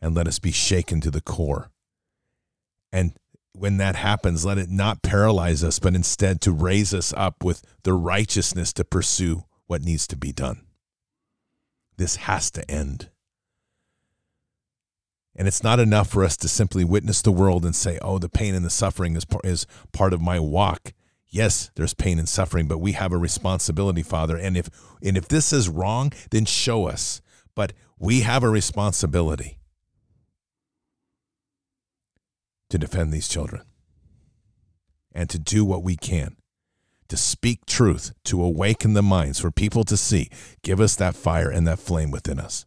and 0.00 0.14
let 0.14 0.28
us 0.28 0.38
be 0.38 0.52
shaken 0.52 1.00
to 1.00 1.10
the 1.10 1.22
core. 1.22 1.70
And 2.92 3.14
when 3.52 3.78
that 3.78 3.96
happens, 3.96 4.44
let 4.44 4.58
it 4.58 4.68
not 4.68 5.02
paralyze 5.02 5.64
us, 5.64 5.78
but 5.78 5.94
instead 5.94 6.40
to 6.42 6.52
raise 6.52 6.92
us 6.92 7.14
up 7.16 7.42
with 7.42 7.62
the 7.84 7.94
righteousness 7.94 8.72
to 8.74 8.84
pursue 8.84 9.44
what 9.66 9.82
needs 9.82 10.06
to 10.08 10.16
be 10.16 10.32
done. 10.32 10.66
This 11.96 12.16
has 12.16 12.50
to 12.52 12.70
end. 12.70 13.08
And 15.36 15.48
it's 15.48 15.62
not 15.62 15.80
enough 15.80 16.10
for 16.10 16.22
us 16.22 16.36
to 16.38 16.48
simply 16.48 16.84
witness 16.84 17.22
the 17.22 17.32
world 17.32 17.64
and 17.64 17.74
say, 17.74 17.98
oh, 18.02 18.18
the 18.18 18.28
pain 18.28 18.54
and 18.54 18.64
the 18.64 18.70
suffering 18.70 19.16
is, 19.16 19.24
is 19.42 19.66
part 19.92 20.12
of 20.12 20.20
my 20.20 20.38
walk. 20.38 20.92
Yes, 21.28 21.70
there's 21.74 21.94
pain 21.94 22.18
and 22.18 22.28
suffering, 22.28 22.68
but 22.68 22.78
we 22.78 22.92
have 22.92 23.12
a 23.12 23.18
responsibility, 23.18 24.02
Father. 24.02 24.36
And 24.36 24.56
if, 24.56 24.68
and 25.02 25.16
if 25.16 25.26
this 25.26 25.52
is 25.52 25.68
wrong, 25.68 26.12
then 26.30 26.44
show 26.44 26.86
us. 26.86 27.20
But 27.54 27.72
we 27.98 28.20
have 28.20 28.42
a 28.42 28.48
responsibility 28.48 29.58
to 32.70 32.78
defend 32.78 33.12
these 33.12 33.28
children 33.28 33.62
and 35.12 35.30
to 35.30 35.38
do 35.38 35.64
what 35.64 35.82
we 35.82 35.96
can 35.96 36.36
to 37.08 37.16
speak 37.16 37.66
truth, 37.66 38.12
to 38.24 38.42
awaken 38.42 38.94
the 38.94 39.02
minds 39.02 39.38
for 39.38 39.50
people 39.50 39.84
to 39.84 39.96
see. 39.96 40.28
Give 40.62 40.80
us 40.80 40.96
that 40.96 41.14
fire 41.14 41.50
and 41.50 41.66
that 41.66 41.78
flame 41.78 42.10
within 42.10 42.40
us. 42.40 42.66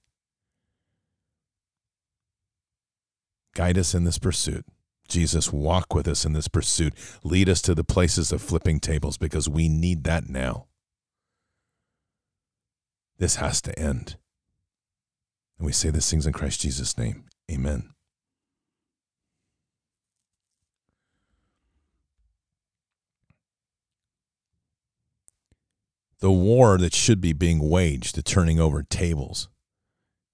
Guide 3.56 3.78
us 3.78 3.94
in 3.96 4.04
this 4.04 4.20
pursuit. 4.20 4.66
Jesus, 5.08 5.52
walk 5.52 5.94
with 5.94 6.08
us 6.08 6.26
in 6.26 6.34
this 6.34 6.48
pursuit. 6.48 6.94
Lead 7.24 7.50
us 7.50 7.62
to 7.64 7.74
the 7.74 7.84
places 7.84 8.32
of 8.32 8.42
flipping 8.42 8.80
tables 8.80 9.18
because 9.18 9.50
we 9.50 9.68
need 9.68 10.04
that 10.04 10.30
now. 10.30 10.68
This 13.18 13.38
has 13.38 13.62
to 13.64 13.78
end. 13.80 14.18
And 15.58 15.66
we 15.66 15.72
say 15.72 15.90
these 15.90 16.10
things 16.10 16.28
in 16.28 16.34
Christ 16.34 16.62
Jesus' 16.62 16.98
name. 16.98 17.26
Amen. 17.52 17.90
The 26.20 26.32
war 26.32 26.78
that 26.80 26.96
should 26.96 27.22
be 27.22 27.34
being 27.34 27.70
waged 27.70 28.16
to 28.16 28.24
turning 28.24 28.60
over 28.60 28.82
tables 28.82 29.50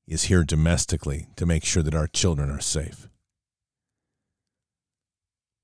is 0.08 0.24
here 0.24 0.44
domestically 0.44 1.28
to 1.36 1.46
make 1.46 1.66
sure 1.66 1.84
that 1.84 1.96
our 1.96 2.08
children 2.08 2.50
are 2.50 2.62
safe. 2.62 3.10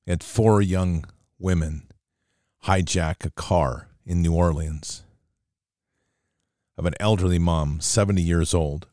And 0.05 0.21
four 0.21 0.61
young 0.61 1.05
women 1.37 1.89
hijack 2.65 3.25
a 3.25 3.29
car 3.31 3.87
in 4.05 4.21
New 4.21 4.33
Orleans 4.33 5.03
of 6.77 6.85
an 6.85 6.95
elderly 6.99 7.39
mom, 7.39 7.79
70 7.79 8.21
years 8.21 8.53
old. 8.53 8.87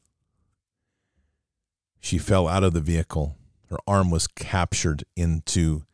She 2.06 2.18
fell 2.18 2.46
out 2.46 2.62
of 2.62 2.72
the 2.72 2.80
vehicle. 2.80 3.36
Her 3.68 3.78
arm 3.84 4.12
was 4.12 4.28
captured 4.28 5.02
into 5.16 5.86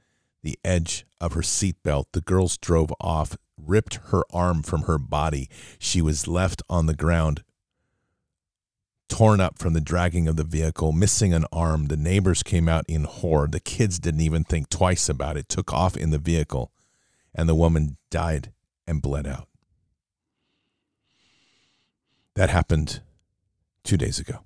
the 0.42 0.58
edge 0.62 1.06
of 1.18 1.32
her 1.32 1.40
seatbelt. 1.40 2.04
The 2.12 2.20
girls 2.20 2.58
drove 2.58 2.92
off 3.00 3.38
ripped 3.56 3.94
her 4.08 4.22
arm 4.30 4.62
from 4.62 4.82
her 4.82 4.98
body. 4.98 5.48
She 5.78 6.02
was 6.02 6.28
left 6.28 6.60
on 6.68 6.84
the 6.84 6.94
ground, 6.94 7.44
torn 9.08 9.40
up 9.40 9.58
from 9.58 9.72
the 9.72 9.80
dragging 9.80 10.28
of 10.28 10.36
the 10.36 10.44
vehicle, 10.44 10.92
missing 10.92 11.32
an 11.32 11.46
arm. 11.50 11.86
The 11.86 11.96
neighbors 11.96 12.42
came 12.42 12.68
out 12.68 12.84
in 12.86 13.04
horror. 13.04 13.48
The 13.48 13.58
kids 13.58 13.98
didn't 13.98 14.20
even 14.20 14.44
think 14.44 14.68
twice 14.68 15.08
about 15.08 15.38
it, 15.38 15.48
took 15.48 15.72
off 15.72 15.96
in 15.96 16.10
the 16.10 16.18
vehicle, 16.18 16.72
and 17.34 17.48
the 17.48 17.54
woman 17.54 17.96
died 18.10 18.52
and 18.86 19.00
bled 19.00 19.26
out. 19.26 19.48
That 22.34 22.50
happened 22.50 23.00
two 23.82 23.96
days 23.96 24.18
ago. 24.18 24.40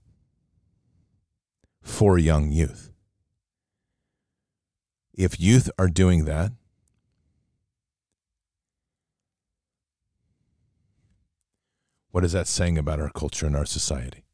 Four 1.87 2.19
young 2.19 2.51
youth. 2.51 2.91
If 5.15 5.41
youth 5.41 5.71
are 5.79 5.89
doing 5.89 6.27
that, 6.27 6.51
what 12.11 12.25
is 12.25 12.33
that 12.33 12.49
saying 12.49 12.77
about 12.77 13.01
our 13.01 13.09
culture 13.09 13.47
and 13.47 13.57
our 13.57 13.65
society? 13.65 14.25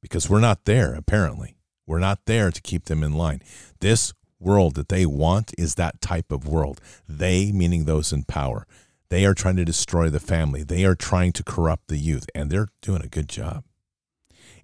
Because 0.00 0.30
we're 0.30 0.40
not 0.40 0.64
there, 0.64 0.94
apparently. 0.94 1.56
We're 1.86 1.98
not 1.98 2.20
there 2.24 2.50
to 2.50 2.62
keep 2.62 2.84
them 2.84 3.02
in 3.02 3.12
line. 3.14 3.42
This 3.80 4.14
world 4.38 4.76
that 4.76 4.88
they 4.88 5.04
want 5.04 5.52
is 5.58 5.74
that 5.74 6.00
type 6.00 6.30
of 6.30 6.48
world. 6.48 6.80
They, 7.06 7.50
meaning 7.52 7.84
those 7.84 8.12
in 8.12 8.22
power, 8.22 8.66
they 9.10 9.26
are 9.26 9.34
trying 9.34 9.56
to 9.56 9.64
destroy 9.64 10.08
the 10.08 10.20
family. 10.20 10.62
They 10.62 10.84
are 10.84 10.94
trying 10.94 11.32
to 11.32 11.44
corrupt 11.44 11.88
the 11.88 11.98
youth, 11.98 12.26
and 12.34 12.48
they're 12.48 12.68
doing 12.80 13.02
a 13.02 13.08
good 13.08 13.28
job. 13.28 13.64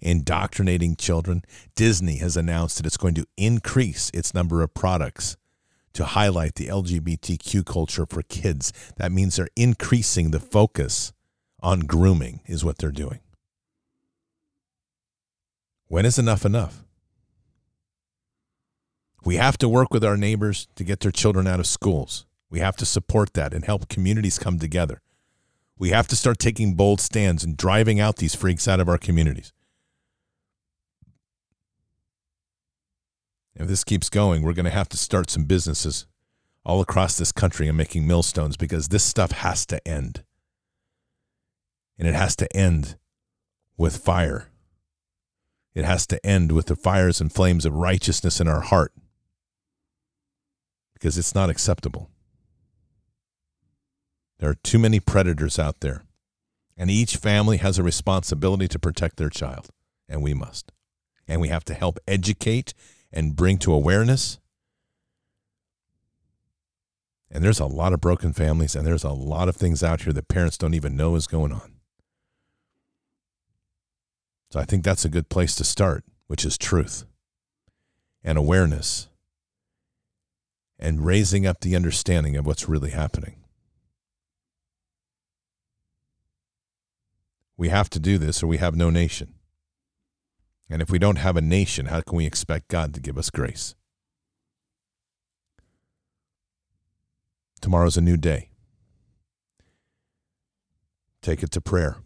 Indoctrinating 0.04 0.96
children. 0.96 1.42
Disney 1.74 2.18
has 2.18 2.36
announced 2.36 2.76
that 2.76 2.86
it's 2.86 2.98
going 2.98 3.14
to 3.14 3.26
increase 3.36 4.10
its 4.14 4.34
number 4.34 4.62
of 4.62 4.74
products 4.74 5.36
to 5.94 6.04
highlight 6.04 6.56
the 6.56 6.66
LGBTQ 6.66 7.64
culture 7.64 8.04
for 8.04 8.22
kids. 8.22 8.72
That 8.96 9.10
means 9.10 9.36
they're 9.36 9.48
increasing 9.56 10.30
the 10.30 10.40
focus 10.40 11.12
on 11.60 11.80
grooming, 11.80 12.40
is 12.46 12.64
what 12.64 12.78
they're 12.78 12.90
doing. 12.92 13.20
When 15.88 16.04
is 16.04 16.18
enough 16.18 16.44
enough? 16.44 16.84
We 19.24 19.36
have 19.36 19.56
to 19.58 19.68
work 19.68 19.92
with 19.92 20.04
our 20.04 20.18
neighbors 20.18 20.68
to 20.76 20.84
get 20.84 21.00
their 21.00 21.10
children 21.10 21.46
out 21.46 21.60
of 21.60 21.66
schools. 21.66 22.26
We 22.50 22.58
have 22.60 22.76
to 22.76 22.84
support 22.84 23.32
that 23.34 23.54
and 23.54 23.64
help 23.64 23.88
communities 23.88 24.38
come 24.38 24.58
together. 24.58 25.00
We 25.78 25.90
have 25.90 26.06
to 26.08 26.16
start 26.16 26.38
taking 26.38 26.74
bold 26.74 27.00
stands 27.00 27.42
and 27.42 27.56
driving 27.56 27.98
out 27.98 28.16
these 28.16 28.34
freaks 28.34 28.68
out 28.68 28.80
of 28.80 28.88
our 28.88 28.98
communities. 28.98 29.52
If 33.56 33.68
this 33.68 33.84
keeps 33.84 34.08
going, 34.08 34.42
we're 34.42 34.52
going 34.52 34.64
to 34.64 34.70
have 34.70 34.88
to 34.90 34.96
start 34.96 35.30
some 35.30 35.44
businesses 35.44 36.06
all 36.64 36.80
across 36.80 37.16
this 37.16 37.32
country 37.32 37.68
and 37.68 37.76
making 37.76 38.06
millstones 38.06 38.56
because 38.56 38.88
this 38.88 39.04
stuff 39.04 39.32
has 39.32 39.64
to 39.66 39.86
end. 39.86 40.24
And 41.98 42.08
it 42.08 42.14
has 42.14 42.34
to 42.36 42.56
end 42.56 42.96
with 43.76 43.98
fire. 43.98 44.48
It 45.74 45.84
has 45.84 46.06
to 46.08 46.24
end 46.24 46.52
with 46.52 46.66
the 46.66 46.76
fires 46.76 47.20
and 47.20 47.32
flames 47.32 47.64
of 47.64 47.74
righteousness 47.74 48.40
in 48.40 48.48
our 48.48 48.60
heart 48.60 48.92
because 50.94 51.18
it's 51.18 51.34
not 51.34 51.50
acceptable. 51.50 52.10
There 54.38 54.50
are 54.50 54.54
too 54.54 54.78
many 54.78 55.00
predators 55.00 55.58
out 55.58 55.80
there, 55.80 56.04
and 56.76 56.90
each 56.90 57.16
family 57.16 57.58
has 57.58 57.78
a 57.78 57.82
responsibility 57.82 58.68
to 58.68 58.78
protect 58.78 59.16
their 59.16 59.28
child, 59.28 59.68
and 60.08 60.22
we 60.22 60.34
must. 60.34 60.72
And 61.28 61.40
we 61.40 61.48
have 61.48 61.64
to 61.66 61.74
help 61.74 61.98
educate 62.08 62.74
and 63.14 63.36
bring 63.36 63.56
to 63.58 63.72
awareness. 63.72 64.38
And 67.30 67.42
there's 67.42 67.60
a 67.60 67.66
lot 67.66 67.92
of 67.92 68.00
broken 68.00 68.32
families, 68.32 68.74
and 68.74 68.86
there's 68.86 69.04
a 69.04 69.10
lot 69.10 69.48
of 69.48 69.56
things 69.56 69.82
out 69.82 70.02
here 70.02 70.12
that 70.12 70.28
parents 70.28 70.58
don't 70.58 70.74
even 70.74 70.96
know 70.96 71.14
is 71.14 71.26
going 71.26 71.52
on. 71.52 71.76
So 74.50 74.60
I 74.60 74.64
think 74.64 74.84
that's 74.84 75.04
a 75.04 75.08
good 75.08 75.28
place 75.28 75.54
to 75.56 75.64
start, 75.64 76.04
which 76.26 76.44
is 76.44 76.58
truth 76.58 77.04
and 78.22 78.36
awareness 78.36 79.08
and 80.78 81.06
raising 81.06 81.46
up 81.46 81.60
the 81.60 81.76
understanding 81.76 82.36
of 82.36 82.46
what's 82.46 82.68
really 82.68 82.90
happening. 82.90 83.36
We 87.56 87.68
have 87.68 87.88
to 87.90 88.00
do 88.00 88.18
this 88.18 88.42
or 88.42 88.48
we 88.48 88.58
have 88.58 88.74
no 88.74 88.90
nation. 88.90 89.34
And 90.70 90.80
if 90.80 90.90
we 90.90 90.98
don't 90.98 91.16
have 91.16 91.36
a 91.36 91.42
nation, 91.42 91.86
how 91.86 92.00
can 92.00 92.16
we 92.16 92.26
expect 92.26 92.68
God 92.68 92.94
to 92.94 93.00
give 93.00 93.18
us 93.18 93.30
grace? 93.30 93.74
Tomorrow's 97.60 97.96
a 97.96 98.02
new 98.02 98.16
day. 98.16 98.50
Take 101.22 101.42
it 101.42 101.50
to 101.52 101.60
prayer. 101.60 101.96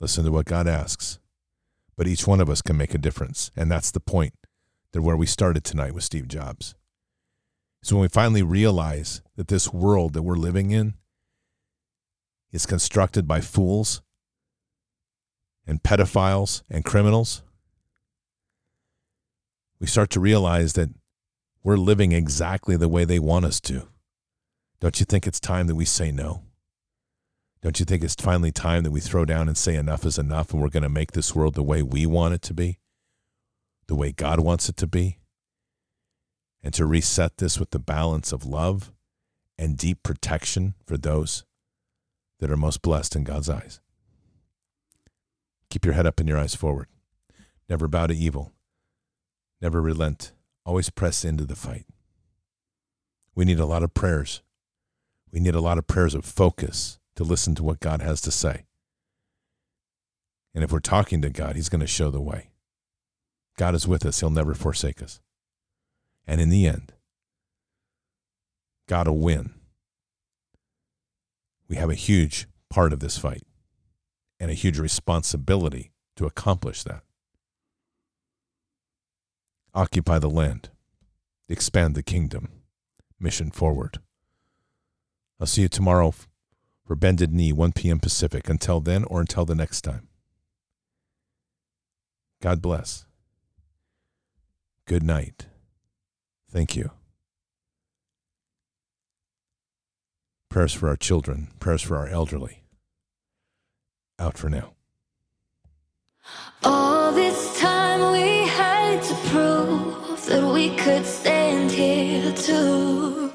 Listen 0.00 0.24
to 0.24 0.32
what 0.32 0.46
God 0.46 0.66
asks. 0.66 1.18
But 1.96 2.06
each 2.06 2.26
one 2.26 2.40
of 2.40 2.50
us 2.50 2.60
can 2.60 2.76
make 2.76 2.94
a 2.94 2.98
difference. 2.98 3.50
And 3.56 3.70
that's 3.70 3.90
the 3.90 4.00
point 4.00 4.34
that 4.92 5.02
where 5.02 5.16
we 5.16 5.26
started 5.26 5.64
tonight 5.64 5.94
with 5.94 6.04
Steve 6.04 6.28
Jobs. 6.28 6.74
So 7.82 7.96
when 7.96 8.02
we 8.02 8.08
finally 8.08 8.42
realize 8.42 9.22
that 9.36 9.48
this 9.48 9.72
world 9.72 10.12
that 10.14 10.22
we're 10.22 10.36
living 10.36 10.70
in 10.70 10.94
is 12.50 12.66
constructed 12.66 13.26
by 13.26 13.40
fools 13.40 14.02
and 15.66 15.82
pedophiles 15.82 16.62
and 16.70 16.84
criminals, 16.84 17.42
we 19.80 19.86
start 19.86 20.10
to 20.10 20.20
realize 20.20 20.74
that 20.74 20.90
we're 21.62 21.76
living 21.76 22.12
exactly 22.12 22.76
the 22.76 22.88
way 22.88 23.04
they 23.04 23.18
want 23.18 23.44
us 23.44 23.60
to. 23.60 23.88
Don't 24.80 25.00
you 25.00 25.06
think 25.06 25.26
it's 25.26 25.40
time 25.40 25.66
that 25.66 25.74
we 25.74 25.84
say 25.84 26.10
no? 26.12 26.42
Don't 27.62 27.80
you 27.80 27.86
think 27.86 28.04
it's 28.04 28.14
finally 28.14 28.52
time 28.52 28.82
that 28.82 28.90
we 28.90 29.00
throw 29.00 29.24
down 29.24 29.48
and 29.48 29.56
say 29.56 29.74
enough 29.74 30.04
is 30.04 30.18
enough 30.18 30.52
and 30.52 30.60
we're 30.60 30.68
going 30.68 30.82
to 30.82 30.90
make 30.90 31.12
this 31.12 31.34
world 31.34 31.54
the 31.54 31.62
way 31.62 31.82
we 31.82 32.04
want 32.04 32.34
it 32.34 32.42
to 32.42 32.54
be? 32.54 32.78
The 33.86 33.94
way 33.94 34.12
God 34.12 34.40
wants 34.40 34.68
it 34.68 34.76
to 34.76 34.86
be? 34.86 35.18
And 36.62 36.74
to 36.74 36.84
reset 36.84 37.38
this 37.38 37.58
with 37.58 37.70
the 37.70 37.78
balance 37.78 38.32
of 38.32 38.44
love 38.44 38.92
and 39.58 39.78
deep 39.78 40.02
protection 40.02 40.74
for 40.86 40.98
those 40.98 41.44
that 42.40 42.50
are 42.50 42.56
most 42.56 42.82
blessed 42.82 43.16
in 43.16 43.24
God's 43.24 43.48
eyes. 43.48 43.80
Keep 45.74 45.86
your 45.86 45.94
head 45.94 46.06
up 46.06 46.20
and 46.20 46.28
your 46.28 46.38
eyes 46.38 46.54
forward. 46.54 46.86
Never 47.68 47.88
bow 47.88 48.06
to 48.06 48.14
evil. 48.14 48.52
Never 49.60 49.82
relent. 49.82 50.30
Always 50.64 50.88
press 50.88 51.24
into 51.24 51.44
the 51.44 51.56
fight. 51.56 51.84
We 53.34 53.44
need 53.44 53.58
a 53.58 53.66
lot 53.66 53.82
of 53.82 53.92
prayers. 53.92 54.40
We 55.32 55.40
need 55.40 55.56
a 55.56 55.60
lot 55.60 55.76
of 55.76 55.88
prayers 55.88 56.14
of 56.14 56.24
focus 56.24 57.00
to 57.16 57.24
listen 57.24 57.56
to 57.56 57.64
what 57.64 57.80
God 57.80 58.02
has 58.02 58.20
to 58.20 58.30
say. 58.30 58.66
And 60.54 60.62
if 60.62 60.70
we're 60.70 60.78
talking 60.78 61.20
to 61.22 61.28
God, 61.28 61.56
He's 61.56 61.68
going 61.68 61.80
to 61.80 61.88
show 61.88 62.12
the 62.12 62.20
way. 62.20 62.50
God 63.56 63.74
is 63.74 63.88
with 63.88 64.06
us, 64.06 64.20
He'll 64.20 64.30
never 64.30 64.54
forsake 64.54 65.02
us. 65.02 65.20
And 66.24 66.40
in 66.40 66.50
the 66.50 66.68
end, 66.68 66.92
God 68.88 69.08
will 69.08 69.18
win. 69.18 69.54
We 71.68 71.74
have 71.74 71.90
a 71.90 71.96
huge 71.96 72.46
part 72.70 72.92
of 72.92 73.00
this 73.00 73.18
fight 73.18 73.42
and 74.44 74.50
a 74.50 74.54
huge 74.54 74.78
responsibility 74.78 75.90
to 76.16 76.26
accomplish 76.26 76.82
that. 76.82 77.00
Occupy 79.72 80.18
the 80.18 80.28
land, 80.28 80.68
expand 81.48 81.94
the 81.94 82.02
kingdom, 82.02 82.50
mission 83.18 83.50
forward. 83.50 84.00
I'll 85.40 85.46
see 85.46 85.62
you 85.62 85.68
tomorrow 85.68 86.12
for 86.84 86.94
Bended 86.94 87.32
Knee, 87.32 87.54
1 87.54 87.72
p.m. 87.72 87.98
Pacific. 87.98 88.50
Until 88.50 88.80
then 88.80 89.04
or 89.04 89.22
until 89.22 89.46
the 89.46 89.54
next 89.54 89.80
time. 89.80 90.08
God 92.42 92.60
bless. 92.60 93.06
Good 94.84 95.02
night. 95.02 95.46
Thank 96.50 96.76
you. 96.76 96.90
Prayers 100.50 100.74
for 100.74 100.90
our 100.90 100.96
children, 100.96 101.48
prayers 101.60 101.80
for 101.80 101.96
our 101.96 102.08
elderly 102.08 102.63
out 104.18 104.38
for 104.38 104.48
now. 104.48 104.72
All 106.62 107.12
this 107.12 107.60
time 107.60 108.12
we 108.12 108.46
had 108.48 109.02
to 109.02 109.14
prove 109.28 110.26
that 110.26 110.44
we 110.52 110.74
could 110.76 111.04
stand 111.04 111.70
here 111.70 112.32
too. 112.32 113.32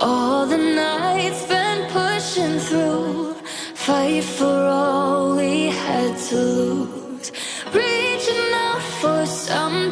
All 0.00 0.46
the 0.46 0.58
nights 0.58 1.42
spent 1.42 1.90
pushing 1.90 2.58
through, 2.58 3.34
fight 3.74 4.24
for 4.24 4.44
all 4.44 5.36
we 5.36 5.68
had 5.68 6.16
to 6.28 6.36
lose. 6.36 7.32
Reaching 7.72 8.52
out 8.52 8.82
for 9.00 9.24
something 9.26 9.85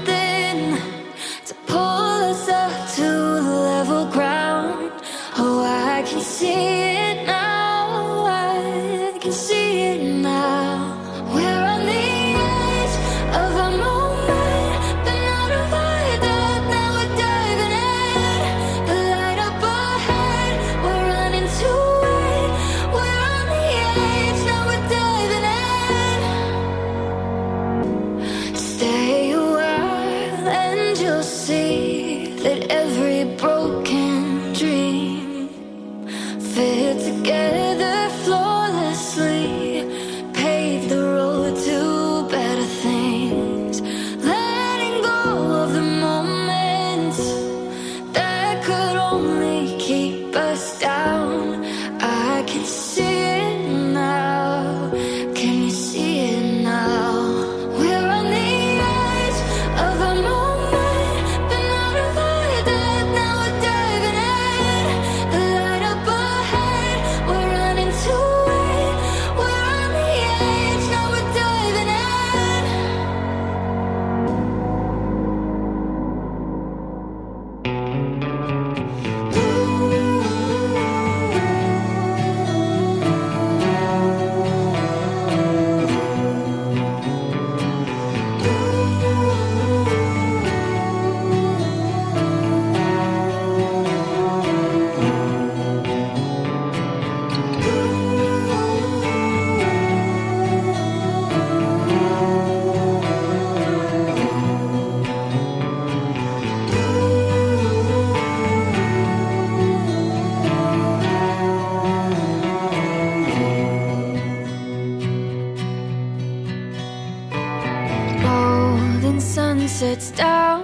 sets 119.74 120.12
down 120.12 120.62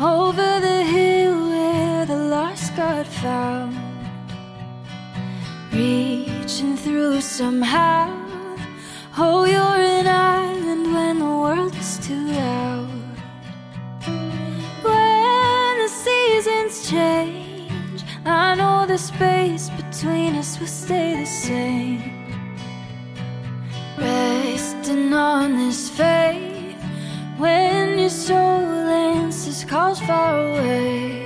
over 0.00 0.48
the 0.60 0.82
hill 0.84 1.50
where 1.50 2.06
the 2.06 2.16
lost 2.16 2.74
got 2.74 3.06
found. 3.06 3.76
Reaching 5.70 6.78
through 6.78 7.20
somehow. 7.20 8.08
Oh, 9.18 9.44
you're 9.44 9.82
an 9.98 10.06
island 10.06 10.94
when 10.94 11.18
the 11.18 11.32
world 11.44 11.76
is 11.76 11.98
too 11.98 12.26
loud. 12.28 12.88
When 14.86 15.72
the 15.82 15.90
seasons 16.04 16.88
change, 16.88 18.02
I 18.24 18.54
know 18.54 18.86
the 18.86 18.96
space 18.96 19.68
between 19.68 20.36
us 20.36 20.58
will 20.58 20.74
stay 20.84 21.20
the 21.20 21.26
same. 21.26 22.00
Resting 23.98 25.12
on 25.12 25.58
this 25.58 25.90
faith 25.90 26.56
when 27.38 27.95
soul 28.26 28.66
calls 29.68 30.00
far 30.00 30.40
away. 30.40 31.25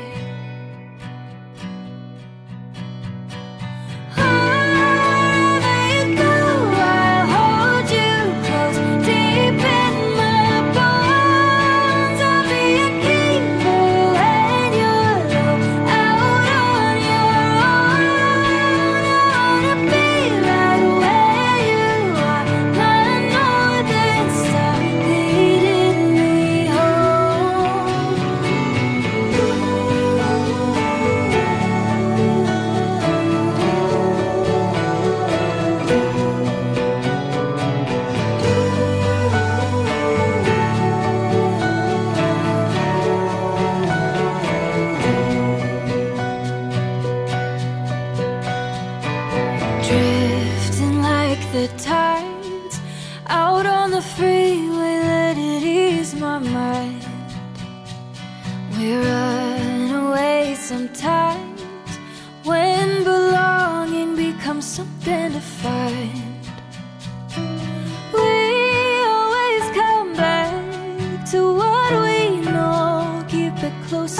close 73.90 74.19